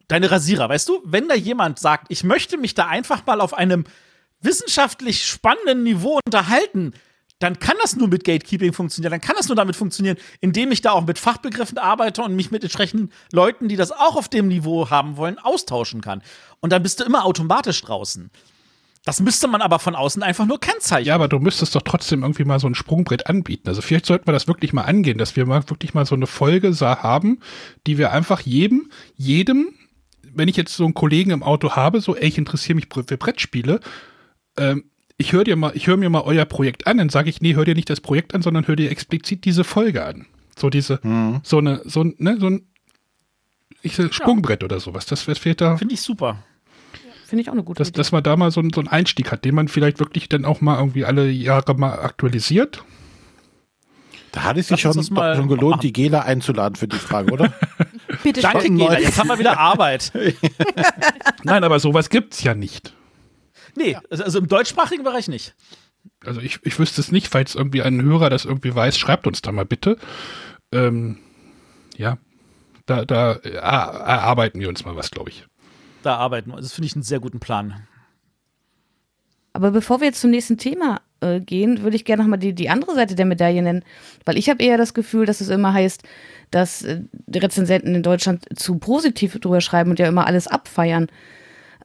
[0.08, 3.54] deine Rasierer, weißt du, wenn da jemand sagt, ich möchte mich da einfach mal auf
[3.54, 3.84] einem
[4.40, 6.92] wissenschaftlich spannenden Niveau unterhalten,
[7.38, 9.10] dann kann das nur mit Gatekeeping funktionieren.
[9.10, 12.50] Dann kann das nur damit funktionieren, indem ich da auch mit Fachbegriffen arbeite und mich
[12.50, 16.22] mit entsprechenden Leuten, die das auch auf dem Niveau haben wollen, austauschen kann.
[16.60, 18.30] Und dann bist du immer automatisch draußen.
[19.04, 21.08] Das müsste man aber von außen einfach nur kennzeichnen.
[21.08, 23.68] Ja, aber du müsstest doch trotzdem irgendwie mal so ein Sprungbrett anbieten.
[23.68, 26.26] Also vielleicht sollten wir das wirklich mal angehen, dass wir mal wirklich mal so eine
[26.26, 27.40] Folge sa- haben,
[27.86, 29.74] die wir einfach jedem, jedem,
[30.32, 33.02] wenn ich jetzt so einen Kollegen im Auto habe, so, ey, ich interessiere mich für
[33.18, 33.80] Brettspiele,
[34.56, 34.84] ähm,
[35.18, 37.54] ich höre dir mal, ich höre mir mal euer Projekt an, dann sage ich, nee,
[37.54, 40.26] hör dir nicht das Projekt an, sondern hör dir explizit diese Folge an.
[40.58, 40.98] So diese,
[41.44, 42.66] so eine, so ein, ne, so ein
[43.82, 45.04] ich, sag, Sprungbrett oder sowas.
[45.06, 45.76] Das das fehlt da.
[45.76, 46.42] Finde ich super.
[47.26, 47.96] Finde ich auch eine gute dass, Idee.
[47.98, 50.44] dass man da mal so, einen- so einen Einstieg hat, den man vielleicht wirklich dann
[50.44, 52.84] auch mal irgendwie alle Jahre mal aktualisiert.
[54.32, 55.80] da hat es sich schon, schon gelohnt, machen.
[55.80, 57.52] die Gela einzuladen für die Frage, oder?
[58.22, 58.76] Bitte Danke, schön.
[58.78, 58.98] Gela.
[58.98, 60.12] Jetzt haben wir wieder Arbeit.
[61.44, 62.94] Nein, aber sowas gibt's ja nicht.
[63.76, 65.54] Nee, also im deutschsprachigen Bereich nicht.
[66.24, 69.42] Also ich, ich wüsste es nicht, falls irgendwie ein Hörer das irgendwie weiß, schreibt uns
[69.42, 69.96] da mal bitte.
[70.72, 71.18] Ähm,
[71.96, 72.18] ja,
[72.86, 75.46] da, da äh, erarbeiten wir uns mal was, glaube ich.
[76.04, 76.52] Da arbeiten.
[76.54, 77.86] Das finde ich einen sehr guten Plan.
[79.54, 82.68] Aber bevor wir jetzt zum nächsten Thema äh, gehen, würde ich gerne nochmal die, die
[82.68, 83.84] andere Seite der Medaille nennen.
[84.26, 86.02] Weil ich habe eher das Gefühl, dass es immer heißt,
[86.50, 91.06] dass äh, die Rezensenten in Deutschland zu positiv drüber schreiben und ja immer alles abfeiern.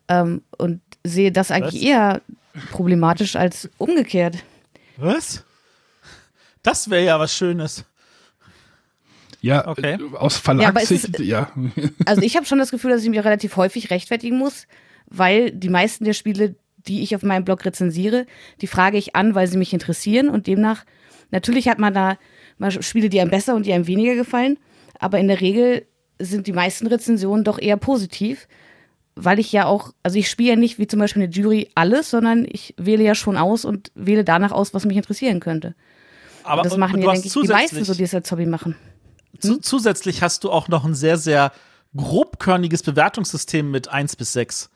[0.10, 1.90] Ähm, und sehe das eigentlich Was?
[1.90, 2.22] eher
[2.72, 4.44] problematisch als umgekehrt.
[4.98, 5.46] Was?
[6.62, 7.86] Das wäre ja was Schönes.
[9.42, 9.98] Ja, Okay.
[10.18, 11.52] aus Verlagssicht, ja.
[12.06, 14.68] Also ich habe schon das Gefühl, dass ich mich relativ häufig rechtfertigen muss,
[15.08, 18.26] weil die meisten der Spiele, die ich auf meinem Blog rezensiere,
[18.62, 20.86] die frage ich an, weil sie mich interessieren und demnach,
[21.32, 22.18] natürlich hat man da
[22.58, 24.58] mal Spiele, die einem besser und die einem weniger gefallen,
[25.00, 25.86] aber in der Regel
[26.20, 28.48] sind die meisten Rezensionen doch eher positiv,
[29.16, 32.10] weil ich ja auch, also ich spiele ja nicht wie zum Beispiel eine Jury alles,
[32.10, 35.76] sondern ich wähle ja schon aus und wähle danach aus, was mich interessieren könnte.
[36.44, 38.46] Aber das und- machen und ja, denke ich, die meisten, so die es als Hobby
[38.46, 38.76] machen.
[39.40, 41.52] Zu, zusätzlich hast du auch noch ein sehr, sehr
[41.96, 44.70] grobkörniges Bewertungssystem mit 1 bis 6.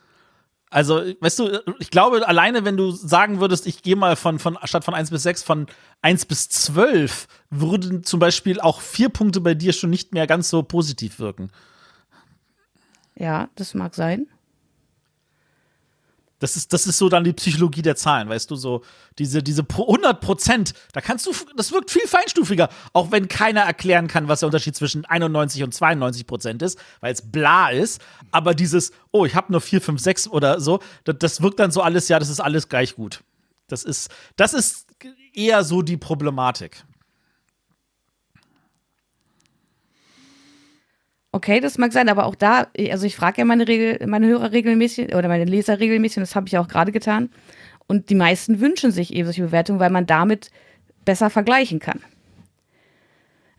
[0.70, 4.58] Also, weißt du, ich glaube, alleine, wenn du sagen würdest, ich gehe mal von, von,
[4.64, 5.68] statt von 1 bis 6, von
[6.02, 10.50] 1 bis 12, würden zum Beispiel auch vier Punkte bei dir schon nicht mehr ganz
[10.50, 11.52] so positiv wirken.
[13.16, 14.26] Ja, das mag sein.
[16.44, 18.84] Das ist, das ist so dann die Psychologie der Zahlen, weißt du, so
[19.18, 23.62] diese, diese pro- 100 Prozent, da kannst du, das wirkt viel feinstufiger, auch wenn keiner
[23.62, 28.02] erklären kann, was der Unterschied zwischen 91 und 92 Prozent ist, weil es bla ist,
[28.32, 31.72] aber dieses, oh, ich habe nur 4, 5, 6 oder so, das, das wirkt dann
[31.72, 33.24] so alles, ja, das ist alles gleich gut.
[33.70, 34.88] Das ist, das ist
[35.34, 36.84] eher so die Problematik.
[41.36, 44.52] Okay, das mag sein, aber auch da, also ich frage ja meine, Regel, meine Hörer
[44.52, 47.30] regelmäßig oder meine Leser regelmäßig, und das habe ich auch gerade getan.
[47.88, 50.52] Und die meisten wünschen sich eben solche Bewertungen, weil man damit
[51.06, 52.02] besser vergleichen kann.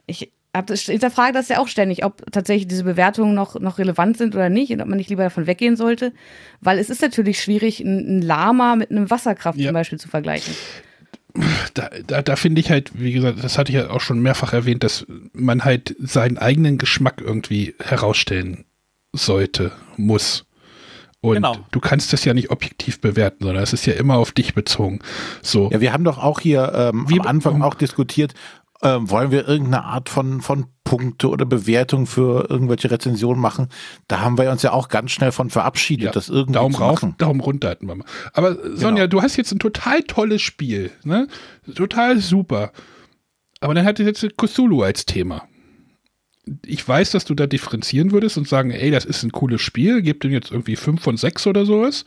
[0.06, 4.48] Ich hinterfrage das ja auch ständig, ob tatsächlich diese Bewertungen noch, noch relevant sind oder
[4.50, 6.12] nicht und ob man nicht lieber davon weggehen sollte.
[6.60, 9.66] Weil es ist natürlich schwierig, ein Lama mit einem Wasserkraft Ja.
[9.66, 10.54] zum Beispiel zu vergleichen.
[11.74, 14.52] Da, da, da finde ich halt, wie gesagt, das hatte ich ja auch schon mehrfach
[14.52, 18.64] erwähnt, dass man halt seinen eigenen Geschmack irgendwie herausstellen
[19.12, 20.44] sollte, muss.
[21.20, 21.56] Und Genau.
[21.70, 24.98] du kannst das ja nicht objektiv bewerten, sondern es ist ja immer auf dich bezogen.
[25.42, 25.70] So.
[25.72, 28.34] Ja, wir haben doch auch hier ähm, Wie- am Anfang auch diskutiert,
[28.84, 33.68] ähm, wollen wir irgendeine Art von, von Punkte oder Bewertung für irgendwelche Rezensionen machen?
[34.06, 36.80] Da haben wir uns ja auch ganz schnell von verabschiedet, Ja, das irgendwie Daumen zu
[36.82, 37.14] rauf, machen.
[37.18, 38.06] Daumen runter hatten wir mal.
[38.34, 41.26] Aber Sonja, du hast jetzt ein total tolles Spiel, ne?
[41.74, 42.72] Total super.
[43.60, 45.48] Aber dann hatte jetzt Cthulhu als Thema.
[46.66, 50.02] ich weiß, dass du da differenzieren würdest und sagen, ey, das ist ein cooles Spiel,
[50.02, 52.04] gib dem jetzt irgendwie 5 von 6 oder sowas.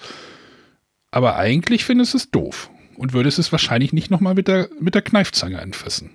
[1.09, 4.93] Aber eigentlich findest du es doof und würdest es wahrscheinlich nicht nochmal mit der, mit
[4.93, 6.11] der Kneifzange anfassen.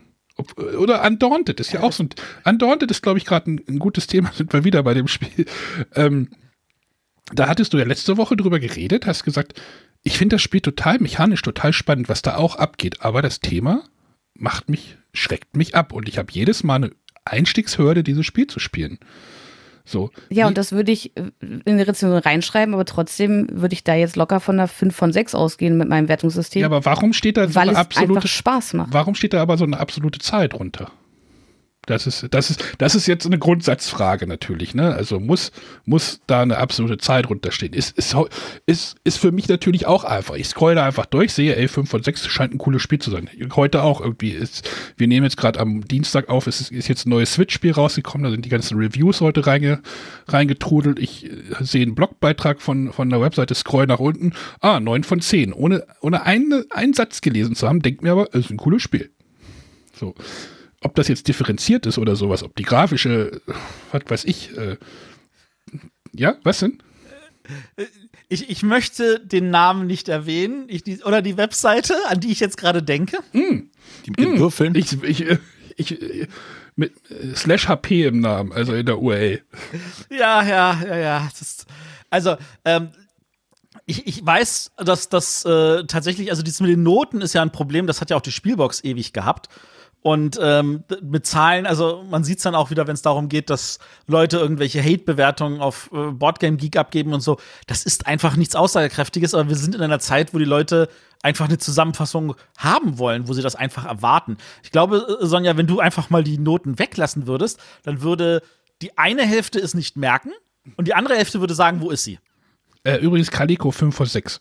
[0.57, 2.11] Oder Undaunted ist ja auch so ein.
[2.45, 5.47] Undaunted ist, glaube ich, gerade ein, ein, gutes Thema, sind wir wieder bei dem Spiel.
[5.95, 6.31] Ähm,
[7.33, 9.61] da hattest du ja letzte Woche drüber geredet, hast gesagt,
[10.03, 13.85] ich finde das Spiel total mechanisch, total spannend, was da auch abgeht, aber das Thema
[14.35, 16.91] macht mich, schreckt mich ab und ich habe jedes Mal eine
[17.25, 18.99] Einstiegshürde, dieses Spiel zu spielen.
[19.85, 20.11] So.
[20.31, 21.33] Ja, und das würde ich in
[21.67, 25.35] die Rezension reinschreiben, aber trotzdem würde ich da jetzt locker von einer 5 von 6
[25.35, 26.61] ausgehen mit meinem Wertungssystem.
[26.61, 28.93] Ja, aber warum steht da so weil eine absolute Spaß macht?
[28.93, 30.93] Warum steht da aber so eine absolute Zahl drunter?
[31.87, 34.95] Das ist, das ist, das ist jetzt eine Grundsatzfrage natürlich, ne?
[34.95, 35.51] Also muss,
[35.85, 37.73] muss da eine absolute Zahl drunter stehen.
[37.73, 38.15] Ist, ist,
[38.67, 40.37] ist, ist für mich natürlich auch einfach.
[40.37, 43.11] Ich scroll da einfach durch, sehe, ey, 5 von 6 scheint ein cooles Spiel zu
[43.11, 43.29] sein.
[43.57, 47.05] Heute auch irgendwie ist, wir nehmen jetzt gerade am Dienstag auf, es ist, ist jetzt
[47.05, 49.83] ein neues Switch-Spiel rausgekommen, da sind die ganzen Reviews heute reinge,
[50.29, 51.01] reingetrudelt.
[51.01, 51.31] Ich äh,
[51.63, 55.53] sehe einen Blogbeitrag von, von der Webseite, scroll nach unten, ah, 9 von 10.
[55.53, 58.83] Ohne, ohne einen, einen Satz gelesen zu haben, denkt mir aber, es ist ein cooles
[58.83, 59.11] Spiel.
[59.99, 60.15] So
[60.83, 63.41] ob das jetzt differenziert ist oder sowas, ob die grafische,
[63.91, 64.77] was weiß ich, äh,
[66.15, 66.83] ja, was denn?
[68.29, 72.41] Ich, ich möchte den Namen nicht erwähnen ich, die, oder die Webseite, an die ich
[72.41, 73.19] jetzt gerade denke.
[73.33, 73.69] Mm.
[74.07, 74.39] Die mit den mm.
[74.39, 74.75] Würfeln.
[74.75, 75.27] Ich, ich,
[75.77, 76.29] ich,
[76.77, 79.43] mit äh, slash HP im Namen, also in der URL.
[80.11, 81.29] Ja, ja, ja, ja.
[81.41, 81.67] Ist,
[82.11, 82.91] also, ähm,
[83.87, 87.53] ich, ich weiß, dass das äh, tatsächlich, also dieses mit den Noten ist ja ein
[87.53, 89.49] Problem, das hat ja auch die Spielbox ewig gehabt.
[90.03, 93.51] Und ähm, mit Zahlen, also man sieht es dann auch wieder, wenn es darum geht,
[93.51, 93.79] dass
[94.09, 97.39] Leute irgendwelche Hate-Bewertungen auf äh, Boardgame Geek abgeben und so.
[97.69, 100.89] Das ist einfach nichts Aussagekräftiges, aber wir sind in einer Zeit, wo die Leute
[101.23, 104.39] einfach eine Zusammenfassung haben wollen, wo sie das einfach erwarten.
[104.65, 108.43] Ich glaube, äh, Sonja, wenn du einfach mal die Noten weglassen würdest, dann würde
[108.83, 110.33] die eine Hälfte es nicht merken
[110.77, 112.19] und die andere Hälfte würde sagen, wo ist sie?
[112.83, 114.41] Äh, übrigens Calico 5 von 6.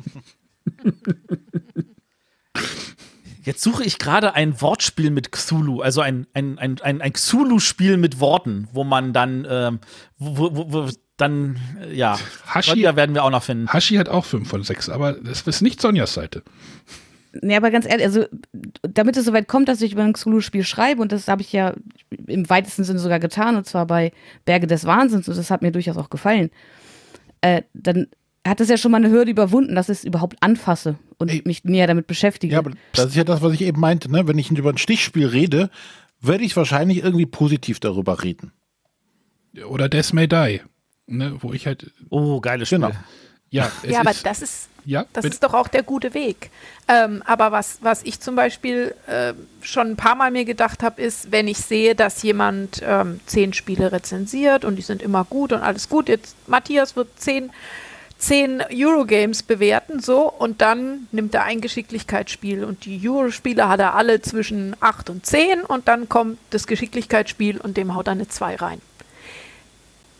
[3.47, 7.97] Jetzt suche ich gerade ein Wortspiel mit Cthulhu, also ein, ein, ein, ein, ein Cthulhu-Spiel
[7.97, 9.78] mit Worten, wo man dann, ähm,
[10.18, 12.18] wo, wo, wo, dann, äh, ja,
[12.49, 13.68] Hashi, ja, werden wir auch noch finden.
[13.68, 16.42] Hashi hat auch 5 von 6, aber das ist nicht Sonjas Seite.
[17.40, 18.24] Nee, aber ganz ehrlich, also
[18.82, 21.72] damit es soweit kommt, dass ich über ein Cthulhu-Spiel schreibe, und das habe ich ja
[22.26, 24.11] im weitesten Sinne sogar getan, und zwar bei
[24.44, 26.51] Berge des Wahnsinns, und das hat mir durchaus auch gefallen,
[27.42, 28.09] äh, dann
[28.49, 31.42] hat es ja schon mal eine Hürde überwunden, dass ich es überhaupt anfasse und Ey.
[31.44, 32.55] mich näher damit beschäftige.
[32.55, 34.26] Ja, aber das ist ja das, was ich eben meinte, ne?
[34.26, 35.70] Wenn ich über ein Stichspiel rede,
[36.20, 38.53] werde ich wahrscheinlich irgendwie positiv darüber reden.
[39.68, 40.61] Oder Death May Die,
[41.07, 41.36] ne?
[41.40, 41.92] Wo ich halt.
[42.11, 42.78] Oh, geiles Spiel.
[42.78, 42.92] Genau.
[43.51, 46.51] Ja, ja aber das ist, ja, das ist doch auch der gute Weg.
[46.88, 51.01] Ähm, aber was, was ich zum Beispiel äh, schon ein paar Mal mir gedacht habe,
[51.01, 55.53] ist, wenn ich sehe, dass jemand ähm, zehn Spiele rezensiert und die sind immer gut
[55.53, 57.51] und alles gut, jetzt Matthias wird zehn
[58.18, 63.94] zehn Eurogames bewerten, so, und dann nimmt er ein Geschicklichkeitsspiel und die Eurospiele hat er
[63.94, 68.28] alle zwischen 8 und 10 und dann kommt das Geschicklichkeitsspiel und dem haut er eine
[68.28, 68.80] 2 rein.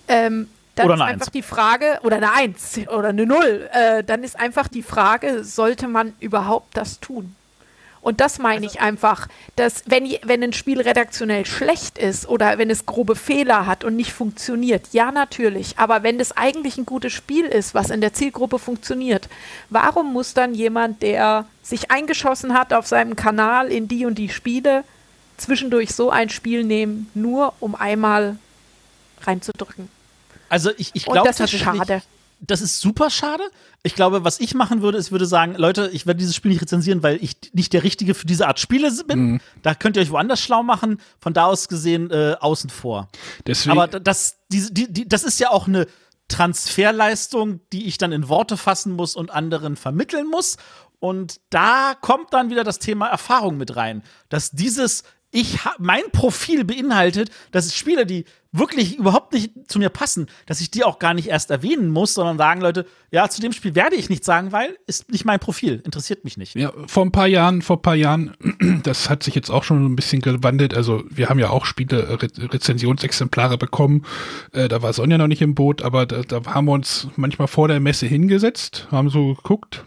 [0.09, 4.23] Ähm, dann oder ist einfach die Frage, oder eine 1 oder eine 0, äh, dann
[4.23, 7.35] ist einfach die Frage, sollte man überhaupt das tun?
[8.07, 9.27] Und das meine also, ich einfach,
[9.57, 13.97] dass wenn, wenn ein Spiel redaktionell schlecht ist oder wenn es grobe Fehler hat und
[13.97, 18.13] nicht funktioniert, ja natürlich, aber wenn das eigentlich ein gutes Spiel ist, was in der
[18.13, 19.29] Zielgruppe funktioniert,
[19.71, 24.29] warum muss dann jemand, der sich eingeschossen hat auf seinem Kanal in die und die
[24.29, 24.85] Spiele,
[25.37, 28.39] zwischendurch so ein Spiel nehmen, nur um einmal
[29.23, 29.89] reinzudrücken?
[30.49, 32.03] Also ich, ich glaube, das ist schade
[32.41, 33.43] das ist super schade.
[33.83, 36.63] Ich glaube, was ich machen würde, ist, würde sagen, Leute, ich werde dieses Spiel nicht
[36.63, 39.19] rezensieren, weil ich nicht der Richtige für diese Art Spiele bin.
[39.19, 39.41] Mhm.
[39.63, 41.01] Da könnt ihr euch woanders schlau machen.
[41.19, 43.09] Von da aus gesehen äh, außen vor.
[43.47, 45.87] Deswegen Aber das, die, die, die, das ist ja auch eine
[46.29, 50.57] Transferleistung, die ich dann in Worte fassen muss und anderen vermitteln muss.
[50.99, 54.03] Und da kommt dann wieder das Thema Erfahrung mit rein.
[54.29, 59.91] Dass dieses ich mein Profil beinhaltet, dass es Spieler, die wirklich überhaupt nicht zu mir
[59.91, 63.41] passen, dass ich die auch gar nicht erst erwähnen muss, sondern sagen Leute, ja, zu
[63.41, 66.55] dem Spiel werde ich nichts sagen, weil ist nicht mein Profil, interessiert mich nicht.
[66.55, 68.35] Ja, vor ein paar Jahren, vor ein paar Jahren,
[68.83, 70.75] das hat sich jetzt auch schon ein bisschen gewandelt.
[70.75, 74.05] Also wir haben ja auch Spiele, Re Rezensionsexemplare bekommen.
[74.53, 77.49] Äh, da war Sonja noch nicht im Boot, aber da, da haben wir uns manchmal
[77.49, 79.85] vor der Messe hingesetzt, haben so geguckt,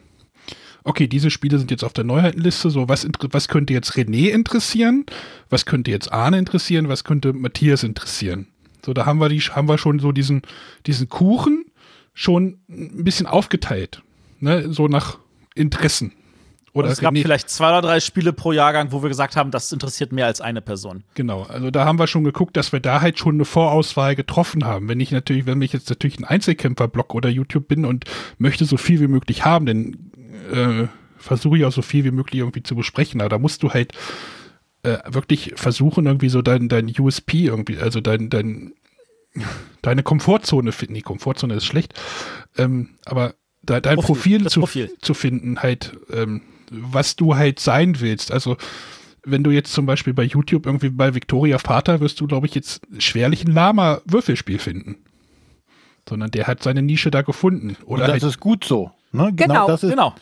[0.89, 5.05] okay, diese Spiele sind jetzt auf der Neuheitenliste, so was, was könnte jetzt René interessieren,
[5.49, 8.47] was könnte jetzt Arne interessieren, was könnte Matthias interessieren.
[8.85, 10.41] So, da haben wir, die, haben wir schon so diesen,
[10.85, 11.65] diesen Kuchen
[12.13, 14.01] schon ein bisschen aufgeteilt,
[14.39, 15.19] ne, so nach
[15.55, 16.13] Interessen.
[16.79, 19.51] Oder es gab René- vielleicht zwei oder drei Spiele pro Jahrgang, wo wir gesagt haben,
[19.51, 21.03] das interessiert mehr als eine Person.
[21.15, 24.65] Genau, also da haben wir schon geguckt, dass wir da halt schon eine Vorauswahl getroffen
[24.65, 24.87] haben.
[24.87, 28.05] Wenn ich natürlich, wenn ich jetzt natürlich ein Einzelkämpfer-Blog oder YouTube bin und
[28.37, 30.11] möchte so viel wie möglich haben, dann
[30.51, 30.87] äh,
[31.17, 33.21] versuche ich auch so viel wie möglich irgendwie zu besprechen.
[33.21, 33.93] Aber da musst du halt
[34.83, 38.73] äh, wirklich versuchen, irgendwie so dein, dein USP irgendwie, also dein, dein,
[39.81, 40.95] deine Komfortzone finden.
[40.95, 41.93] Die Komfortzone ist schlecht,
[42.57, 44.91] ähm, aber dein Profil, Profil, zu, Profil.
[45.01, 48.31] zu finden, halt, ähm, was du halt sein willst.
[48.31, 48.57] Also
[49.23, 52.55] wenn du jetzt zum Beispiel bei YouTube irgendwie bei Victoria Vater wirst du, glaube ich,
[52.55, 54.97] jetzt schwerlich ein Lama-Würfelspiel finden.
[56.07, 57.75] Sondern der hat seine Nische da gefunden.
[57.85, 58.91] Und Oder das halt, ist gut so.
[59.11, 59.31] Ne?
[59.35, 60.15] Genau, das ist, Genau.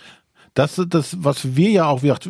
[0.54, 2.28] Das ist das, was wir ja auch gesagt,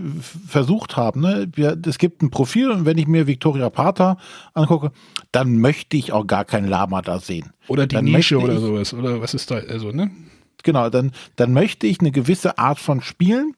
[0.48, 1.22] versucht haben.
[1.22, 1.50] Ne?
[1.56, 4.18] Wir, es gibt ein Profil und wenn ich mir Victoria Pater
[4.54, 4.92] angucke,
[5.32, 7.54] dann möchte ich auch gar kein Lama da sehen.
[7.70, 8.94] oder die dann Nische oder ich- sowas.
[8.94, 9.56] Oder was ist da?
[9.56, 10.12] Also, ne?
[10.64, 13.54] Genau, dann, dann möchte ich eine gewisse Art von Spielen,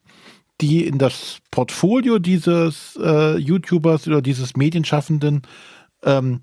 [0.61, 5.43] die in das Portfolio dieses äh, YouTubers oder dieses Medienschaffenden
[6.03, 6.41] ähm,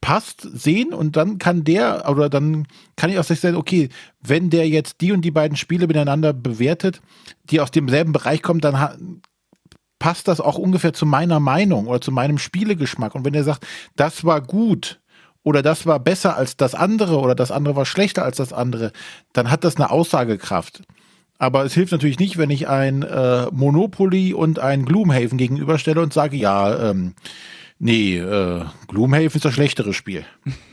[0.00, 2.66] passt, sehen und dann kann der oder dann
[2.96, 3.88] kann ich auch sich sagen, okay,
[4.20, 7.00] wenn der jetzt die und die beiden Spiele miteinander bewertet,
[7.50, 9.20] die aus demselben Bereich kommen, dann
[9.98, 13.14] passt das auch ungefähr zu meiner Meinung oder zu meinem Spielegeschmack.
[13.14, 13.66] Und wenn er sagt,
[13.96, 15.00] das war gut
[15.42, 18.92] oder das war besser als das andere oder das andere war schlechter als das andere,
[19.32, 20.82] dann hat das eine Aussagekraft.
[21.38, 26.12] Aber es hilft natürlich nicht, wenn ich ein äh, Monopoly und ein Gloomhaven gegenüberstelle und
[26.12, 27.12] sage, ja, ähm,
[27.78, 30.24] nee, äh, Gloomhaven ist das schlechtere Spiel.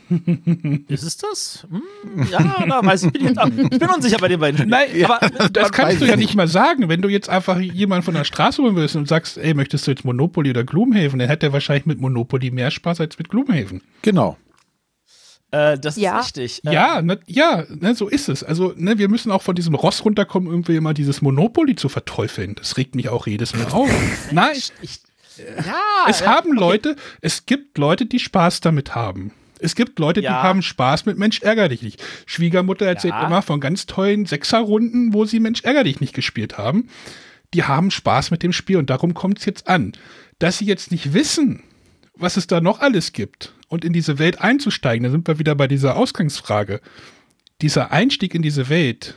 [0.90, 1.66] Ist es das?
[1.70, 3.40] Hm, ja, da weiß ich, bin ich, jetzt
[3.72, 4.58] ich bin unsicher bei den beiden.
[4.58, 4.70] Spielen.
[4.70, 6.28] Nein, aber Das kannst du ja nicht.
[6.28, 6.90] nicht mal sagen.
[6.90, 9.92] Wenn du jetzt einfach jemanden von der Straße holen willst und sagst, ey, möchtest du
[9.92, 13.82] jetzt Monopoly oder Gloomhaven, dann hat der wahrscheinlich mit Monopoly mehr Spaß als mit Gloomhaven.
[14.02, 14.38] Genau.
[15.54, 16.20] Äh, das Ja.
[16.20, 16.66] ist richtig.
[16.66, 18.44] Äh, Ja, ne, ja, ne, so ist es.
[18.44, 22.56] Also, ne, wir müssen auch von diesem Ross runterkommen, irgendwie immer dieses Monopoly zu verteufeln.
[22.56, 23.90] Das regt mich auch jedes Mal auf.
[24.32, 25.00] Nein, Ich,
[25.38, 25.74] ja,
[26.10, 29.32] es äh, haben Leute, es gibt Leute, die Spaß damit haben.
[29.60, 30.44] Es gibt Leute, die Ja.
[30.44, 32.04] haben Spaß mit Mensch ärger dich nicht.
[32.26, 33.26] Schwiegermutter erzählt Ja.
[33.28, 36.90] immer von ganz tollen Sechserrunden, wo sie Mensch ärger dich nicht gespielt haben.
[37.54, 39.94] Die haben Spaß mit dem Spiel und darum kommt es jetzt an.
[40.40, 41.64] Dass sie jetzt nicht wissen,
[42.16, 45.56] was es da noch alles gibt und in diese Welt einzusteigen, da sind wir wieder
[45.56, 46.80] bei dieser Ausgangsfrage.
[47.60, 49.16] Dieser Einstieg in diese Welt,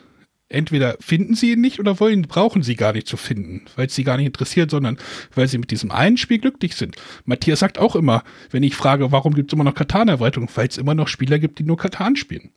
[0.48, 3.94] entweder finden sie ihn nicht oder wollen, brauchen sie gar nicht zu finden, weil es
[3.94, 4.96] sie gar nicht interessiert, sondern
[5.34, 6.96] weil sie mit diesem einen Spiel glücklich sind.
[7.26, 10.78] Matthias sagt auch immer, wenn ich frage, warum gibt es immer noch Katan-Erweiterungen, weil es
[10.78, 12.52] immer noch Spieler gibt, die nur Katan spielen.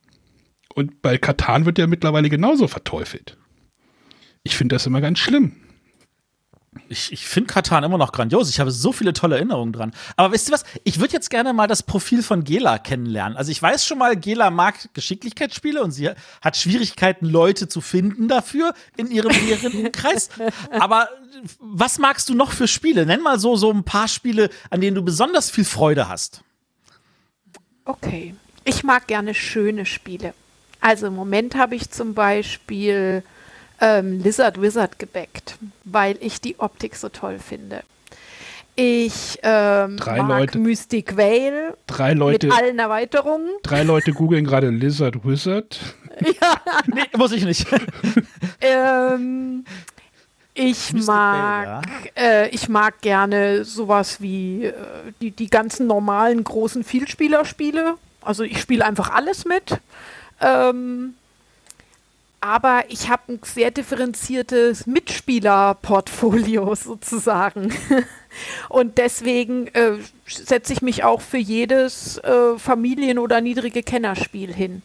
[0.73, 3.37] Und bei Katan wird ja mittlerweile genauso verteufelt.
[4.43, 5.51] Ich finde das immer ganz schlimm.
[6.87, 8.49] Ich, ich finde Katan immer noch grandios.
[8.49, 9.91] Ich habe so viele tolle Erinnerungen dran.
[10.15, 10.63] Aber wisst ihr was?
[10.83, 13.37] Ich würde jetzt gerne mal das Profil von Gela kennenlernen.
[13.37, 18.27] Also ich weiß schon mal, Gela mag Geschicklichkeitsspiele und sie hat Schwierigkeiten, Leute zu finden
[18.27, 20.29] dafür in ihrem näheren Kreis.
[20.71, 21.09] Aber
[21.59, 23.05] was magst du noch für Spiele?
[23.05, 26.41] Nenn mal so, so ein paar Spiele, an denen du besonders viel Freude hast.
[27.85, 28.35] Okay.
[28.63, 30.33] Ich mag gerne schöne Spiele.
[30.81, 33.23] Also im Moment habe ich zum Beispiel
[33.81, 37.81] ähm, Lizard Wizard gebackt, weil ich die Optik so toll finde.
[38.75, 43.49] Ich ähm, Drei mag Leute- Mystic Vale Drei Leute, mit allen Erweiterungen.
[43.63, 45.79] drei Leute googeln gerade Lizard Wizard.
[46.87, 47.65] Nee, muss ich nicht.
[48.61, 49.63] Ähm,
[50.53, 51.81] ich Mystic mag, Vale,
[52.17, 54.73] äh, ich mag gerne sowas wie äh,
[55.21, 57.95] die, die ganzen normalen großen Vielspielerspiele.
[58.21, 59.77] Also ich spiele einfach alles mit.
[60.41, 61.13] Ähm,
[62.41, 67.73] aber ich habe ein sehr differenziertes Mitspielerportfolio sozusagen.
[68.69, 69.93] Und deswegen äh,
[70.25, 74.81] setze ich mich auch für jedes äh, Familien- oder niedrige Kennerspiel hin.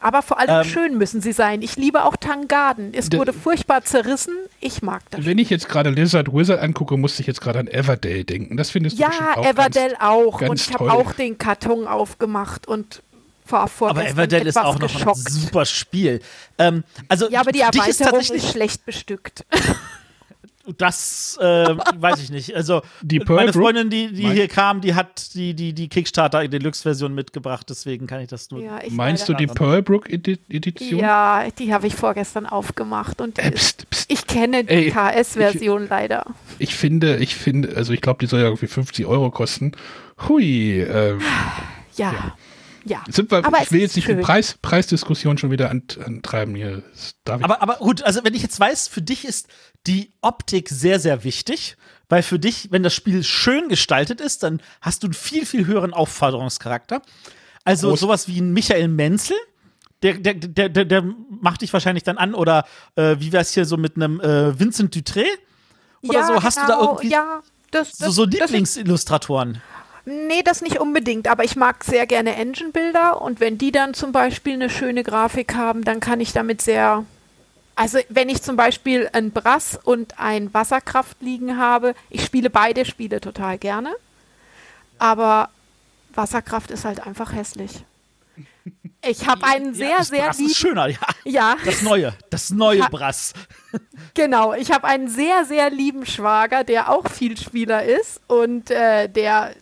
[0.00, 1.60] Aber vor allem Ähm, schön müssen sie sein.
[1.60, 2.94] Ich liebe auch Tangarden.
[2.94, 4.34] Es wurde furchtbar zerrissen.
[4.60, 5.24] Ich mag das.
[5.24, 8.56] Wenn ich jetzt gerade Lizard Wizard angucke, musste ich jetzt gerade an Everdale denken.
[8.56, 10.38] Das findest du Ja, bestimmt auch Everdell auch.
[10.38, 13.02] ganz Und ich habe auch den Karton aufgemacht und
[13.52, 15.18] war vorgestern Aber Everdell ist auch noch geschockt.
[15.26, 16.20] ein super Spiel.
[16.58, 19.44] Ähm, also Ja, aber die ist Erweiterung ist, tatsächlich schlecht bestückt.
[20.76, 21.44] Das äh,
[21.96, 22.54] weiß ich nicht.
[22.54, 23.52] Also Die Pearl meine?
[23.54, 28.20] Freundin, die, die hier kam, die hat die, die, die Kickstarter Deluxe-Version mitgebracht, deswegen kann
[28.20, 28.60] ich das nur.
[28.60, 31.00] Ja, ich Meinst du die Pearlbrook Edi Edition?
[31.00, 34.12] Ja, die habe ich vorgestern aufgemacht und Äh, ist, pst, pst.
[34.12, 36.26] ich kenne die KS-Version leider.
[36.58, 39.72] Ich finde, ich finde, also ich glaube, die soll ja irgendwie 50 Euro kosten.
[40.28, 41.20] Hui, ähm,
[41.96, 42.36] Ja, ja.
[43.10, 44.14] Sind wir, Aber ich es will jetzt nicht die.
[44.14, 46.82] Preis, Preisdiskussion schon wieder ant, antreiben hier.
[46.92, 49.48] Das darf ich Aber, aber gut, also wenn ich jetzt weiß, für dich ist
[49.86, 51.76] die Optik sehr, sehr wichtig,
[52.08, 55.66] weil für dich, wenn das Spiel schön gestaltet ist, dann hast du einen viel, viel
[55.66, 57.02] höheren Aufforderungscharakter.
[57.64, 59.36] Also Groß- sowas wie ein Michael Menzel,
[60.02, 61.02] der, der, der, der, der
[61.40, 62.64] macht dich wahrscheinlich dann an oder
[62.96, 65.24] äh, wie wär's hier so mit einem äh, Vincent Dutré?
[66.02, 67.42] Oder ja, so, hast du da genau, irgendwie Ja,
[67.72, 69.60] das, so, das, so das ist- Lieblingsillustratoren?
[70.10, 74.10] Nee, das nicht unbedingt, aber ich mag sehr gerne Engine-Bilder und wenn die dann zum
[74.10, 77.04] Beispiel eine schöne Grafik haben, dann kann ich damit sehr.
[77.76, 82.86] Also wenn ich zum Beispiel ein Brass und ein Wasserkraft liegen habe, ich spiele beide
[82.86, 83.92] Spiele total gerne,
[84.98, 85.50] aber
[86.14, 87.84] Wasserkraft ist halt einfach hässlich.
[89.06, 90.50] Ich habe einen sehr, ja, das sehr Brass lieben.
[90.50, 90.98] ist schöner, ja.
[91.24, 92.88] Ja, Das neue, das neue Ja.
[92.88, 93.34] Brass.
[94.14, 99.52] Genau, ich habe einen sehr, sehr lieben Schwager, der auch Vielspieler ist und äh, der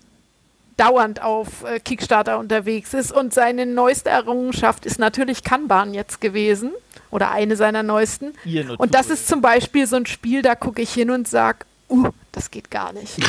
[0.77, 3.13] dauernd auf äh, Kickstarter unterwegs ist.
[3.13, 6.73] Und seine neueste Errungenschaft ist natürlich Kanban jetzt gewesen
[7.11, 8.33] oder eine seiner neuesten.
[8.79, 12.11] Und das ist zum Beispiel so ein Spiel, da gucke ich hin und sage, uh,
[12.33, 13.17] das geht gar nicht.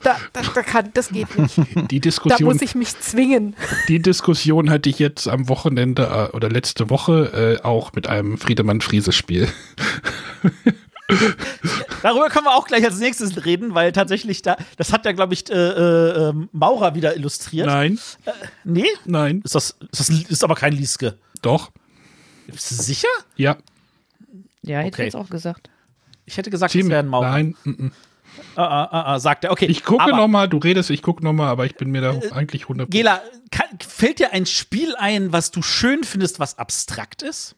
[0.00, 1.56] Da, da, da kann, das geht nicht.
[1.90, 3.56] Die Da Diskussion, muss ich mich zwingen.
[3.88, 8.38] die Diskussion hatte ich jetzt am Wochenende äh, oder letzte Woche äh, auch mit einem
[8.38, 9.48] Friedemann-Friese-Spiel.
[12.02, 15.34] Darüber können wir auch gleich als nächstes reden, weil tatsächlich da, das hat ja, glaube
[15.34, 17.66] ich, äh, äh, ähm, Maurer wieder illustriert.
[17.66, 17.98] Nein,
[18.64, 18.86] Nee?
[19.04, 21.18] nein, Ist das, ist das ist aber kein Lieske.
[21.42, 21.70] doch,
[22.46, 23.08] Bist du sicher?
[23.36, 23.56] ja,
[24.62, 25.02] Ja, hätte Okay.
[25.02, 25.70] ich jetzt auch gesagt.
[26.24, 27.30] Ich hätte gesagt, es ziemlich, wäre ein Maurer.
[27.30, 27.92] nein, mm, mm.
[28.56, 29.50] Ah, ah, ah, ah, sagt er.
[29.52, 29.64] Okay.
[29.66, 32.90] ich gucke nochmal, du redest, ich gucke nochmal, aber ich bin mir da eigentlich 100
[32.90, 37.56] Gela, kann, fällt dir ein Spiel ein, was du schön findest, was abstrakt ist?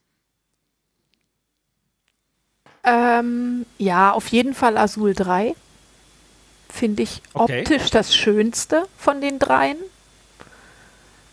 [2.90, 5.55] Ähm, ja, auf jeden Fall Azul 3.
[6.70, 7.60] Finde ich Okay.
[7.60, 9.77] optisch das Schönste von den dreien.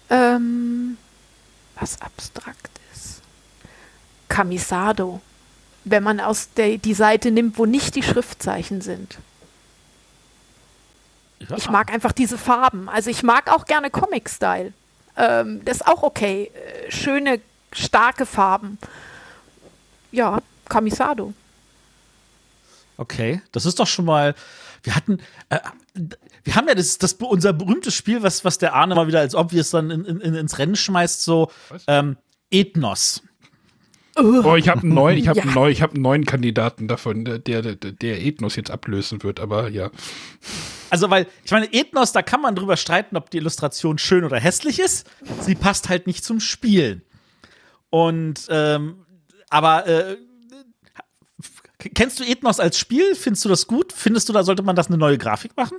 [0.09, 0.97] Ähm,
[1.79, 3.21] was abstrakt ist.
[4.27, 5.21] Camisado.
[5.85, 9.17] Wenn man aus der, die Seite nimmt, wo nicht die Schriftzeichen sind.
[11.39, 11.55] Ja.
[11.57, 12.89] Ich mag einfach diese Farben.
[12.89, 14.73] Also ich mag auch gerne Comic-Style.
[15.15, 16.51] Ähm, das ist auch okay.
[16.53, 17.39] Äh, schöne,
[17.71, 18.77] starke Farben.
[20.11, 21.33] Ja, Camisado.
[22.97, 24.35] Okay, das ist doch schon mal.
[24.83, 25.19] Wir hatten,
[25.49, 25.59] äh,
[26.43, 29.35] wir haben ja das, das unser berühmtes Spiel, was, was der Arne mal wieder als
[29.35, 31.51] obvious dann in, in, ins Rennen schmeißt, so
[31.87, 32.17] ähm,
[32.51, 33.23] Ethnos.
[34.17, 35.43] Oh, ich habe einen neuen, ich habe Ja.
[35.43, 39.41] einen neuen, ich habe einen neuen Kandidaten davon, der, der, der Ethnos jetzt ablösen wird,
[39.41, 39.91] aber ja.
[40.89, 44.39] Also, weil, ich meine, Ethnos, da kann man drüber streiten, ob die Illustration schön oder
[44.39, 45.09] hässlich ist.
[45.41, 47.01] Sie passt halt nicht zum Spielen.
[47.89, 49.05] Und, ähm,
[49.49, 50.17] aber, äh,
[51.93, 53.15] kennst du Ethnos als Spiel?
[53.15, 53.93] Findest du das gut?
[53.93, 55.77] Findest du, da sollte man das eine neue Grafik machen?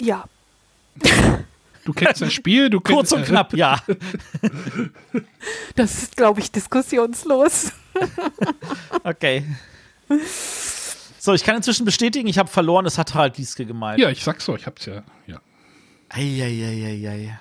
[0.00, 0.24] Ja,
[1.84, 3.80] Du kennst das Spiel, du kennst Kurz und knapp, ja.
[5.76, 7.72] das ist, glaube ich, diskussionslos.
[9.04, 9.44] Okay.
[11.18, 14.00] So, ich kann inzwischen bestätigen, ich habe verloren, es hat Harald Lieske gemalt.
[14.00, 15.40] Ja, ich sag's so, ich hab's ja, ja.
[16.08, 17.38] Eieieiei.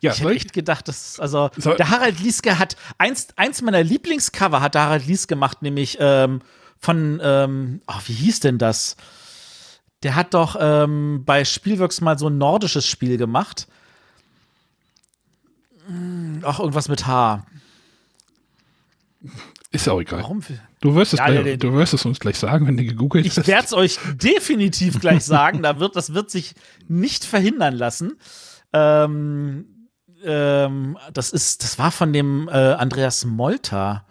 [0.00, 3.62] Ja, Ich hätte ich, echt gedacht, dass, also, Soll- der Harald Lieske hat, eins, eins
[3.62, 6.40] meiner Lieblingscover hat der Harald Lieske gemacht, nämlich ähm,
[6.78, 8.96] von, ähm, oh, wie hieß denn das?
[10.02, 13.66] Der hat doch ähm, bei Spielworks mal so ein nordisches Spiel gemacht.
[15.86, 17.46] Hm, Ach, irgendwas mit H.
[19.70, 20.20] ist auch egal.
[20.22, 20.42] Warum?
[20.80, 22.84] Du wirst es, Ja, gleich, ja, den- du wirst es uns gleich sagen, wenn du
[22.84, 23.46] gegoogelt Ich hast.
[23.46, 25.62] werde es euch definitiv gleich sagen.
[25.62, 26.54] Da wird, das wird sich
[26.88, 28.12] nicht verhindern lassen.
[28.76, 29.66] Ähm,
[30.24, 34.04] ähm, das ist, das war von dem äh, Andreas Molter.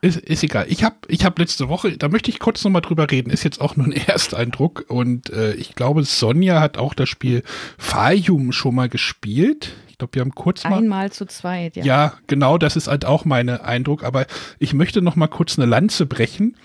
[0.00, 0.66] Ist, ist egal.
[0.68, 3.60] Ich habe ich hab letzte Woche, da möchte ich kurz nochmal drüber reden, ist jetzt
[3.60, 7.42] auch nur ein Ersteindruck und äh, ich glaube, Sonja hat auch das Spiel
[7.78, 9.72] Fayum schon mal gespielt.
[9.88, 10.78] Ich glaube, wir haben kurz mal.
[10.78, 11.84] Einmal zu zweit, ja.
[11.84, 14.04] Ja, genau, das ist halt auch mein Eindruck.
[14.04, 14.26] Aber
[14.60, 16.56] ich möchte noch mal kurz eine Lanze brechen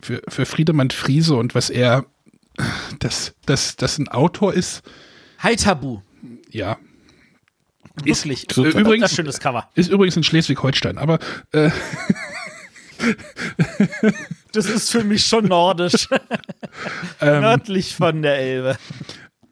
[0.00, 2.06] für, für Friedemann Friese und was er,
[2.98, 4.82] dass das, das ein Autor ist,
[5.40, 6.00] Hi Tabu.
[6.50, 6.78] Ja.
[8.04, 9.68] Ist, äh, übrigens, schönes Cover.
[9.74, 11.18] ist übrigens in Schleswig-Holstein, aber
[11.52, 11.70] äh,
[14.52, 16.08] Das ist für mich schon nordisch.
[17.20, 18.76] ähm, Nördlich von der Elbe.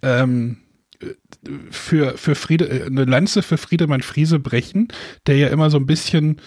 [0.02, 0.59] ähm,
[1.70, 4.89] für, für Friede, äh, eine Lanze für Friedemann Friese brechen,
[5.27, 6.40] der ja immer so ein bisschen,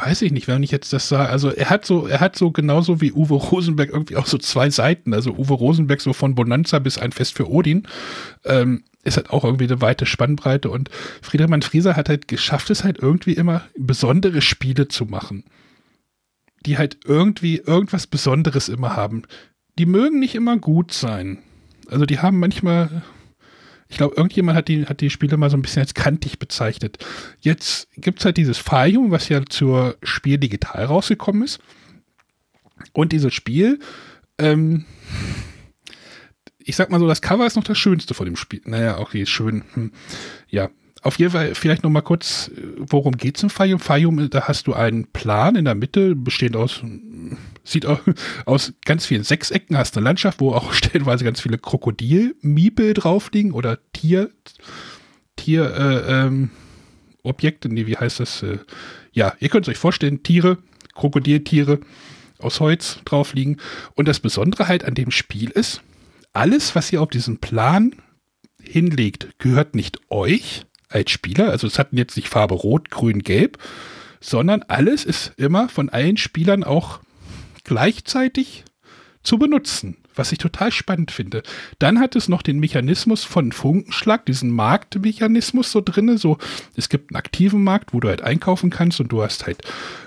[0.00, 2.50] weiß ich nicht, wenn ich jetzt das sage, also er hat so, er hat so
[2.50, 6.78] genauso wie Uwe Rosenberg irgendwie auch so zwei Seiten, also Uwe Rosenberg so von Bonanza
[6.78, 7.86] bis ein Fest für Odin,
[8.44, 10.70] ähm, ist halt auch irgendwie eine weite Spannbreite.
[10.70, 10.90] Und
[11.22, 15.44] Friedemann Friese hat halt geschafft, es halt irgendwie immer besondere Spiele zu machen,
[16.66, 19.22] die halt irgendwie irgendwas Besonderes immer haben.
[19.78, 21.38] Die mögen nicht immer gut sein.
[21.88, 23.02] Also die haben manchmal,
[23.90, 27.04] ich glaube, irgendjemand hat die, hat die Spiele mal so ein bisschen als kantig bezeichnet.
[27.40, 31.58] Jetzt gibt es halt dieses Farium, was ja zur Spiel digital rausgekommen ist.
[32.92, 33.80] Und dieses Spiel,
[34.38, 34.86] ähm,
[36.58, 38.62] ich sag mal so, das Cover ist noch das Schönste von dem Spiel.
[38.64, 39.64] Naja, okay, schön.
[39.74, 39.92] Hm.
[40.48, 40.70] Ja,
[41.02, 43.80] auf jeden Fall vielleicht noch mal kurz, worum geht's im Fayum?
[43.80, 46.82] Fayum, da hast du einen Plan in der Mitte, bestehend aus,
[47.64, 48.00] sieht auch
[48.46, 53.52] aus ganz vielen Sechsecken, hast eine Landschaft, wo auch stellenweise ganz viele Krokodilmiepel drauf liegen
[53.52, 54.30] oder Tier,
[55.36, 56.50] Tier, äh, ähm,
[57.22, 58.42] Objekte, nee, wie heißt das?
[58.42, 58.58] Äh,
[59.12, 60.58] ja, ihr könnt es euch vorstellen, Tiere,
[60.94, 61.80] Krokodiltiere
[62.38, 63.58] aus Holz drauf liegen.
[63.94, 65.82] Und das Besondere halt an dem Spiel ist,
[66.32, 67.94] alles, was ihr auf diesen Plan
[68.62, 71.50] hinlegt, gehört nicht euch als Spieler.
[71.50, 73.58] Also es hat jetzt nicht Farbe Rot, Grün, Gelb,
[74.20, 77.00] sondern alles ist immer von allen Spielern auch
[77.64, 78.64] gleichzeitig
[79.22, 81.42] zu benutzen, was ich total spannend finde.
[81.78, 86.18] Dann hat es noch den Mechanismus von Funkenschlag, diesen Marktmechanismus so drinne.
[86.18, 86.38] So,
[86.74, 89.62] es gibt einen aktiven Markt, wo du halt einkaufen kannst und du hast halt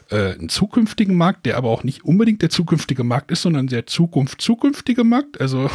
[0.09, 3.85] äh, einen zukünftigen Markt, der aber auch nicht unbedingt der zukünftige Markt ist, sondern der
[3.85, 5.39] Zukunft zukünftige Markt.
[5.39, 5.69] Also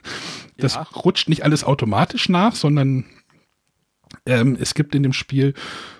[0.58, 0.82] das ja.
[0.82, 3.04] rutscht nicht alles automatisch nach, sondern
[4.26, 5.54] ähm, es gibt in dem Spiel,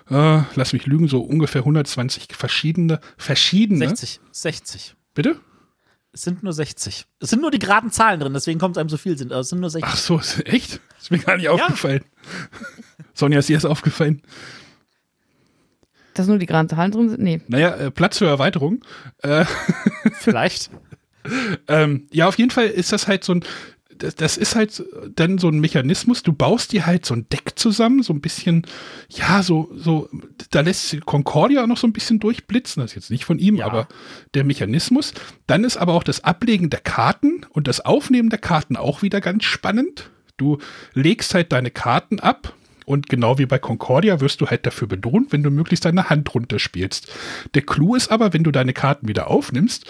[0.09, 3.87] äh, lass mich lügen, so ungefähr 120 verschiedene, verschiedene.
[3.87, 4.95] 60, 60.
[5.13, 5.39] Bitte?
[6.11, 7.05] Es sind nur 60.
[7.19, 9.31] Es sind nur die geraden Zahlen drin, deswegen kommt es einem so viel sind.
[9.31, 9.91] Aber es sind nur 60.
[9.91, 10.79] Ach so, echt?
[10.97, 11.51] Ist mir gar nicht ja.
[11.51, 12.03] aufgefallen.
[13.13, 14.21] Sonja, ist dir das aufgefallen?
[16.13, 17.21] Dass nur die geraden Zahlen drin sind?
[17.21, 17.41] Nee.
[17.47, 18.83] Naja, äh, Platz für Erweiterung.
[19.21, 19.45] Äh,
[20.13, 20.71] Vielleicht.
[21.67, 23.43] ähm, ja, auf jeden Fall ist das halt so ein,
[23.97, 24.83] das, das, ist halt
[25.15, 28.65] dann so ein Mechanismus, du baust dir halt so ein Deck zusammen, so ein bisschen,
[29.09, 30.09] ja, so, so,
[30.51, 33.65] da lässt Concordia noch so ein bisschen durchblitzen, das ist jetzt nicht von ihm, ja.
[33.65, 33.87] aber
[34.33, 35.13] der Mechanismus.
[35.47, 39.21] Dann ist aber auch das Ablegen der Karten und das Aufnehmen der Karten auch wieder
[39.21, 40.09] ganz spannend.
[40.37, 40.59] Du
[40.93, 42.53] legst halt deine Karten ab
[42.85, 46.33] und genau wie bei Concordia wirst du halt dafür belohnt, wenn du möglichst deine Hand
[46.33, 47.11] runterspielst.
[47.53, 49.85] Der Clou ist aber, wenn du deine Karten wieder aufnimmst,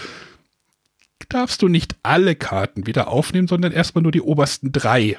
[1.36, 5.18] darfst du nicht alle Karten wieder aufnehmen, sondern erstmal nur die obersten drei.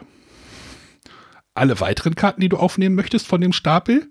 [1.55, 4.09] Alle weiteren Karten, die du aufnehmen möchtest von dem Stapel,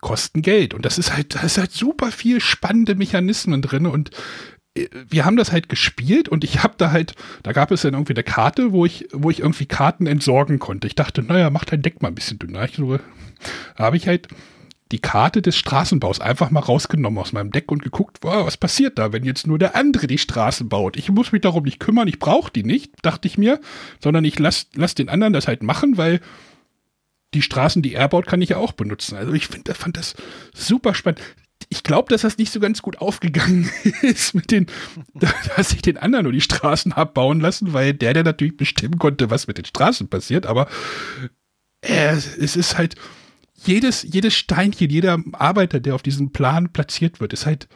[0.00, 0.74] kosten Geld.
[0.74, 3.86] Und das ist halt, da ist halt super viel spannende Mechanismen drin.
[3.86, 4.10] Und
[4.76, 7.94] äh, wir haben das halt gespielt und ich habe da halt, da gab es dann
[7.94, 10.86] irgendwie eine Karte, wo ich, wo ich irgendwie Karten entsorgen konnte.
[10.86, 12.64] Ich dachte, naja, mach dein Deck mal ein bisschen dünner.
[12.64, 12.98] Ich so,
[13.76, 14.28] habe ich halt
[14.94, 18.96] die Karte des Straßenbaus einfach mal rausgenommen aus meinem Deck und geguckt, wow, was passiert
[18.96, 20.96] da, wenn jetzt nur der andere die Straßen baut.
[20.96, 23.60] Ich muss mich darum nicht kümmern, ich brauche die nicht, dachte ich mir,
[23.98, 26.20] sondern ich lasse lass den anderen das halt machen, weil
[27.34, 29.16] die Straßen, die er baut, kann ich ja auch benutzen.
[29.16, 30.14] Also ich find, fand das
[30.54, 31.20] super spannend.
[31.70, 33.68] Ich glaube, dass das nicht so ganz gut aufgegangen
[34.02, 34.68] ist mit den,
[35.56, 39.00] dass ich den anderen nur die Straßen habe bauen lassen, weil der, der natürlich bestimmen
[39.00, 40.68] konnte, was mit den Straßen passiert, aber
[41.80, 42.94] äh, es ist halt,
[43.66, 47.68] jedes, jedes Steinchen, jeder Arbeiter, der auf diesem Plan platziert wird, ist halt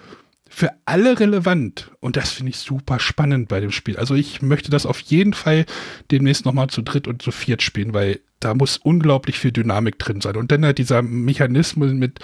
[0.48, 1.90] für alle relevant.
[2.01, 3.97] Und das finde ich super spannend bei dem Spiel.
[3.97, 5.66] Also ich möchte das auf jeden Fall
[6.10, 10.20] demnächst nochmal zu dritt und zu viert spielen, weil da muss unglaublich viel Dynamik drin
[10.20, 10.36] sein.
[10.36, 12.20] Und dann halt dieser Mechanismus mit,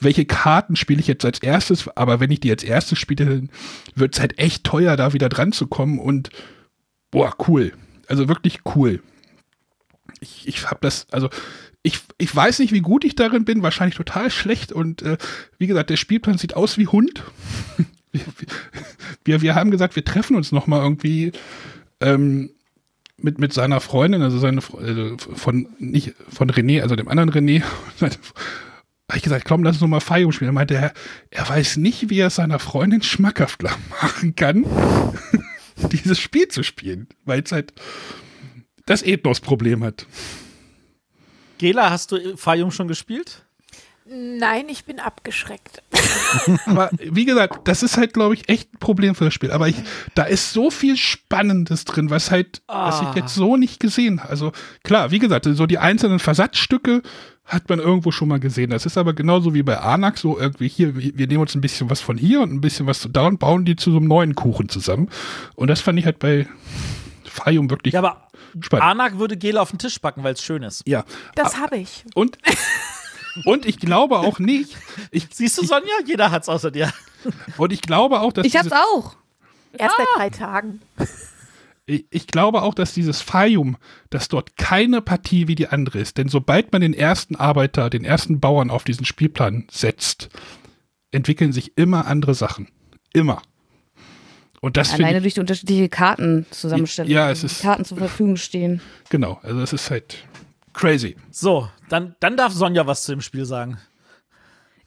[0.00, 3.48] welche Karten spiele ich jetzt als erstes, aber wenn ich die als erstes spiele,
[3.94, 5.98] wird es halt echt teuer, da wieder dran zu kommen.
[5.98, 6.30] Und
[7.10, 7.72] boah, cool.
[8.08, 9.02] Also wirklich cool.
[10.20, 11.28] Ich, ich habe das, also
[11.86, 14.72] ich, ich weiß nicht, wie gut ich darin bin, wahrscheinlich total schlecht.
[14.72, 15.18] Und äh,
[15.56, 17.22] wie gesagt, der Spielplan sieht aus wie Hund.
[19.24, 21.30] wir, wir haben gesagt, wir treffen uns noch mal irgendwie
[22.00, 22.50] ähm,
[23.18, 27.62] mit, mit seiner Freundin, also seine also von nicht von René, also dem anderen René.
[28.00, 30.50] habe ich gesagt, komm, lass uns noch mal Fire spielen.
[30.50, 30.92] Er meinte, er,
[31.30, 33.62] er weiß nicht, wie er seiner Freundin schmackhaft
[34.02, 34.66] machen kann,
[35.92, 37.72] dieses Spiel zu spielen, weil es halt
[38.86, 40.06] das Ethnos-Problem hat.
[41.58, 43.42] Gela, hast du Fayum schon gespielt?
[44.08, 45.82] Nein, ich bin abgeschreckt.
[46.66, 49.50] Aber wie gesagt, das ist halt, glaube ich, echt ein Problem für das Spiel.
[49.50, 49.74] Aber ich,
[50.14, 52.86] da ist so viel Spannendes drin, was halt, ah.
[52.86, 54.30] was ich jetzt so nicht gesehen habe.
[54.30, 54.52] Also
[54.84, 57.02] klar, wie gesagt, so die einzelnen Versatzstücke
[57.44, 58.70] hat man irgendwo schon mal gesehen.
[58.70, 61.90] Das ist aber genauso wie bei Anak, so irgendwie hier, wir nehmen uns ein bisschen
[61.90, 64.36] was von hier und ein bisschen was da und bauen die zu so einem neuen
[64.36, 65.08] Kuchen zusammen.
[65.56, 66.46] Und das fand ich halt bei
[67.36, 67.94] Fayum wirklich.
[67.94, 68.28] Ja, aber
[68.60, 68.84] Spannend.
[68.84, 70.82] Anak würde Gel auf den Tisch packen, weil es schön ist.
[70.86, 71.04] Ja.
[71.34, 72.04] Das habe ich.
[72.14, 72.38] Und,
[73.44, 74.76] und ich glaube auch nicht.
[75.10, 75.94] Ich, Siehst du, Sonja?
[76.04, 76.92] Jeder hat's außer dir.
[77.56, 78.46] Und ich glaube auch, dass.
[78.46, 79.16] Ich hab's auch.
[79.72, 80.02] Erst ah.
[80.02, 80.80] seit drei Tagen.
[81.86, 83.76] Ich, ich, glaube auch, dass dieses Fayum,
[84.10, 86.18] dass dort keine Partie wie die andere ist.
[86.18, 90.30] Denn sobald man den ersten Arbeiter, den ersten Bauern auf diesen Spielplan setzt,
[91.12, 92.68] entwickeln sich immer andere Sachen.
[93.12, 93.40] Immer.
[94.66, 97.08] Und das Alleine durch die unterschiedlichen Karten zusammenstellen.
[97.08, 97.62] Ja, es ist.
[97.62, 98.80] Karten zur Verfügung stehen.
[99.10, 100.24] Genau, also es ist halt
[100.72, 101.14] crazy.
[101.30, 103.78] So, dann, dann darf Sonja was zu dem Spiel sagen.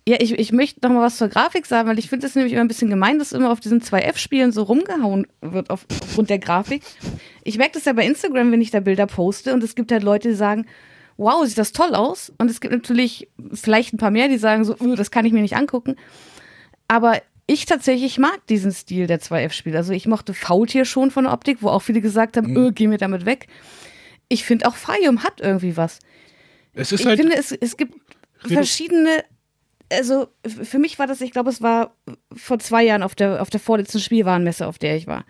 [0.06, 2.51] Ja, ich, ich möchte noch mal was zur Grafik sagen, weil ich finde es nämlich
[2.51, 6.39] immer ein bisschen gemein, dass immer auf diesen 2F-Spielen so rumgehauen wird auf, aufgrund der
[6.39, 6.84] Grafik.
[7.45, 10.03] Ich merke das ja bei Instagram, wenn ich da Bilder poste und es gibt halt
[10.03, 10.65] Leute, die sagen,
[11.15, 12.34] wow, sieht das toll aus.
[12.38, 15.31] Und es gibt natürlich vielleicht ein paar mehr, die sagen so, "Uh, das kann ich
[15.31, 15.95] mir nicht angucken.
[16.89, 19.76] Aber ich tatsächlich mag diesen Stil der 2F-Spiele.
[19.76, 22.85] Also ich mochte Faultier schon von der Optik, wo auch viele gesagt haben, öh, geh
[22.85, 23.47] mir damit weg.
[24.27, 25.97] Ich finde auch Fayum hat irgendwie was.
[26.73, 27.95] Es ist ich halt, finde, es, es gibt
[28.45, 29.23] verschiedene,
[29.91, 31.95] also für mich war das, ich glaube, es war
[32.35, 35.26] vor zwei Jahren auf der, auf der vorletzten Spielwarenmesse, auf der ich war.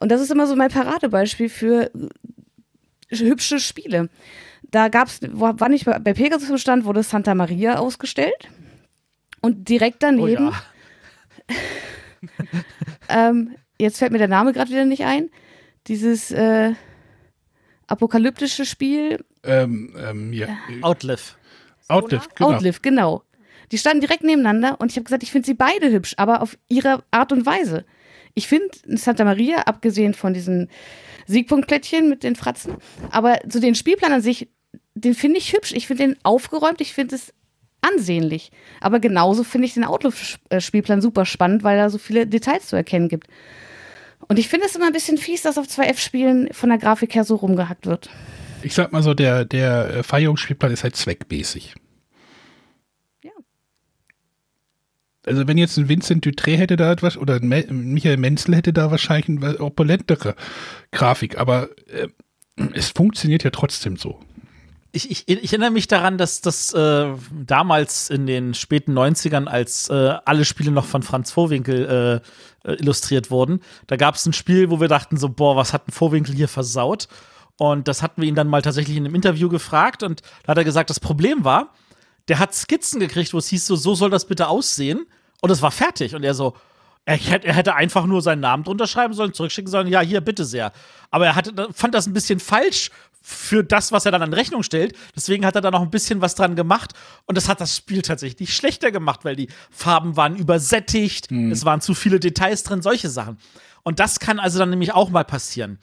[0.00, 1.90] Und das ist immer so mein Paradebeispiel für
[3.10, 4.08] äh, hübsche Spiele.
[4.62, 8.48] Da gab es, war nicht bei Pegasus im Stand, wurde Santa Maria ausgestellt.
[9.42, 10.62] Und direkt Oh daneben, ja.
[13.08, 15.30] ähm, jetzt fällt mir der Name gerade wieder nicht ein,
[15.86, 16.72] dieses äh,
[17.86, 20.48] apokalyptische Spiel, ähm, ähm, ja,
[20.82, 21.22] Outlive.
[21.88, 22.52] Outlift, genau.
[22.52, 23.22] Outlive, genau.
[23.72, 26.56] Die standen direkt nebeneinander und ich habe gesagt, ich finde sie beide hübsch, aber auf
[26.68, 27.84] ihre Art und Weise.
[28.34, 30.70] Ich finde Santa Maria, abgesehen von diesen
[31.26, 32.76] Siegpunktplättchen mit den Fratzen,
[33.10, 34.48] aber so den Spielplan an sich,
[34.94, 35.72] den finde ich hübsch.
[35.72, 37.32] Ich finde den aufgeräumt, ich finde es
[37.84, 38.50] ansehnlich.
[38.80, 43.08] Aber genauso finde ich den Outlook-Spielplan super spannend, weil da so viele Details zu erkennen
[43.08, 43.28] gibt.
[44.28, 47.24] Und ich finde es immer ein bisschen fies, dass auf 2F-Spielen von der Grafik her
[47.24, 48.10] so rumgehackt wird.
[48.62, 51.74] Ich sag mal so, der, der äh, Feierungsspielplan ist halt zweckmäßig.
[53.22, 53.32] Ja.
[55.26, 57.48] Also wenn jetzt ein Vincent Dutré hätte da etwas, oder ein
[57.92, 60.34] Michael Menzel hätte da wahrscheinlich eine opulentere
[60.90, 62.08] Grafik, aber äh,
[62.72, 64.20] es funktioniert ja trotzdem so.
[64.94, 69.88] Ich, ich, ich erinnere mich daran, dass das äh, damals in den späten 90ern, als
[69.88, 72.22] äh, alle Spiele noch von Franz Vorwinkel
[72.64, 75.72] äh, äh, illustriert wurden, da gab es ein Spiel, wo wir dachten so, boah, was
[75.72, 77.08] hat ein Vorwinkel hier versaut?
[77.56, 80.58] Und das hatten wir ihn dann mal tatsächlich in einem Interview gefragt und da hat
[80.58, 81.72] er gesagt, das Problem war,
[82.28, 85.06] der hat Skizzen gekriegt, wo es hieß so, so soll das bitte aussehen
[85.40, 86.54] und es war fertig und er so,
[87.04, 90.72] er hätte, einfach nur seinen Namen drunter schreiben sollen, zurückschicken sollen, ja, hier, bitte sehr.
[91.10, 92.90] Aber er hatte, fand das ein bisschen falsch
[93.26, 94.94] für das, was er dann an Rechnung stellt.
[95.16, 96.92] Deswegen hat er da noch ein bisschen was dran gemacht.
[97.24, 101.80] Und das hat das Spiel tatsächlich schlechter gemacht, weil die Farben waren übersättigt, es waren
[101.80, 103.38] zu viele Details drin, solche Sachen.
[103.82, 105.78] Und das kann also dann nämlich auch mal passieren.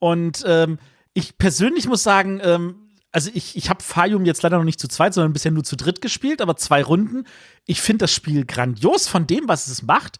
[0.00, 0.80] Und ähm,
[1.14, 2.74] ich persönlich muss sagen, ähm,
[3.12, 5.76] also ich, ich habe Fayum jetzt leider noch nicht zu zweit, sondern bisher nur zu
[5.76, 7.24] dritt gespielt, aber zwei Runden.
[7.66, 10.18] Ich finde das Spiel grandios von dem, was es macht.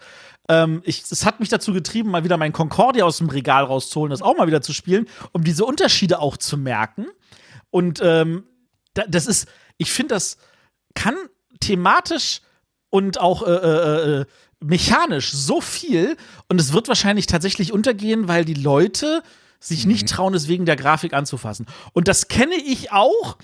[0.51, 4.11] Ähm, ich, es hat mich dazu getrieben, mal wieder mein Concordia aus dem Regal rauszuholen,
[4.11, 7.07] das auch mal wieder zu spielen, um diese Unterschiede auch zu merken.
[7.71, 8.43] Und ähm,
[8.95, 9.47] da, das ist,
[9.79, 10.39] ich finde, das
[10.95, 11.15] kann
[11.61, 12.41] thematisch
[12.91, 14.25] und auch äh, äh, äh,
[14.59, 16.17] mechanisch so viel
[16.49, 19.23] und es wird wahrscheinlich tatsächlich untergehen, weil die Leute
[19.61, 21.67] sich nicht trauen, es wegen der Grafik anzufassen.
[21.93, 23.37] Und das kenne ich auch,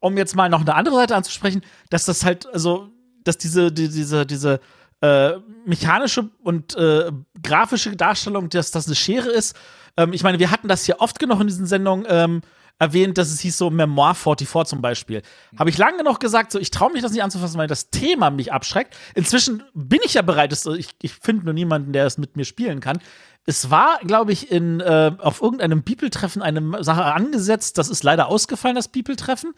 [0.00, 2.88] um jetzt mal noch eine andere Seite anzusprechen, dass das halt, also,
[3.22, 4.60] dass diese, die, diese, diese
[5.00, 7.10] äh, mechanische und äh,
[7.42, 9.56] grafische Darstellung, dass das eine Schere ist.
[9.96, 12.40] Ähm, ich meine, wir hatten das hier oft genug in diesen Sendungen ähm,
[12.78, 15.22] erwähnt, dass es hieß so Memoir 44 zum Beispiel.
[15.58, 18.30] Habe ich lange genug gesagt, so ich traue mich das nicht anzufassen, weil das Thema
[18.30, 18.96] mich abschreckt.
[19.14, 22.44] Inzwischen bin ich ja bereit, das, ich, ich finde nur niemanden, der es mit mir
[22.44, 22.98] spielen kann.
[23.46, 27.78] Es war, glaube ich, in, äh, auf irgendeinem Bibeltreffen eine Sache angesetzt.
[27.78, 29.54] Das ist leider ausgefallen, das Bibeltreffen,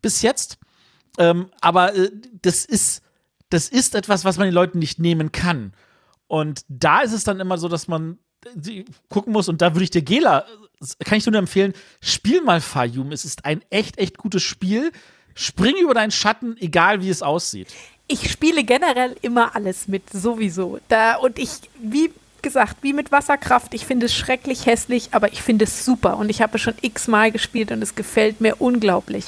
[0.00, 0.58] bis jetzt.
[1.18, 2.10] Ähm, aber äh,
[2.40, 3.02] das ist,
[3.52, 5.72] das ist etwas, was man den Leuten nicht nehmen kann.
[6.26, 8.18] Und da ist es dann immer so, dass man
[8.66, 10.46] äh, gucken muss, und da würde ich dir Gela,
[11.00, 13.12] äh, kann ich nur empfehlen, spiel mal Fayum.
[13.12, 14.92] Es ist ein echt, echt gutes Spiel.
[15.34, 17.68] Spring über deinen Schatten, egal wie es aussieht.
[18.08, 20.78] Ich spiele generell immer alles mit, sowieso.
[20.88, 21.50] Da, und ich,
[21.80, 22.12] wie
[22.42, 26.18] gesagt, wie mit Wasserkraft, ich finde es schrecklich hässlich, aber ich finde es super.
[26.18, 29.26] Und ich habe es schon x-mal gespielt und es gefällt mir unglaublich.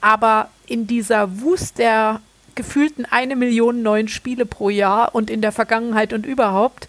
[0.00, 2.20] Aber in dieser Wust der
[2.54, 6.88] gefühlten eine Million neuen Spiele pro Jahr und in der Vergangenheit und überhaupt,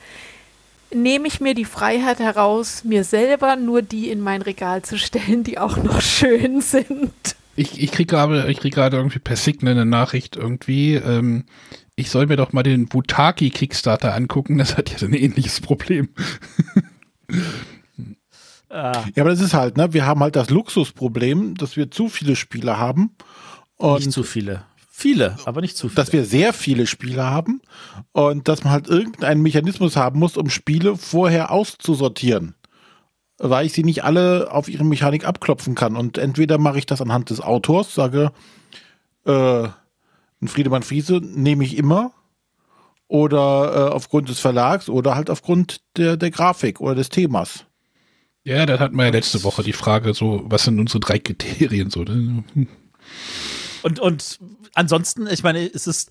[0.94, 5.44] nehme ich mir die Freiheit heraus, mir selber nur die in mein Regal zu stellen,
[5.44, 7.12] die auch noch schön sind.
[7.56, 10.96] Ich, ich kriege gerade ich krieg gerade irgendwie per Signal eine Nachricht irgendwie.
[10.96, 11.46] Ähm,
[11.96, 14.58] ich soll mir doch mal den Butaki Kickstarter angucken.
[14.58, 16.10] Das hat ja ein ähnliches Problem.
[18.70, 19.94] Ja, aber das ist halt, ne?
[19.94, 23.12] Wir haben halt das Luxusproblem, dass wir zu viele Spiele haben.
[23.78, 24.64] Und nicht zu viele.
[24.98, 25.98] Viele, aber nicht zu viele.
[25.98, 27.62] dass wir sehr viele Spiele haben
[28.14, 32.56] und dass man halt irgendeinen Mechanismus haben muss, um Spiele vorher auszusortieren.
[33.38, 35.98] Weil ich sie nicht alle auf ihre Mechanik abklopfen kann.
[35.98, 38.32] Und entweder mache ich das anhand des Autors, sage,
[39.26, 42.14] äh, ein Friedemann Friese nehme ich immer,
[43.10, 47.66] oder äh, aufgrund des Verlags, oder halt aufgrund der, der Grafik oder des Themas.
[48.46, 51.90] Ja, da hatten wir ja letzte Woche die Frage, so, was sind unsere drei Kriterien?
[51.90, 52.46] So, ne?
[53.86, 54.40] Und, und
[54.74, 56.10] ansonsten, ich meine, es ist,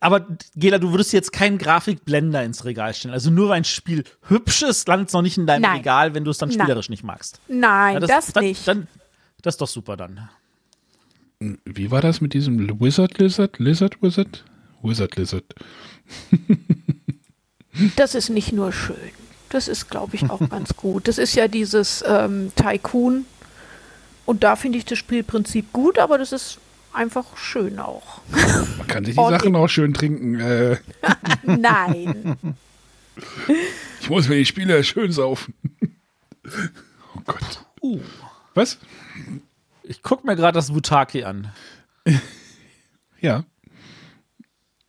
[0.00, 3.14] aber Gela, du würdest jetzt keinen Grafikblender ins Regal stellen.
[3.14, 5.78] Also nur weil ein Spiel hübsch ist, landet es noch nicht in deinem Nein.
[5.78, 6.58] Regal, wenn du es dann Nein.
[6.58, 7.40] spielerisch nicht magst.
[7.48, 8.68] Nein, Ja, das, dann, nicht.
[8.68, 8.86] Dann,
[9.40, 10.28] das ist doch super dann.
[11.64, 13.58] Wie war das mit diesem Wizard Lizard?
[13.58, 14.44] Lizard Wizard?
[14.82, 15.44] Wizard Lizard.
[17.96, 18.96] Das ist nicht nur schön.
[19.50, 21.08] Das ist, glaube ich, auch ganz gut.
[21.08, 23.26] Das ist ja dieses ähm, Tycoon.
[24.24, 26.58] Und da finde ich das Spielprinzip gut, aber das ist
[26.96, 28.20] einfach schön auch.
[28.78, 30.40] Man kann sich die Sachen auch schön trinken.
[30.40, 30.78] Äh,
[31.42, 32.36] Nein.
[34.00, 35.54] ich muss mir die Spiele schön saufen.
[37.14, 37.64] oh Gott.
[37.82, 38.00] Uh.
[38.54, 38.78] Was?
[39.82, 41.52] Ich gucke mir gerade das Wutaki an.
[43.20, 43.44] Ja.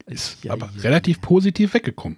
[0.06, 0.82] Ist Ja, aber ja.
[0.82, 2.18] relativ positiv weggekommen.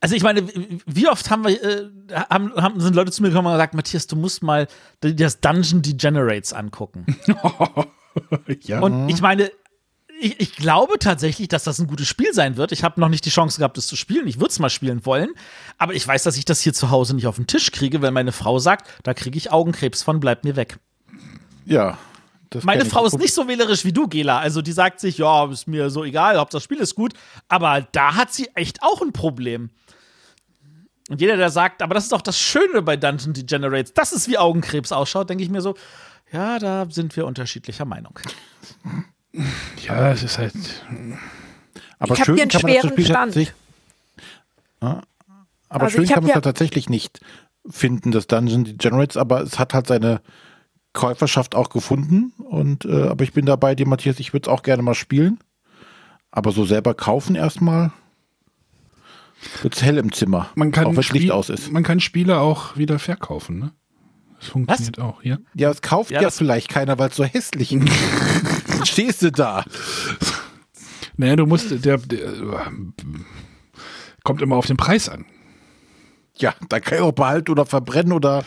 [0.00, 0.46] Also ich meine,
[0.86, 4.06] wie oft haben wir, äh, haben, haben, sind Leute zu mir gekommen und gesagt, Matthias,
[4.06, 4.68] du musst mal
[5.00, 7.06] das Dungeon Degenerates angucken.
[8.62, 8.80] ja.
[8.80, 9.50] Und ich meine,
[10.20, 12.72] ich, ich glaube tatsächlich, dass das ein gutes Spiel sein wird.
[12.72, 14.26] Ich habe noch nicht die Chance gehabt, es zu spielen.
[14.26, 15.30] Ich würde es mal spielen wollen.
[15.78, 18.10] Aber ich weiß, dass ich das hier zu Hause nicht auf den Tisch kriege, weil
[18.10, 20.78] meine Frau sagt, da kriege ich Augenkrebs von, bleibt mir weg.
[21.64, 21.98] Ja.
[22.50, 22.84] das Meine.
[22.84, 24.38] Frau ist nicht so wählerisch wie du, Gela.
[24.38, 27.12] Also die sagt sich, ja, ist mir so egal, Hauptsache das Spiel ist gut.
[27.48, 29.70] Aber da hat sie echt auch ein Problem.
[31.08, 34.26] Und jeder, der sagt, aber das ist auch das Schöne bei Dungeon Degenerates, dass es
[34.28, 35.76] wie Augenkrebs ausschaut, denke ich mir so,
[36.32, 38.18] ja, da sind wir unterschiedlicher Meinung.
[39.86, 40.54] ja, es ist halt.
[41.98, 43.34] Aber Ich schön hier einen kann man das schweren Spiel Stand.
[43.34, 43.54] tatsächlich-
[44.82, 45.02] Ja.
[45.68, 47.20] Aber Also schön kann man es tatsächlich nicht
[47.68, 50.20] finden, das Dungeon Degenerates, aber es hat halt seine
[50.92, 52.32] Käuferschaft auch gefunden.
[52.38, 55.38] Und äh, aber ich bin dabei, dir, Matthias, ich würde es auch gerne mal spielen.
[56.30, 57.92] Aber so selber kaufen erstmal.
[59.62, 60.50] Wird's hell im Zimmer.
[60.54, 61.70] Man kann, auch wenn das Licht aus ist.
[61.72, 63.72] man kann Spiele auch wieder verkaufen, ne?
[64.38, 65.38] Das funktioniert auch, ja.
[65.54, 67.88] Ja, es kauft Ja, ja, das- vielleicht keiner, weil es so hässlich ist.
[68.88, 69.64] Stehst du da.
[71.16, 72.32] Naja, du musst, der, der
[74.22, 75.24] kommt immer auf den Preis an.
[76.38, 78.44] Ja, da kann ich auch behalten oder verbrennen oder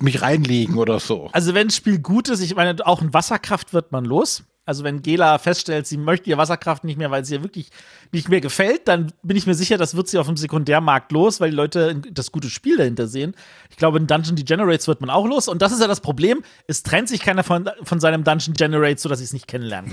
[0.00, 1.28] mich reinlegen oder so.
[1.32, 4.44] Also wenn ein Spiel gut ist, ich meine, auch in Wasserkraft wird man los.
[4.68, 7.70] Also wenn Gela feststellt, sie möchte ihr Wasserkraft nicht mehr, weil sie ihr wirklich
[8.12, 11.40] nicht mehr gefällt, dann bin ich mir sicher, das wird sie auf dem Sekundärmarkt los,
[11.40, 13.34] weil die Leute das gute Spiel dahinter sehen.
[13.70, 15.48] Ich glaube, in Dungeon Degenerates wird man auch los.
[15.48, 16.42] Und das ist ja das Problem.
[16.66, 19.90] Es trennt sich keiner von, von seinem Dungeon Degenerates, sodass ich es nicht kennenlernen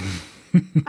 [0.52, 0.84] kann.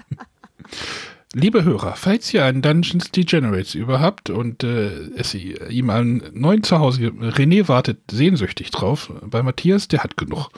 [1.33, 7.11] Liebe Hörer, falls ihr einen Dungeons Degenerates überhaupt und äh, es ihm einen neuen Zuhause
[7.11, 9.13] René wartet sehnsüchtig drauf.
[9.23, 10.49] Bei Matthias, der hat genug.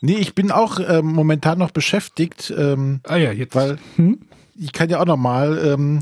[0.00, 3.54] Nee, ich bin auch ähm, momentan noch beschäftigt, ähm, Ah ja, jetzt.
[3.54, 3.78] weil
[4.56, 6.00] ich kann ja auch noch mal, ähm,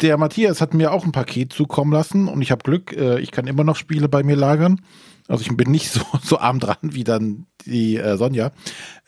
[0.00, 3.30] der Matthias hat mir auch ein Paket zukommen lassen und ich habe Glück, äh, ich
[3.30, 4.80] kann immer noch Spiele bei mir lagern.
[5.28, 8.52] Also ich bin nicht so, so arm dran wie dann die äh, Sonja.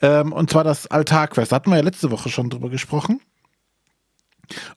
[0.01, 1.51] Ähm, und zwar das Altarquest.
[1.51, 3.19] Da hatten wir ja letzte Woche schon drüber gesprochen.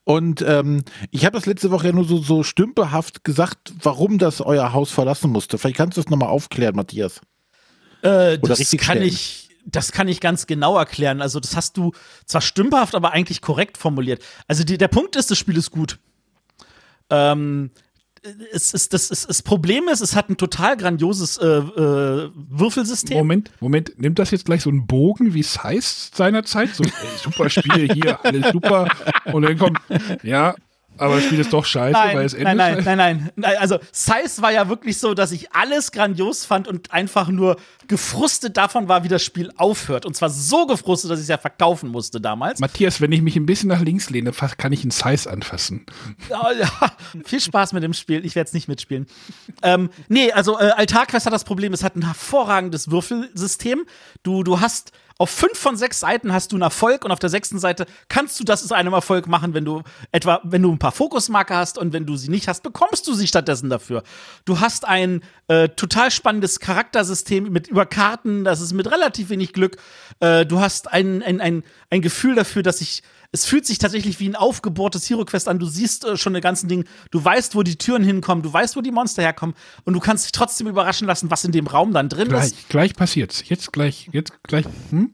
[0.04, 4.40] Und ähm, ich habe das letzte Woche ja nur so, so stümperhaft gesagt, warum das
[4.40, 5.58] euer Haus verlassen musste.
[5.58, 7.20] Vielleicht kannst du das nochmal aufklären, Matthias.
[8.06, 9.08] Äh, Oder das richtig kann stellen.
[9.08, 11.20] ich, das kann ich ganz genau erklären.
[11.20, 11.92] Also, das hast du
[12.24, 14.22] zwar stümperhaft, aber eigentlich korrekt formuliert.
[14.46, 15.98] Also, die, der Punkt ist, das Spiel ist gut.
[17.10, 17.70] Ähm,
[18.52, 23.16] es ist, das, es, das Problem ist, es hat ein total grandioses äh, äh, Würfelsystem.
[23.16, 26.74] Moment, Moment, nimmt das jetzt gleich so einen Bogen, wie es heißt seinerzeit?
[26.74, 26.90] So, ey,
[27.22, 28.88] super Spiel hier, alles super.
[29.32, 29.78] Und dann kommt,
[30.22, 30.54] ja,
[30.98, 32.84] aber das Spiel ist doch scheiße, weil es Nein, endet.
[32.84, 33.56] nein, nein, nein, nein, nein.
[33.58, 37.56] Also Size war ja wirklich so, dass ich alles grandios fand und einfach nur
[37.88, 40.06] gefrustet davon war, wie das Spiel aufhört.
[40.06, 42.58] Und zwar so gefrustet, dass ich es ja verkaufen musste damals.
[42.60, 45.86] Matthias, wenn ich mich ein bisschen nach links lehne, kann ich einen Size anfassen.
[46.28, 46.70] Ja, ja,
[47.24, 48.24] viel Spaß mit dem Spiel.
[48.24, 49.06] Ich werde es nicht mitspielen.
[49.62, 53.84] ähm, nee, also äh, Altarquest hat das Problem, es hat ein hervorragendes Würfelsystem.
[54.22, 57.30] Du, du hast auf fünf von sechs Seiten hast du einen Erfolg und auf der
[57.30, 59.82] sechsten Seite kannst du das zu einem Erfolg machen, wenn du
[60.12, 63.14] etwa, wenn du ein paar Fokusmarker hast und wenn du sie nicht hast, bekommst du
[63.14, 64.02] sie stattdessen dafür.
[64.44, 69.52] Du hast ein äh, total spannendes Charaktersystem mit über Karten, das ist mit relativ wenig
[69.52, 69.78] Glück.
[70.20, 74.20] Äh, du hast ein, ein, ein, ein Gefühl dafür, dass ich es fühlt sich tatsächlich
[74.20, 75.58] wie ein aufgebohrtes Hero Quest an.
[75.58, 76.84] Du siehst äh, schon die ganzen Dinge.
[77.10, 78.42] Du weißt, wo die Türen hinkommen.
[78.42, 79.54] Du weißt, wo die Monster herkommen.
[79.84, 82.68] Und du kannst dich trotzdem überraschen lassen, was in dem Raum dann drin Gleich, ist.
[82.68, 83.42] gleich passiert's.
[83.48, 84.64] Jetzt gleich, jetzt gleich.
[84.90, 85.12] Hm?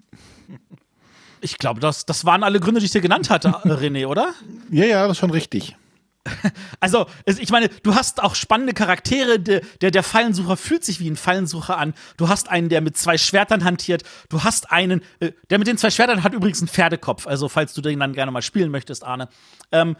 [1.40, 4.32] Ich glaube, das, das waren alle Gründe, die ich dir genannt hatte, René, oder?
[4.70, 5.76] Ja, ja, das ist schon richtig.
[6.80, 9.38] Also, ich meine, du hast auch spannende Charaktere.
[9.38, 11.94] Der, der, der Fallensucher fühlt sich wie ein Fallensucher an.
[12.16, 14.02] Du hast einen, der mit zwei Schwertern hantiert.
[14.28, 17.26] Du hast einen, äh, der mit den zwei Schwertern hat übrigens einen Pferdekopf.
[17.26, 19.28] Also, falls du den dann gerne mal spielen möchtest, Arne.
[19.70, 19.96] Ähm,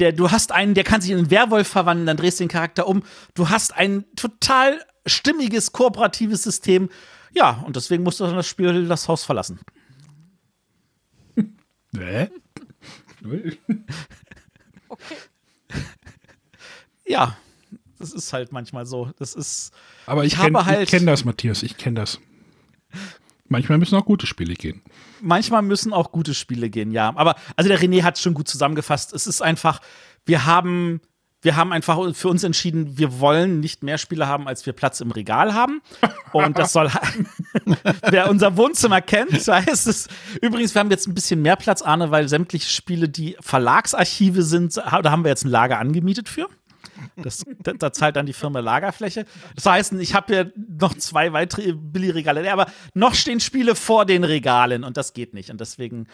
[0.00, 2.48] der, du hast einen, der kann sich in einen Werwolf verwandeln, dann drehst du den
[2.48, 3.04] Charakter um.
[3.34, 6.88] Du hast ein total stimmiges, kooperatives System.
[7.32, 9.60] Ja, und deswegen musst du dann das Spiel das Haus verlassen.
[11.96, 12.28] Hä?
[13.20, 13.56] Null.
[17.06, 17.36] Ja,
[17.98, 19.10] das ist halt manchmal so.
[19.18, 19.72] Das ist.
[20.06, 22.18] Aber ich, Ich kenne habe halt- kenn das, Matthias, ich kenne das.
[23.48, 24.82] Manchmal müssen auch gute Spiele gehen.
[25.20, 27.12] manchmal müssen auch gute Spiele gehen, ja.
[27.14, 29.12] Aber also der René hat es schon gut zusammengefasst.
[29.12, 29.80] Es ist einfach,
[30.24, 31.00] wir haben,
[31.42, 35.00] wir haben einfach für uns entschieden, wir wollen nicht mehr Spiele haben, als wir Platz
[35.02, 35.82] im Regal haben.
[36.32, 36.90] Und das soll,
[38.10, 40.08] wer unser Wohnzimmer kennt, weiß es.
[40.40, 44.76] Übrigens, wir haben jetzt ein bisschen mehr Platz, Arne, weil sämtliche Spiele, die Verlagsarchive sind,
[44.78, 46.48] da haben wir jetzt ein Lager angemietet für.
[47.16, 49.26] Das, da, da zahlt dann die Firma Lagerfläche.
[49.54, 54.24] Das heißt, ich habe hier noch zwei weitere Billigregale, aber noch stehen Spiele vor den
[54.24, 55.50] Regalen und das geht nicht.
[55.50, 56.06] Und deswegen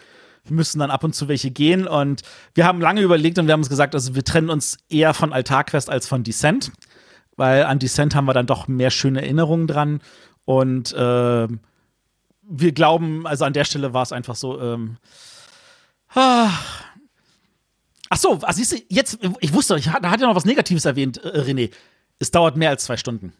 [0.49, 1.87] müssen dann ab und zu welche gehen.
[1.87, 2.21] Und
[2.53, 5.33] wir haben lange überlegt und wir haben uns gesagt, also wir trennen uns eher von
[5.33, 6.71] Altarquest als von Descent,
[7.35, 10.01] weil an Descent haben wir dann doch mehr schöne Erinnerungen dran.
[10.45, 11.47] Und äh,
[12.51, 14.97] wir glauben, also an der Stelle war es einfach so, ähm,
[16.13, 16.49] ah,
[18.13, 20.83] Ach so, ah, siehst du, jetzt, ich wusste, ich, da hat ja noch was Negatives
[20.83, 21.71] erwähnt, äh, René.
[22.19, 23.31] Es dauert mehr als zwei Stunden.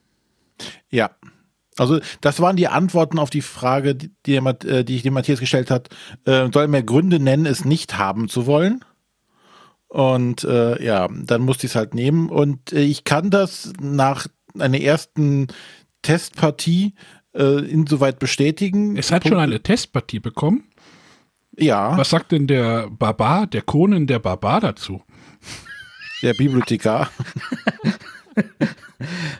[0.89, 1.11] Ja.
[1.77, 5.41] Also, das waren die Antworten auf die Frage, die, die, äh, die ich dem Matthias
[5.41, 5.89] gestellt hat.
[6.23, 8.85] Äh, soll mir Gründe nennen, es nicht haben zu wollen?
[9.89, 12.29] Und äh, ja, dann musste ich es halt nehmen.
[12.29, 14.27] Und äh, ich kann das nach
[14.57, 15.47] einer ersten
[16.01, 16.93] Testpartie
[17.33, 18.95] äh, insoweit bestätigen.
[18.95, 20.70] Es hat schon eine Testpartie bekommen.
[21.57, 25.01] Ja, Was sagt denn der Barbar, der Conan der Barbar dazu?
[26.21, 27.09] der Bibliothekar.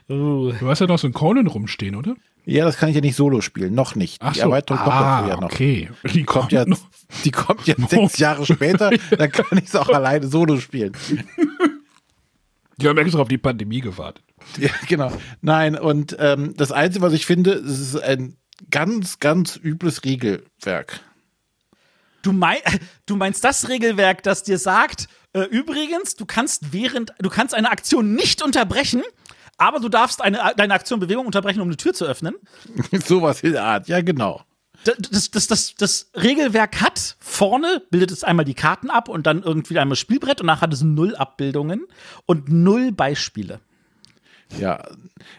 [0.09, 0.51] Uh.
[0.59, 2.15] Du hast ja noch so einen Conan rumstehen, oder?
[2.45, 3.73] Ja, das kann ich ja nicht solo spielen.
[3.75, 4.17] Noch nicht.
[4.21, 4.45] Ach die so.
[4.45, 5.43] Erweiterung kommt ah, ja noch.
[5.43, 5.89] okay.
[6.13, 6.79] Die Kommt ja, noch.
[7.23, 10.93] die kommt ja sechs Jahre später, dann kann ich es auch alleine solo spielen.
[12.77, 14.23] Die haben extra auf die Pandemie gewartet.
[14.57, 15.11] Ja, genau.
[15.41, 18.37] Nein, und ähm, das Einzige, was ich finde, es ist ein
[18.71, 21.01] ganz, ganz übles Regelwerk.
[22.21, 22.61] Du, mei
[23.05, 27.71] du meinst das Regelwerk, das dir sagt, äh, übrigens, du kannst während, du kannst eine
[27.71, 29.01] Aktion nicht unterbrechen,
[29.57, 32.35] aber du darfst eine, deine Aktion Bewegung unterbrechen, um eine Tür zu öffnen.
[33.05, 34.41] Sowas in der Art, ja, genau.
[34.83, 39.43] Das, das, das, das, Regelwerk hat vorne, bildet es einmal die Karten ab und dann
[39.43, 41.85] irgendwie einmal Spielbrett und nachher hat es null Abbildungen
[42.25, 43.59] und null Beispiele.
[44.59, 44.83] Ja,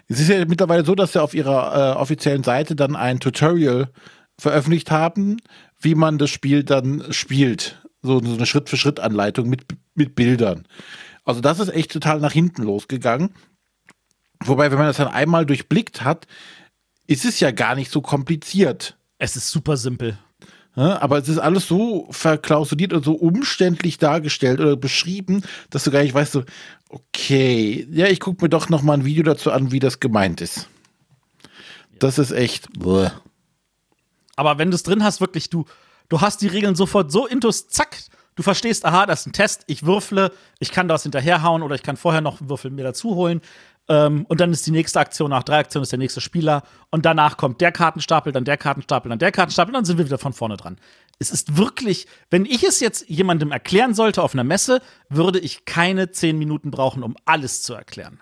[0.06, 3.90] es ist ja mittlerweile so, dass sie auf ihrer äh, offiziellen Seite dann ein Tutorial
[4.38, 5.38] veröffentlicht haben,
[5.82, 7.82] wie man das Spiel dann spielt.
[8.02, 9.64] So, so eine Schritt-für-Schritt-Anleitung mit,
[9.94, 10.66] mit Bildern.
[11.24, 13.30] Also das ist echt total nach hinten losgegangen.
[14.44, 16.26] Wobei, wenn man das dann einmal durchblickt hat,
[17.06, 18.96] ist es ja gar nicht so kompliziert.
[19.18, 20.18] Es ist super simpel.
[20.74, 25.90] Ja, aber es ist alles so verklausuliert und so umständlich dargestellt oder beschrieben, dass du
[25.90, 26.44] gar nicht weißt, so,
[26.88, 30.40] okay, ja, ich gucke mir doch noch mal ein Video dazu an, wie das gemeint
[30.40, 30.68] ist.
[31.98, 32.68] Das ist echt.
[32.78, 33.10] Bäh.
[34.42, 35.66] Aber wenn du es drin hast, wirklich, du,
[36.08, 37.96] du hast die Regeln sofort so intus, zack,
[38.34, 41.82] du verstehst, aha, das ist ein Test, ich würfle, ich kann das hinterherhauen oder ich
[41.82, 43.40] kann vorher noch einen Würfel mir dazu holen.
[43.88, 46.62] Ähm, und dann ist die nächste Aktion, nach drei Aktionen ist der nächste Spieler.
[46.90, 50.18] Und danach kommt der Kartenstapel, dann der Kartenstapel, dann der Kartenstapel, dann sind wir wieder
[50.18, 50.78] von vorne dran.
[51.18, 55.64] Es ist wirklich, wenn ich es jetzt jemandem erklären sollte auf einer Messe, würde ich
[55.64, 58.20] keine zehn Minuten brauchen, um alles zu erklären.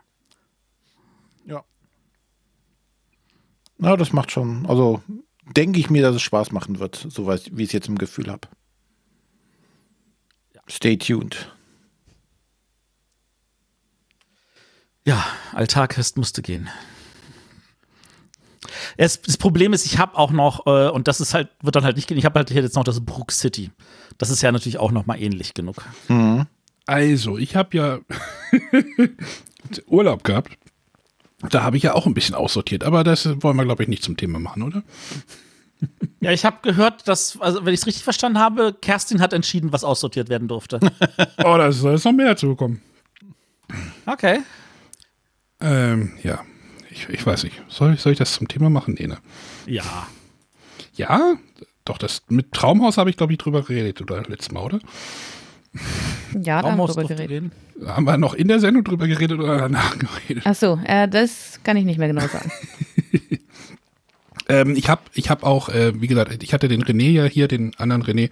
[1.46, 1.64] Ja.
[3.78, 4.66] Na, das macht schon.
[4.66, 5.02] Also
[5.56, 8.30] denke ich mir, dass es Spaß machen wird, so wie ich es jetzt im Gefühl
[8.30, 8.48] habe.
[10.68, 11.52] Stay tuned.
[15.04, 16.68] Ja, Altarquest musste gehen.
[18.96, 21.84] Es, das Problem ist, ich habe auch noch, äh, und das ist halt, wird dann
[21.84, 23.70] halt nicht gehen, ich habe halt hier jetzt noch das Brook City.
[24.18, 25.76] Das ist ja natürlich auch noch mal ähnlich genug.
[26.86, 27.98] Also, ich habe ja
[29.86, 30.56] Urlaub gehabt.
[31.48, 34.02] Da habe ich ja auch ein bisschen aussortiert, aber das wollen wir, glaube ich, nicht
[34.02, 34.82] zum Thema machen, oder?
[36.20, 39.72] Ja, ich habe gehört, dass, also wenn ich es richtig verstanden habe, Kerstin hat entschieden,
[39.72, 40.78] was aussortiert werden durfte.
[41.38, 42.82] Oh, da ist, da ist noch mehr dazu gekommen.
[44.04, 44.40] Okay.
[45.60, 46.40] Ähm, ja,
[46.90, 47.62] ich, ich weiß nicht.
[47.68, 48.96] Soll, ich- soll ich das zum Thema machen?
[48.98, 49.16] Nee, ne?
[49.66, 50.06] Ja.
[50.94, 51.36] Ja,
[51.86, 54.80] doch, das mit Traumhaus habe ich, glaube ich, drüber geredet, oder letztes Mal, oder?
[56.42, 57.30] Ja, da haben wir drüber geredet.
[57.30, 57.52] reden.
[57.86, 60.44] Haben wir noch in der Sendung drüber geredet oder danach geredet?
[60.46, 62.50] Ach so, äh, das kann ich nicht mehr genau sagen.
[64.50, 67.46] Ähm, ich habe ich hab auch, äh, wie gesagt, ich hatte den René ja hier,
[67.46, 68.30] den anderen René.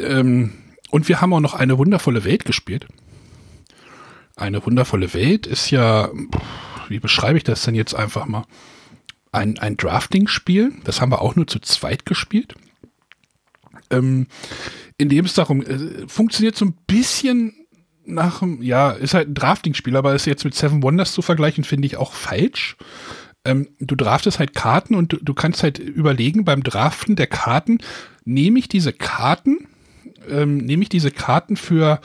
[0.00, 0.52] Ähm,
[0.90, 2.88] und wir haben auch noch eine wundervolle Welt gespielt.
[4.34, 6.10] Eine wundervolle Welt ist ja,
[6.88, 8.44] wie beschreibe ich das denn jetzt einfach mal?
[9.30, 12.54] Ein, ein Drafting-Spiel, das haben wir auch nur zu zweit gespielt.
[13.90, 14.26] Ähm,
[14.98, 17.54] in dem es darum, äh, funktioniert so ein bisschen
[18.04, 21.64] nach, dem- ja, ist halt ein Drafting-Spiel, aber ist jetzt mit Seven Wonders zu vergleichen,
[21.64, 22.76] finde ich auch falsch
[23.44, 27.78] ähm, du draftest halt Karten und du, du kannst halt überlegen beim Draften der Karten,
[28.24, 29.68] nehme ich diese Karten
[30.28, 32.00] ähm, nehme ich diese Karten für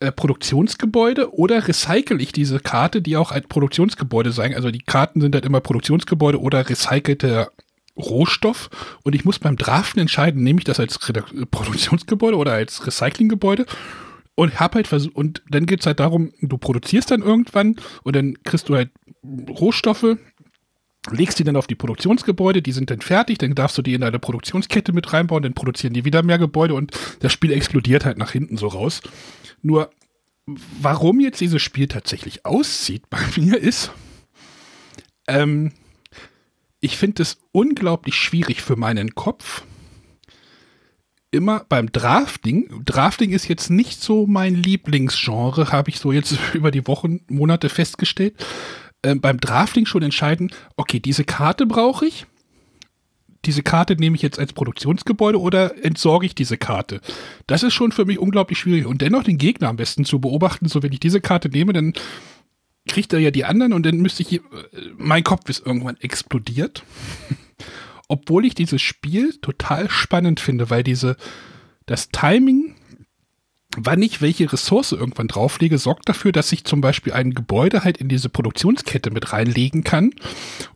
[0.00, 4.54] äh, Produktionsgebäude oder recycle ich diese Karte, die auch ein Produktionsgebäude sein.
[4.54, 7.48] Also die Karten sind halt immer Produktionsgebäude oder recycelte
[7.96, 8.70] Rohstoff
[9.02, 13.66] und ich muss beim Draften entscheiden, nehme ich das als Redak- Produktionsgebäude oder als Recyclinggebäude
[14.34, 18.42] und hab halt versucht, und dann geht's halt darum, du produzierst dann irgendwann und dann
[18.42, 18.90] kriegst du halt
[19.48, 20.16] Rohstoffe,
[21.10, 24.00] legst die dann auf die Produktionsgebäude, die sind dann fertig, dann darfst du die in
[24.00, 28.18] deine Produktionskette mit reinbauen, dann produzieren die wieder mehr Gebäude und das Spiel explodiert halt
[28.18, 29.02] nach hinten so raus.
[29.62, 29.90] Nur,
[30.46, 33.92] warum jetzt dieses Spiel tatsächlich aussieht bei mir ist,
[35.28, 35.72] ähm,
[36.84, 39.62] ich finde es unglaublich schwierig für meinen Kopf,
[41.30, 46.70] immer beim Drafting, Drafting ist jetzt nicht so mein Lieblingsgenre, habe ich so jetzt über
[46.70, 48.34] die Wochen, Monate festgestellt.
[49.02, 52.26] Ähm, beim Drafting schon entscheiden, okay, diese Karte brauche ich.
[53.46, 57.00] Diese Karte nehme ich jetzt als Produktionsgebäude oder entsorge ich diese Karte?
[57.46, 58.86] Das ist schon für mich unglaublich schwierig.
[58.86, 61.94] Und dennoch den Gegner am besten zu beobachten, so wenn ich diese Karte nehme, dann
[62.86, 64.40] kriegt er ja die anderen und dann müsste ich,
[64.96, 66.84] mein Kopf ist irgendwann explodiert.
[68.08, 71.16] Obwohl ich dieses Spiel total spannend finde, weil diese,
[71.86, 72.74] das Timing,
[73.76, 77.96] wann ich welche Ressource irgendwann drauflege, sorgt dafür, dass ich zum Beispiel ein Gebäude halt
[77.96, 80.10] in diese Produktionskette mit reinlegen kann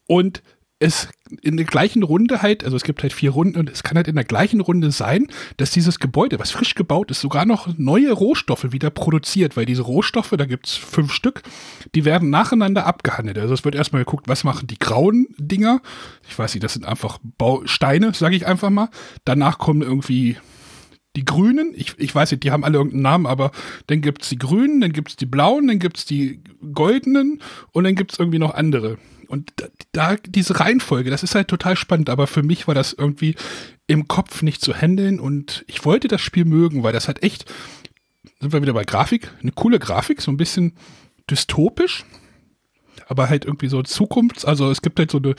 [0.07, 0.43] und
[0.81, 1.09] es
[1.43, 4.07] in der gleichen Runde halt, also es gibt halt vier Runden und es kann halt
[4.07, 5.27] in der gleichen Runde sein,
[5.57, 9.83] dass dieses Gebäude, was frisch gebaut ist, sogar noch neue Rohstoffe wieder produziert, weil diese
[9.83, 11.43] Rohstoffe, da gibt's fünf Stück,
[11.95, 13.39] die werden nacheinander abgehandelt.
[13.39, 15.81] Also es wird erstmal geguckt, was machen die grauen Dinger.
[16.29, 18.89] Ich weiß nicht, das sind einfach Bausteine, sage ich einfach mal.
[19.25, 20.37] Danach kommen irgendwie
[21.17, 23.51] die Grünen, ich, ich weiß nicht, die haben alle irgendeinen Namen, aber
[23.89, 26.41] dann gibt's die Grünen, dann gibt's die Blauen, dann gibt's die
[26.73, 27.43] Goldenen
[27.73, 28.99] und dann gibt's irgendwie noch andere.
[29.29, 29.53] Und
[29.93, 33.37] da, diese Reihenfolge, das ist halt total spannend, aber für mich war das irgendwie
[33.87, 37.45] im Kopf nicht zu handeln und ich wollte das Spiel mögen, weil das hat echt,
[38.41, 40.73] sind wir wieder bei Grafik, eine coole Grafik, so ein bisschen
[41.31, 42.05] dystopisch,
[43.07, 45.35] aber halt irgendwie so Zukunfts-, also es gibt halt so eine,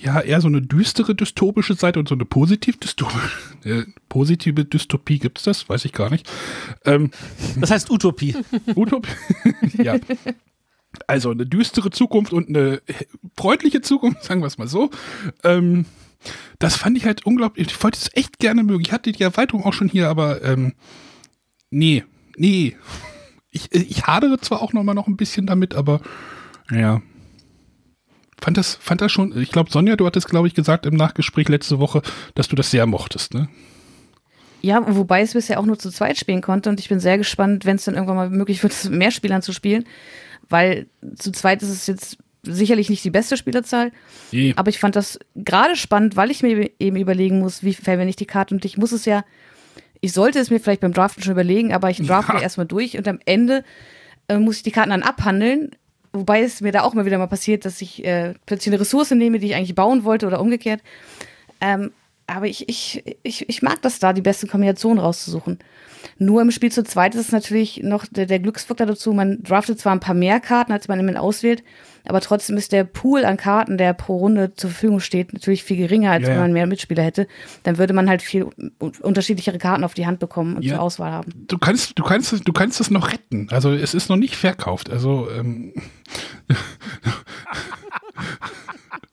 [0.00, 3.30] ja, eher so eine düstere dystopische Seite und so eine positiv dystopische,
[3.64, 5.68] äh, positive Dystopie gibt's das?
[5.68, 6.30] Weiß ich gar nicht.
[6.84, 7.10] Ähm,
[7.58, 8.36] Das heißt Utopie.
[8.74, 9.10] Utopie.
[9.82, 9.96] ja.
[11.08, 12.80] Also eine düstere Zukunft und eine
[13.36, 14.90] freundliche Zukunft, sagen wir es mal so.
[15.44, 15.86] Ähm,
[16.58, 17.68] das fand ich halt unglaublich.
[17.68, 18.82] Ich wollte es echt gerne mögen.
[18.82, 20.74] Ich hatte die Erweiterung auch schon hier, aber ähm,
[21.70, 22.04] nee,
[22.36, 22.76] nee.
[23.50, 26.00] Ich, ich hadere zwar auch noch mal noch ein bisschen damit, aber
[26.70, 27.00] ja.
[28.40, 31.48] Fand das, fand das schon, ich glaube, Sonja, du hattest, glaube ich, gesagt im Nachgespräch
[31.48, 32.02] letzte Woche,
[32.34, 33.48] dass du das sehr mochtest, ne?
[34.62, 37.64] Ja, wobei es bisher auch nur zu zweit spielen konnte und ich bin sehr gespannt,
[37.64, 39.84] wenn es dann irgendwann mal möglich wird, mehr Spielern zu spielen,
[40.48, 40.86] weil
[41.16, 43.90] zu zweit ist es jetzt sicherlich nicht die beste Spielerzahl,
[44.30, 44.52] Nee.
[44.56, 48.16] aber ich fand das gerade spannend, weil ich mir eben überlegen muss, wie verwende ich
[48.16, 49.24] die Karte und ich muss es ja,
[50.00, 52.40] ich sollte es mir vielleicht beim Draften schon überlegen, aber ich drafte Ja.
[52.42, 53.64] erstmal durch und am Ende
[54.28, 55.70] äh, muss ich die Karten dann abhandeln,
[56.12, 59.10] wobei es mir da auch mal wieder mal passiert, dass ich äh, plötzlich eine Ressource
[59.10, 60.82] nehme, die ich eigentlich bauen wollte oder umgekehrt.
[61.60, 61.90] Ähm,
[62.26, 65.58] aber ich, ich, ich, ich mag das da, die beste Kombination rauszusuchen.
[66.18, 69.12] Nur im Spiel zu zweit ist es natürlich noch der, der Glücksfaktor dazu.
[69.12, 71.62] Man draftet zwar ein paar mehr Karten, als man im Moment auswählt,
[72.04, 75.76] aber trotzdem ist der Pool an Karten, der pro Runde zur Verfügung steht, natürlich viel
[75.76, 77.26] geringer, als Ja, wenn man mehr Mitspieler hätte.
[77.64, 80.74] Dann würde man halt viel un- unterschiedlichere Karten auf die Hand bekommen und Ja.
[80.76, 81.32] zur Auswahl haben.
[81.48, 83.48] Du kannst, du kannst, es- du kannst es noch retten.
[83.50, 84.88] Also es ist noch nicht verkauft.
[84.90, 85.74] Also ähm,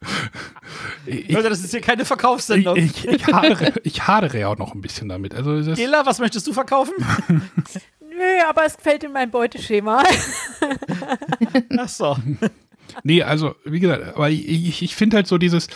[1.06, 2.78] ich, Leute, das ist hier keine Verkaufssendung.
[2.78, 5.34] ich, ich, hadere, ich hadere ja auch noch ein bisschen damit.
[5.34, 6.94] Also das, Ela, was möchtest du verkaufen?
[7.28, 10.04] Nö, aber es fällt in mein Beuteschema.
[11.78, 12.16] Ach so.
[13.04, 15.68] nee, also wie gesagt, aber ich, ich, ich finde halt so dieses,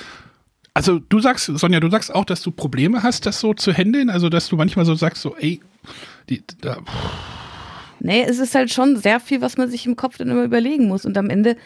[0.73, 4.09] also du sagst, Sonja, du sagst auch, dass du Probleme hast, das so zu handeln.
[4.09, 5.61] Also dass du manchmal so sagst, so, ey,
[6.29, 6.77] die, da,
[7.99, 10.87] Nee, es ist halt schon sehr viel, was man sich im Kopf dann immer überlegen
[10.87, 11.05] muss.
[11.05, 11.57] Und am Ende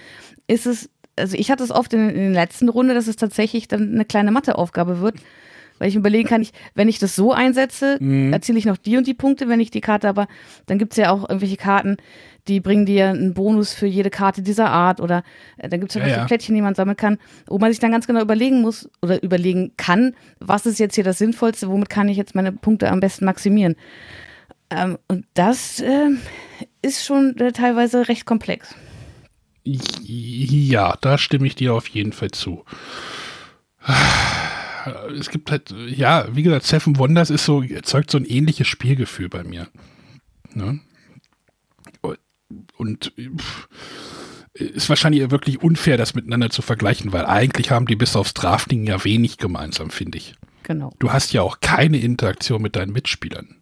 [0.47, 0.89] ist es,
[1.21, 4.05] also ich hatte es oft in, in der letzten Runde, dass es tatsächlich dann eine
[4.05, 5.15] kleine Matheaufgabe wird,
[5.79, 7.97] weil ich überlegen kann, ich, wenn ich das so einsetze,
[8.33, 10.27] erziele ich noch die und die Punkte, wenn ich die Karte aber,
[10.65, 11.97] dann gibt es ja auch irgendwelche Karten,
[12.47, 15.23] die bringen dir einen Bonus für jede Karte dieser Art oder
[15.57, 16.25] äh, da gibt es ja, Ja.
[16.25, 17.17] Plättchen, die man sammeln kann,
[17.47, 21.03] wo man sich dann ganz genau überlegen muss oder überlegen kann, was ist jetzt hier
[21.03, 23.75] das Sinnvollste, womit kann ich jetzt meine Punkte am besten maximieren.
[24.69, 26.19] Ähm, und das ähm,
[26.81, 28.75] ist schon äh, teilweise recht komplex.
[29.63, 32.65] Ja, da stimme ich dir auf jeden Fall zu.
[35.17, 39.29] Es gibt halt, ja, wie gesagt, Seven Wonders ist so, erzeugt so ein ähnliches Spielgefühl
[39.29, 39.67] bei mir.
[40.53, 40.79] Ne?
[42.77, 43.69] Und pff,
[44.53, 48.85] ist wahrscheinlich wirklich unfair, das miteinander zu vergleichen, weil eigentlich haben die bis aufs Drafting
[48.85, 50.35] ja wenig gemeinsam, finde ich.
[50.63, 50.91] Genau.
[50.99, 53.61] Du hast ja auch keine Interaktion mit deinen Mitspielern.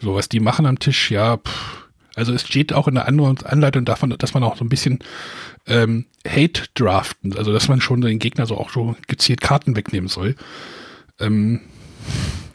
[0.00, 1.83] So, was die machen am Tisch, ja, pff.
[2.16, 5.00] Also es steht auch in der Anleitung davon, dass man auch so ein bisschen
[5.66, 10.08] ähm, Hate draften, also dass man schon den Gegner so auch so gezielt Karten wegnehmen
[10.08, 10.36] soll.
[11.20, 11.60] Ähm,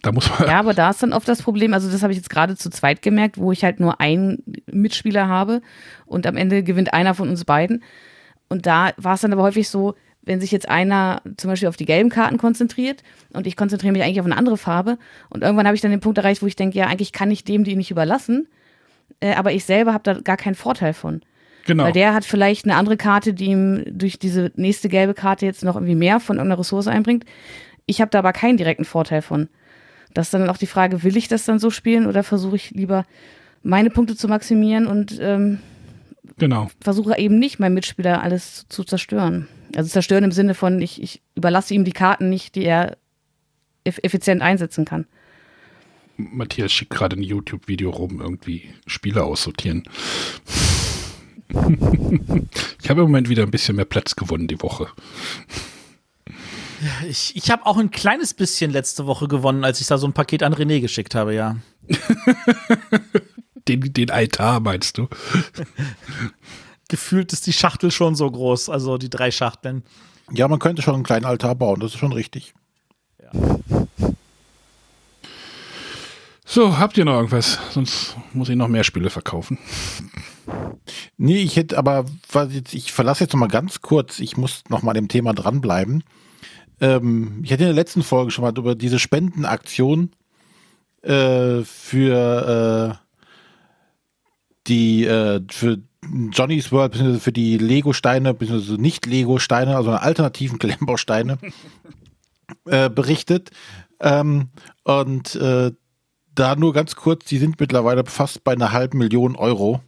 [0.01, 0.47] da muss man.
[0.47, 2.69] Ja, aber da ist dann oft das Problem, also das habe ich jetzt gerade zu
[2.69, 5.61] zweit gemerkt, wo ich halt nur einen Mitspieler habe
[6.05, 7.83] und am Ende gewinnt einer von uns beiden.
[8.47, 11.77] Und da war es dann aber häufig so, wenn sich jetzt einer zum Beispiel auf
[11.77, 13.03] die gelben Karten konzentriert
[13.33, 14.97] und ich konzentriere mich eigentlich auf eine andere Farbe
[15.29, 17.43] und irgendwann habe ich dann den Punkt erreicht, wo ich denke, ja, eigentlich kann ich
[17.43, 18.47] dem die nicht überlassen,
[19.19, 21.21] äh, aber ich selber habe da gar keinen Vorteil von.
[21.65, 21.83] Genau.
[21.83, 25.63] Weil der hat vielleicht eine andere Karte, die ihm durch diese nächste gelbe Karte jetzt
[25.63, 27.25] noch irgendwie mehr von irgendeiner Ressource einbringt.
[27.85, 29.49] Ich habe da aber keinen direkten Vorteil von.
[30.13, 32.71] Das ist dann auch die Frage, will ich das dann so spielen oder versuche ich
[32.71, 33.05] lieber
[33.61, 35.59] meine Punkte zu maximieren und ähm,
[36.37, 36.69] Genau.
[36.81, 39.47] versuche eben nicht meinem Mitspieler alles zu zerstören.
[39.75, 42.97] Also zerstören im Sinne von, ich, ich überlasse ihm die Karten nicht, die er
[43.83, 45.05] eff effizient einsetzen kann.
[46.19, 49.83] Matthias schickt gerade ein YouTube-Video rum, irgendwie Spiele aussortieren.
[51.49, 54.87] ich habe im Moment wieder ein bisschen mehr Platz gewonnen die Woche.
[57.07, 60.13] Ich, ich habe auch ein kleines bisschen letzte Woche gewonnen, als ich da so ein
[60.13, 61.57] Paket an René geschickt habe, ja.
[63.67, 65.07] Den, den Altar meinst du?
[66.87, 69.83] Gefühlt ist die Schachtel schon so groß, also die drei Schachteln.
[70.31, 72.55] Ja, man könnte schon einen kleinen Altar bauen, das ist schon richtig.
[76.51, 77.59] So, habt ihr noch irgendwas?
[77.69, 79.59] Sonst muss ich noch mehr Spiele verkaufen.
[81.15, 84.63] Nee, ich hätte aber, was jetzt, ich verlasse jetzt noch mal ganz kurz, ich muss
[84.67, 86.03] noch mal dem Thema dranbleiben.
[86.81, 90.09] Ähm, ich hatte in der letzten Folge schon mal über diese Spendenaktion
[91.03, 93.05] äh, für äh,
[94.65, 95.77] die, äh, für
[96.31, 101.37] Johnny's World, beziehungsweise für die Lego-Steine, beziehungsweise nicht Lego-Steine, also alternativen Klemmbausteine
[102.65, 103.51] äh, berichtet.
[103.99, 104.49] Ähm,
[104.83, 105.73] und äh,
[106.39, 109.81] da nur ganz kurz, die sind mittlerweile fast bei einer halben Million Euro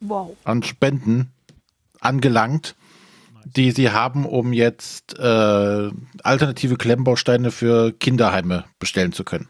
[0.00, 0.36] Wow.
[0.44, 1.30] an Spenden
[2.00, 2.74] angelangt,
[3.44, 5.90] die sie haben, um jetzt äh,
[6.22, 9.48] alternative Klemmbausteine für Kinderheime bestellen zu können.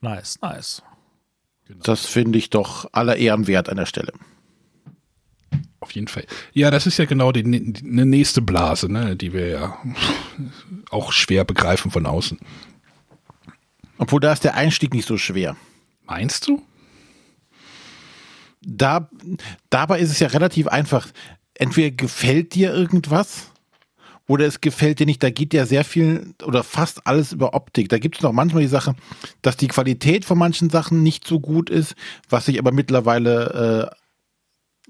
[0.00, 0.82] Nice, nice.
[1.82, 4.12] Das finde ich doch aller Ehren wert an der Stelle.
[5.80, 6.26] Auf jeden Fall.
[6.52, 9.78] Ja, das ist ja genau die, die eine nächste Blase, ne, die wir ja
[10.90, 12.38] auch schwer begreifen von außen.
[14.00, 15.56] Obwohl da ist der Einstieg nicht so schwer.
[16.06, 16.62] Meinst du?
[18.62, 19.10] Da,
[19.68, 21.06] dabei ist es ja relativ einfach.
[21.52, 23.50] Entweder gefällt dir irgendwas
[24.26, 25.22] oder es gefällt dir nicht.
[25.22, 27.90] Da geht ja sehr viel oder fast alles über Optik.
[27.90, 28.94] Da gibt es noch manchmal die Sache,
[29.42, 31.94] dass die Qualität von manchen Sachen nicht so gut ist,
[32.30, 33.99] was sich aber mittlerweile äh,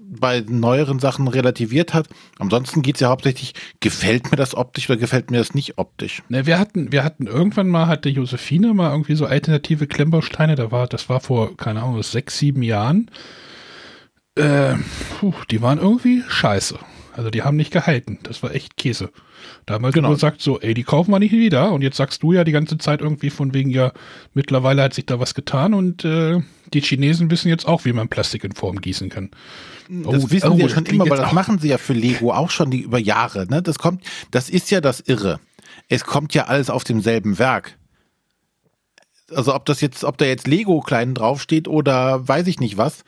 [0.09, 2.07] bei neueren Sachen relativiert hat.
[2.39, 6.23] Ansonsten geht es ja hauptsächlich, gefällt mir das optisch oder gefällt mir das nicht optisch?
[6.29, 10.71] Ne, wir hatten, wir hatten irgendwann mal, hatte Josephine mal irgendwie so alternative Klemmbausteine, da
[10.71, 13.09] war, das war vor, keine Ahnung, sechs, sieben Jahren.
[14.35, 14.75] Äh,
[15.19, 16.79] puh, die waren irgendwie scheiße.
[17.13, 18.19] Also die haben nicht gehalten.
[18.23, 19.09] Das war echt Käse.
[19.65, 20.07] Da haben wir Genau.
[20.09, 20.15] genau.
[20.15, 21.71] gesagt so, ey, die kaufen wir nicht wieder.
[21.73, 23.91] Und jetzt sagst du ja die ganze Zeit irgendwie von wegen, ja,
[24.33, 26.39] mittlerweile hat sich da was getan und äh,
[26.73, 29.29] die Chinesen wissen jetzt auch, wie man Plastik in Form gießen kann.
[29.89, 31.67] Das Oh, wissen oh, sie ja das schon immer, weil jetzt das auch- machen sie
[31.67, 33.45] ja für Lego auch schon die, über Jahre.
[33.49, 33.61] Ne?
[33.61, 35.39] Das kommt, das ist ja das Irre.
[35.89, 37.77] Es kommt ja alles auf demselben Werk.
[39.33, 43.03] Also ob das jetzt, ob da jetzt Lego klein draufsteht oder weiß ich nicht was.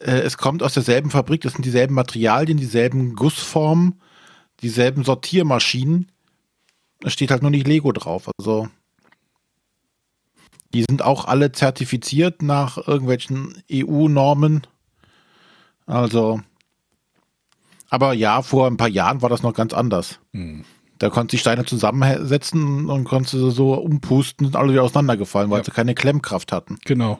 [0.00, 4.00] Äh, es kommt aus derselben Fabrik, das sind dieselben Materialien, dieselben Gussformen,
[4.62, 6.10] dieselben Sortiermaschinen.
[7.02, 8.28] Es steht halt nur nicht Lego drauf.
[8.38, 8.68] Also
[10.74, 14.62] die sind auch alle zertifiziert nach irgendwelchen EU-Normen.
[15.86, 16.40] Also,
[17.88, 20.20] aber ja, vor ein paar Jahren war das noch ganz anders.
[20.98, 25.50] Da konntest du die Steine zusammensetzen und konntest sie so umpusten und alle wieder auseinandergefallen,
[25.50, 25.64] weil Ja.
[25.64, 26.78] sie keine Klemmkraft hatten.
[26.84, 27.18] Genau.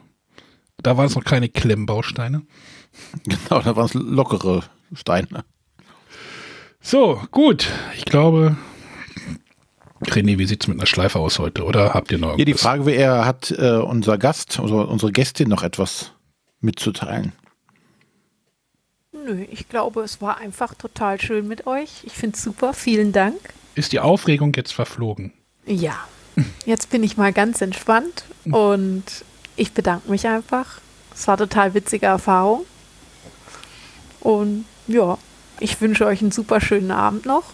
[0.82, 2.42] Da waren es noch keine Klemmbausteine.
[3.24, 4.62] Genau, da waren es lockere
[4.94, 5.44] Steine.
[6.80, 7.68] So, gut.
[7.96, 8.56] Ich glaube,
[10.02, 11.64] René, wie sieht's mit einer Schleife aus heute?
[11.64, 12.62] Oder habt ihr noch Hier die irgendwas?
[12.62, 16.12] Frage wäre, hat äh, unser Gast, also unsere Gästin noch etwas
[16.60, 17.32] mitzuteilen?
[19.12, 22.04] Nö, ich glaube, es war einfach total schön mit euch.
[22.04, 22.72] Ich finde es super.
[22.72, 23.38] Vielen Dank.
[23.74, 25.32] Ist die Aufregung jetzt verflogen?
[25.66, 25.96] Ja,
[26.64, 29.04] jetzt bin ich mal ganz entspannt und
[29.58, 30.80] ich bedanke mich einfach.
[31.14, 32.64] Es war total witzige Erfahrung.
[34.20, 35.18] Und ja,
[35.60, 37.44] ich wünsche euch einen super schönen Abend noch.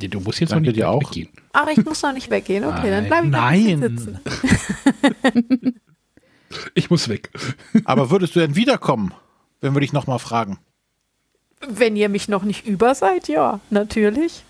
[0.00, 1.02] Du musst jetzt noch nicht dir auch.
[1.02, 1.28] weggehen.
[1.52, 2.64] Ach, ich muss noch nicht weggehen.
[2.64, 3.80] Okay, dann bleibe ich Nein.
[3.80, 4.20] sitzen.
[6.74, 7.30] Ich muss weg.
[7.84, 9.14] Aber würdest du denn wiederkommen,
[9.60, 10.58] wenn wir dich nochmal fragen?
[11.68, 14.42] Wenn ihr mich noch nicht über seid, ja, natürlich.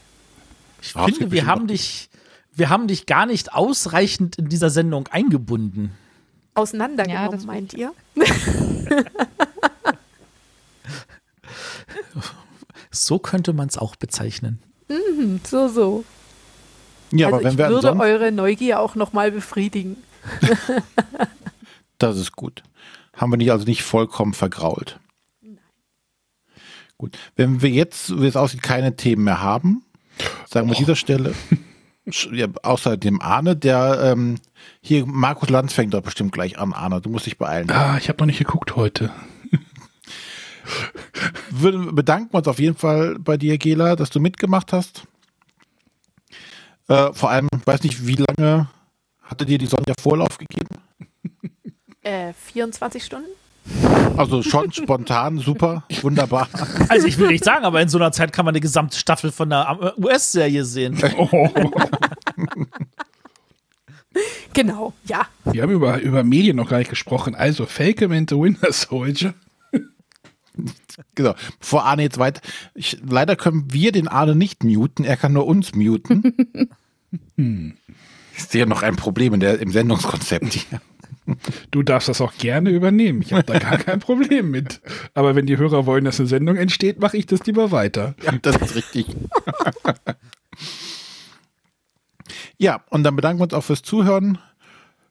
[0.81, 2.09] Ich gibt finde, wir haben dich,
[2.55, 5.91] wir haben dich gar nicht ausreichend in dieser Sendung eingebunden.
[6.55, 7.93] Auseinandergenommen, Ja, das meint ihr?
[12.91, 14.61] So könnte man es auch bezeichnen.
[14.89, 16.05] Hm, so, so.
[17.13, 19.97] Ja, also aber wenn ich wir würde eure Neugier auch nochmal befriedigen.
[21.99, 22.63] das ist gut.
[23.15, 24.99] Haben wir nicht also nicht vollkommen vergrault.
[26.99, 27.17] Gut.
[27.37, 29.85] Wenn wir jetzt, wie es aussieht, keine Themen mehr haben,
[30.47, 31.35] sagen wir an dieser Stelle,
[32.33, 34.37] ja, außer dem Arne, der ähm,
[34.81, 37.71] hier, Markus Lanz fängt doch bestimmt gleich an, Arne, du musst dich beeilen.
[37.71, 39.11] Ah, ich habe noch nicht geguckt heute.
[41.51, 45.05] Wir bedanken uns auf jeden Fall bei dir, Gela, dass du mitgemacht hast.
[46.89, 48.69] Äh, vor allem, weiß nicht, wie lange
[49.23, 50.77] hatte dir die Sonja Vorlauf gegeben?
[52.03, 53.29] Äh, 24 Stunden?
[54.17, 56.49] Also schon spontan, super, wunderbar.
[56.89, 59.33] Also ich will nicht sagen, aber in so einer Zeit kann man die gesamte Staffel
[59.33, 60.99] von der äh, US-Serie sehen.
[64.53, 65.27] Genau, ja.
[65.45, 67.37] Wir haben über, über Medien noch gar nicht gesprochen.
[67.37, 69.35] Also, Falcon and the Winter Soldier.
[71.15, 71.35] Genau.
[71.61, 72.41] Bevor Arne jetzt weit.
[72.75, 76.35] Ich, leider können wir den Arne nicht muten, er kann nur uns muten.
[78.37, 80.81] Ich sehe noch ein Problem in der, im Sendungskonzept hier.
[81.71, 83.23] Du darfst das auch gerne übernehmen.
[83.23, 84.81] Ich habe da gar kein Problem mit.
[85.15, 88.15] Aber wenn die Hörer wollen, dass eine Sendung entsteht, mache ich das lieber weiter.
[88.25, 89.07] Ja, das ist richtig.
[92.59, 94.39] ja, und dann bedanken wir uns auch fürs Zuhören.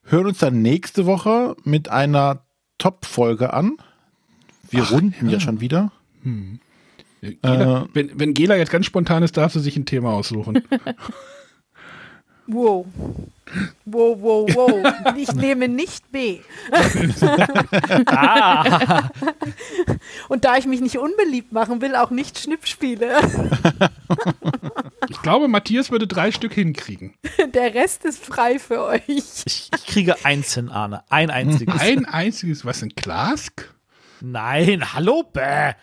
[0.04, 2.44] Hören uns dann nächste Woche mit einer
[2.78, 3.78] Top-Folge an.
[4.72, 5.40] Wir runden ja.
[5.40, 5.92] schon wieder.
[7.22, 10.64] Gela, wenn, wenn Gela jetzt ganz spontan ist, darf sie sich ein Thema aussuchen.
[12.52, 12.86] Wow.
[13.86, 14.94] Wow, wow, wow.
[15.18, 16.40] Ich nehme nicht B.
[18.06, 19.10] Ah,
[20.30, 23.18] Und da ich mich nicht unbeliebt machen will, auch nicht Schnippspiele.
[25.10, 27.14] Ich glaube, Matthias würde drei Stück hinkriegen.
[27.54, 29.02] Der Rest ist frei für euch.
[29.08, 31.04] ich, ich kriege eins hin, Arne.
[31.10, 31.80] Ein einziges.
[31.82, 33.74] Ein einziges, was ein Klask?
[34.22, 35.74] Nein, hallo, bäh.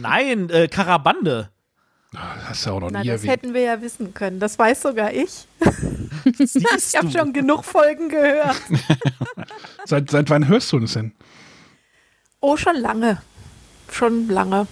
[0.00, 1.50] Nein, äh, Karabande.
[2.12, 3.32] Das hast du auch noch Na, nie das erwähnt.
[3.32, 4.40] hätten wir ja wissen können.
[4.40, 5.46] Das weiß sogar ich.
[6.38, 8.56] Ich habe schon genug Folgen gehört.
[9.86, 11.12] Seit, seit wann hörst du das denn?
[12.40, 13.22] Oh, schon lange.
[13.90, 14.66] Schon lange.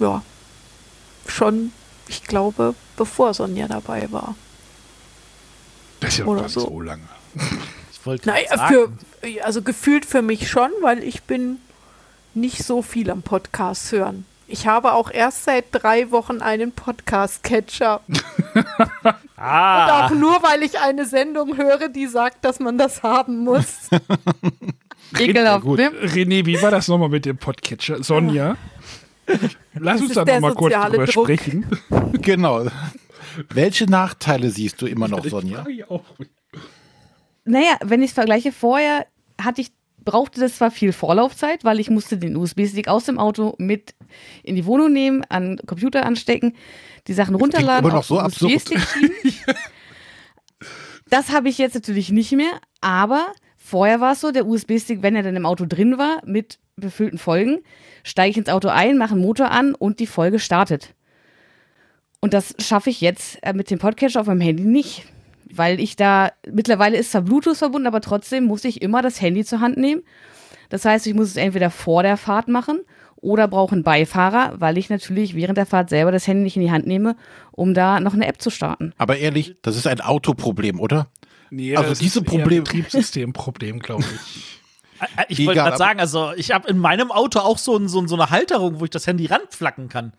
[0.00, 0.22] Ja.
[1.28, 1.72] Schon,
[2.08, 4.34] ich glaube, bevor Sonja dabei war.
[6.00, 6.60] Das ist ja Oder gar nicht so.
[6.60, 7.02] so lange.
[7.92, 8.98] Ich wollte Naja, sagen.
[9.20, 11.58] für, also gefühlt für mich schon, weil ich bin
[12.34, 14.24] nicht so viel am Podcast hören.
[14.48, 18.00] Ich habe auch erst seit drei Wochen einen Podcast-Catcher.
[18.08, 23.44] Und Ah, auch nur, weil ich eine Sendung höre, die sagt, dass man das haben
[23.44, 23.88] muss.
[25.18, 25.78] Ekelhaft, gut.
[25.78, 25.90] ne?
[26.02, 28.02] René, wie war das nochmal mit dem Podcatcher?
[28.02, 28.56] Sonja?
[29.74, 31.24] Lass uns da nochmal kurz drüber Druck.
[31.26, 31.66] sprechen.
[32.22, 32.66] Genau.
[33.50, 35.64] Welche Nachteile siehst du immer noch, Sonja?
[37.44, 39.06] Naja, wenn ich es vergleiche, vorher
[39.40, 39.70] hatte ich,
[40.08, 43.94] brauchte das zwar viel Vorlaufzeit, weil ich musste den USB-Stick aus dem Auto mit
[44.42, 46.54] in die Wohnung nehmen, an den Computer anstecken,
[47.06, 48.62] die Sachen runterladen, immer noch so absurd.
[51.10, 55.16] Das habe ich jetzt natürlich nicht mehr, aber vorher war es so, der USB-Stick, wenn
[55.16, 57.60] er dann im Auto drin war, mit befüllten Folgen,
[58.04, 60.94] steige ich ins Auto ein, mache den Motor an und die Folge startet.
[62.20, 65.06] Und das schaffe ich jetzt äh, mit dem Podcatcher auf meinem Handy nicht.
[65.52, 69.44] Weil ich da, mittlerweile ist zwar Bluetooth verbunden, aber trotzdem muss ich immer das Handy
[69.44, 70.02] zur Hand nehmen.
[70.68, 72.80] Das heißt, ich muss es entweder vor der Fahrt machen
[73.16, 76.62] oder brauche einen Beifahrer, weil ich natürlich während der Fahrt selber das Handy nicht in
[76.62, 77.16] die Hand nehme,
[77.52, 78.92] um da noch eine App zu starten.
[78.98, 81.08] Aber ehrlich, das ist ein Autoproblem, oder?
[81.50, 84.44] Nee, Also das diese ist eher ein Problem- Betriebssystemproblem, glaube ich.
[85.28, 88.08] Ich wollte gerade sagen, also ich habe in meinem Auto auch so, ein, so, ein-
[88.08, 90.12] so eine Halterung, wo ich das Handy ranflacken kann.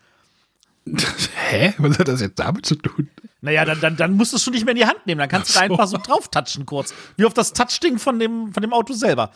[1.50, 1.74] Hä?
[1.78, 3.10] Was hat das jetzt damit zu tun?
[3.42, 5.20] Naja, dann, dann, dann musst du es schon nicht mehr in die Hand nehmen.
[5.20, 5.74] Dann kannst du da Ach so.
[5.74, 6.94] einfach so drauf touchen kurz.
[7.16, 9.32] Wie auf das Touchding von dem, von dem Auto selber.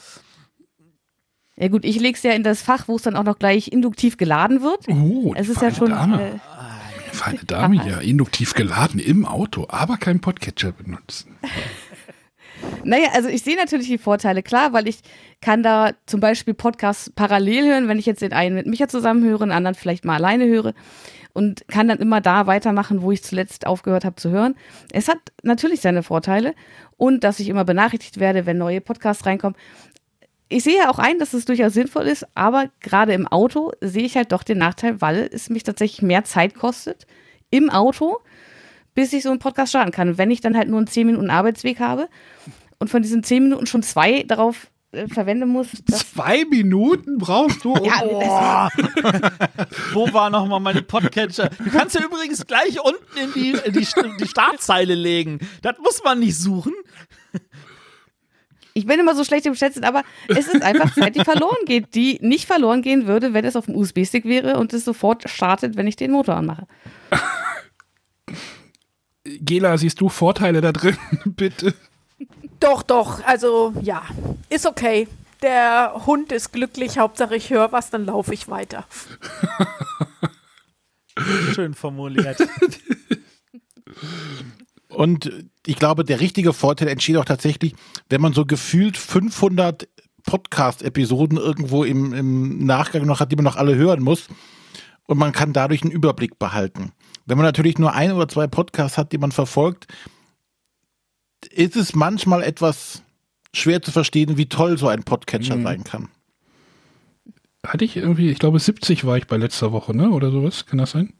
[1.55, 3.67] Ja gut, ich lege es ja in das Fach, wo es dann auch noch gleich
[3.67, 4.87] induktiv geladen wird.
[4.89, 5.89] Oh, es ist ja feine schon.
[5.91, 6.21] Dame.
[6.21, 6.39] Äh,
[7.13, 11.37] Feine Dame hier, induktiv geladen im Auto, aber keinen Podcatcher benutzen.
[12.85, 14.99] Naja, also ich sehe natürlich die Vorteile, klar, weil ich
[15.41, 19.23] kann da zum Beispiel Podcasts parallel hören, wenn ich jetzt den einen mit Micha zusammen
[19.25, 20.73] höre, den anderen vielleicht mal alleine höre
[21.33, 24.55] und kann dann immer da weitermachen, wo ich zuletzt aufgehört habe zu hören.
[24.91, 26.53] Es hat natürlich seine Vorteile
[26.97, 29.57] und dass ich immer benachrichtigt werde, wenn neue Podcasts reinkommen.
[30.49, 34.05] Ich sehe ja auch ein, dass es durchaus sinnvoll ist, aber gerade im Auto sehe
[34.05, 37.07] ich halt doch den Nachteil, weil es mich tatsächlich mehr Zeit kostet
[37.49, 38.19] im Auto,
[38.93, 40.19] bis ich so einen Podcast starten kann.
[40.19, 42.07] Wenn ich dann halt nur einen 10 Minuten Arbeitsweg habe
[42.77, 47.73] und von diesen 10 Minuten schon zwei darauf äh, verwenden muss, Zwei Minuten brauchst du?
[47.73, 48.69] um ja, Boah.
[49.93, 51.49] Wo war nochmal meine Podcatcher?
[51.63, 53.87] Du kannst ja übrigens gleich unten in die, in die,
[54.19, 55.39] die Startzeile legen.
[55.61, 56.73] Das muss man nicht suchen.
[58.75, 61.93] Ich bin immer so schlecht im Schätzen, aber es ist einfach Zeit, die verloren geht,
[61.93, 65.75] die nicht verloren gehen würde, wenn es auf dem USB-Stick wäre und es sofort startet,
[65.75, 66.67] wenn ich den Motor anmache.
[69.23, 70.97] Gela, siehst du Vorteile da drin?
[71.25, 71.75] Bitte.
[72.59, 74.03] Doch, doch, also ja,
[74.53, 75.07] ist okay.
[75.41, 78.85] Der Hund ist glücklich, Hauptsache ich höre was, dann laufe ich weiter.
[81.53, 82.37] Schön formuliert.
[84.87, 85.31] Und
[85.65, 87.75] ich glaube, der richtige Vorteil entsteht auch tatsächlich,
[88.09, 89.87] wenn man so gefühlt 500
[90.25, 94.27] Podcast-Episoden irgendwo im, im Nachgang noch hat, die man noch alle hören muss.
[95.05, 96.93] Und man kann dadurch einen Überblick behalten.
[97.25, 99.87] Wenn man natürlich nur ein oder zwei Podcasts hat, die man verfolgt,
[101.49, 103.03] ist es manchmal etwas
[103.53, 105.63] schwer zu verstehen, wie toll so ein Podcatcher Mhm.
[105.63, 106.09] sein kann.
[107.65, 110.09] Hatte ich irgendwie, ich glaube 70 war ich bei letzter Woche, ne?
[110.09, 111.13] Oder sowas, kann das sein?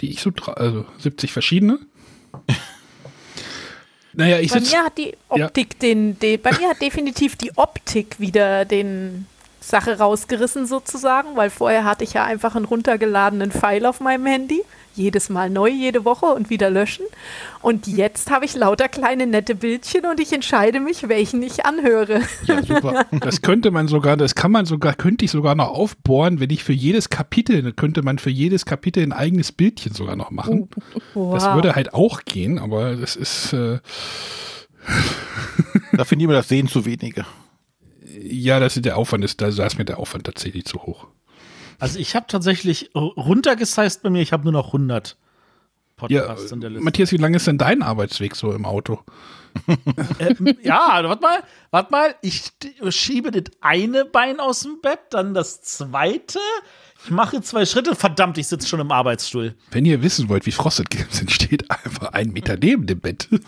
[0.00, 1.78] Die ich so, also 70 verschiedene.
[4.12, 4.76] naja, ich Bei sitze.
[4.76, 9.26] mir hat die Optik den, de, bei mir hat definitiv die Optik wieder den
[9.66, 14.62] Sache rausgerissen sozusagen, weil vorher hatte ich ja einfach einen runtergeladenen Pfeil auf meinem Handy.
[14.96, 17.04] Jedes Mal neu, jede Woche und wieder löschen.
[17.62, 22.20] Und jetzt habe ich lauter kleine nette Bildchen und ich entscheide mich, welchen ich anhöre.
[22.44, 23.06] Ja, super.
[23.20, 26.62] Das könnte man sogar, das kann man sogar, könnte ich sogar noch aufbohren, wenn ich
[26.62, 30.68] für jedes Kapitel, könnte man für jedes Kapitel ein eigenes Bildchen sogar noch machen.
[31.14, 31.34] Wow.
[31.34, 33.78] Das würde halt auch gehen, aber das ist, äh,
[35.92, 37.24] da finden immer das Sehen zu wenige.
[38.24, 41.06] Ja, das ist der Aufwand, ist, da ist mir der Aufwand tatsächlich zu hoch.
[41.78, 45.16] Also ich habe tatsächlich runtergesized bei mir, ich habe nur noch 100
[46.08, 46.84] Ja, Podcasts in der Liste.
[46.84, 49.00] Matthias, wie lang ist denn dein Arbeitsweg so im Auto?
[50.18, 52.14] Ähm, ja, warte mal, warte mal.
[52.22, 52.50] Ich
[52.90, 56.38] schiebe das eine Bein aus dem Bett, dann das zweite.
[57.04, 57.94] Ich mache zwei Schritte.
[57.94, 59.54] Verdammt, ich sitze schon im Arbeitsstuhl.
[59.70, 63.28] Wenn ihr wissen wollt, wie Frosted Games entsteht, einfach ein Meter neben dem Bett.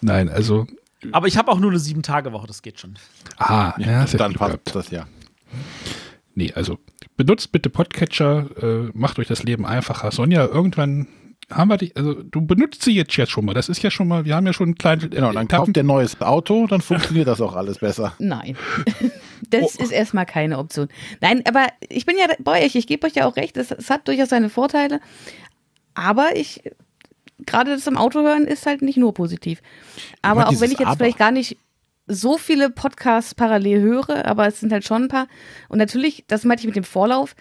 [0.00, 0.66] Nein, also,
[1.12, 2.94] Aber ich habe auch nur eine Sieben-Tage-Woche, das geht schon.
[3.38, 4.74] ah, ja, das hätte Dann passt gehabt.
[4.74, 5.06] das ja.
[6.34, 6.78] Nee, also
[7.16, 10.10] benutzt bitte Podcatcher, äh, macht euch das Leben einfacher.
[10.10, 11.06] Sonja, irgendwann
[11.50, 13.54] haben wir die, also du benutzt sie jetzt, jetzt schon mal.
[13.54, 15.76] Das ist ja schon mal, wir haben ja schon einen kleinen Genau, dann Etappen- kauft
[15.76, 18.14] ihr ein neues Auto, dann funktioniert das auch alles besser.
[18.18, 18.56] Nein.
[19.50, 20.88] Das ist erstmal keine Option.
[21.20, 24.08] Nein, aber ich bin ja bei euch, ich gebe euch ja auch recht, es hat
[24.08, 24.98] durchaus seine Vorteile.
[25.94, 26.62] Aber ich,
[27.38, 29.60] gerade das im Auto hören ist halt nicht nur positiv.
[30.22, 30.96] Aber auch wenn ich jetzt Aber.
[30.96, 31.58] vielleicht gar nicht
[32.06, 35.26] so viele Podcasts parallel höre, aber es sind halt schon ein paar.
[35.68, 37.34] Und natürlich, das meinte ich mit dem Vorlauf,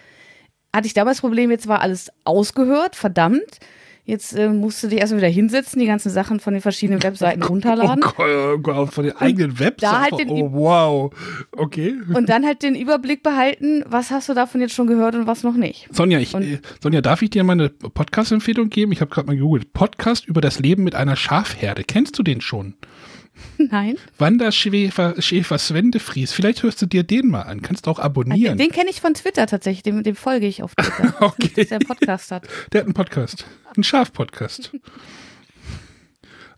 [0.76, 3.60] hatte ich damals das Problem, jetzt war alles ausgehört, verdammt.
[4.08, 7.42] Jetzt äh, musst du dich erstmal wieder hinsetzen, die ganzen Sachen von den verschiedenen Webseiten
[7.44, 8.04] runterladen.
[8.04, 10.02] Oh Gott, oh von den eigenen Webseiten.
[10.02, 11.14] halt den- oh wow.
[11.52, 11.96] Okay.
[12.14, 15.42] Und dann halt den Überblick behalten, was hast du davon jetzt schon gehört und was
[15.44, 15.88] noch nicht.
[15.92, 18.92] Sonja, ich, äh, Sonja, darf ich dir mal eine Podcast-Empfehlung geben?
[18.92, 19.74] Ich habe gerade mal gegoogelt.
[19.74, 21.84] Podcast über das Leben mit einer Schafherde.
[21.84, 22.76] Kennst du den schon?
[23.58, 23.98] Nein.
[24.18, 26.32] Wanderschäfer Schäfer Sven de Vries.
[26.32, 27.62] Vielleicht hörst du dir den mal an.
[27.62, 28.58] Kannst auch abonnieren.
[28.58, 31.16] Den kenne ich von Twitter tatsächlich, dem, dem folge ich auf Twitter.
[31.26, 31.52] Okay.
[31.56, 32.48] Dass der einen Podcast hat.
[32.72, 33.46] Der hat einen Podcast.
[33.76, 34.72] Einen Schaf-Podcast.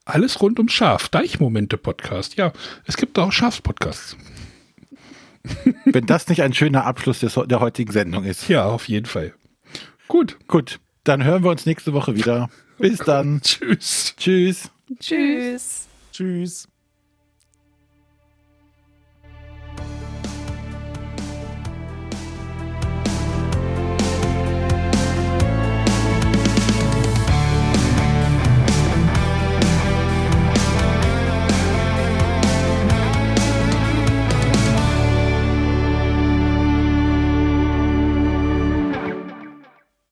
[0.06, 1.10] Alles rund um Schaf.
[1.10, 2.38] Deichmomente-Podcast.
[2.38, 2.54] Ja,
[2.86, 4.16] es gibt auch Schafspodcasts.
[5.86, 8.48] Wenn das nicht ein schöner Abschluss des, der heutigen Sendung ist.
[8.50, 9.34] Ja, auf jeden Fall.
[10.08, 10.38] Gut.
[10.48, 12.50] Gut, dann hören wir uns nächste Woche wieder.
[12.78, 13.42] Bis dann.
[13.42, 14.14] Tschüss.
[14.18, 14.70] Tschüss.
[15.00, 15.88] Tschüss.
[16.12, 16.68] Tschüss.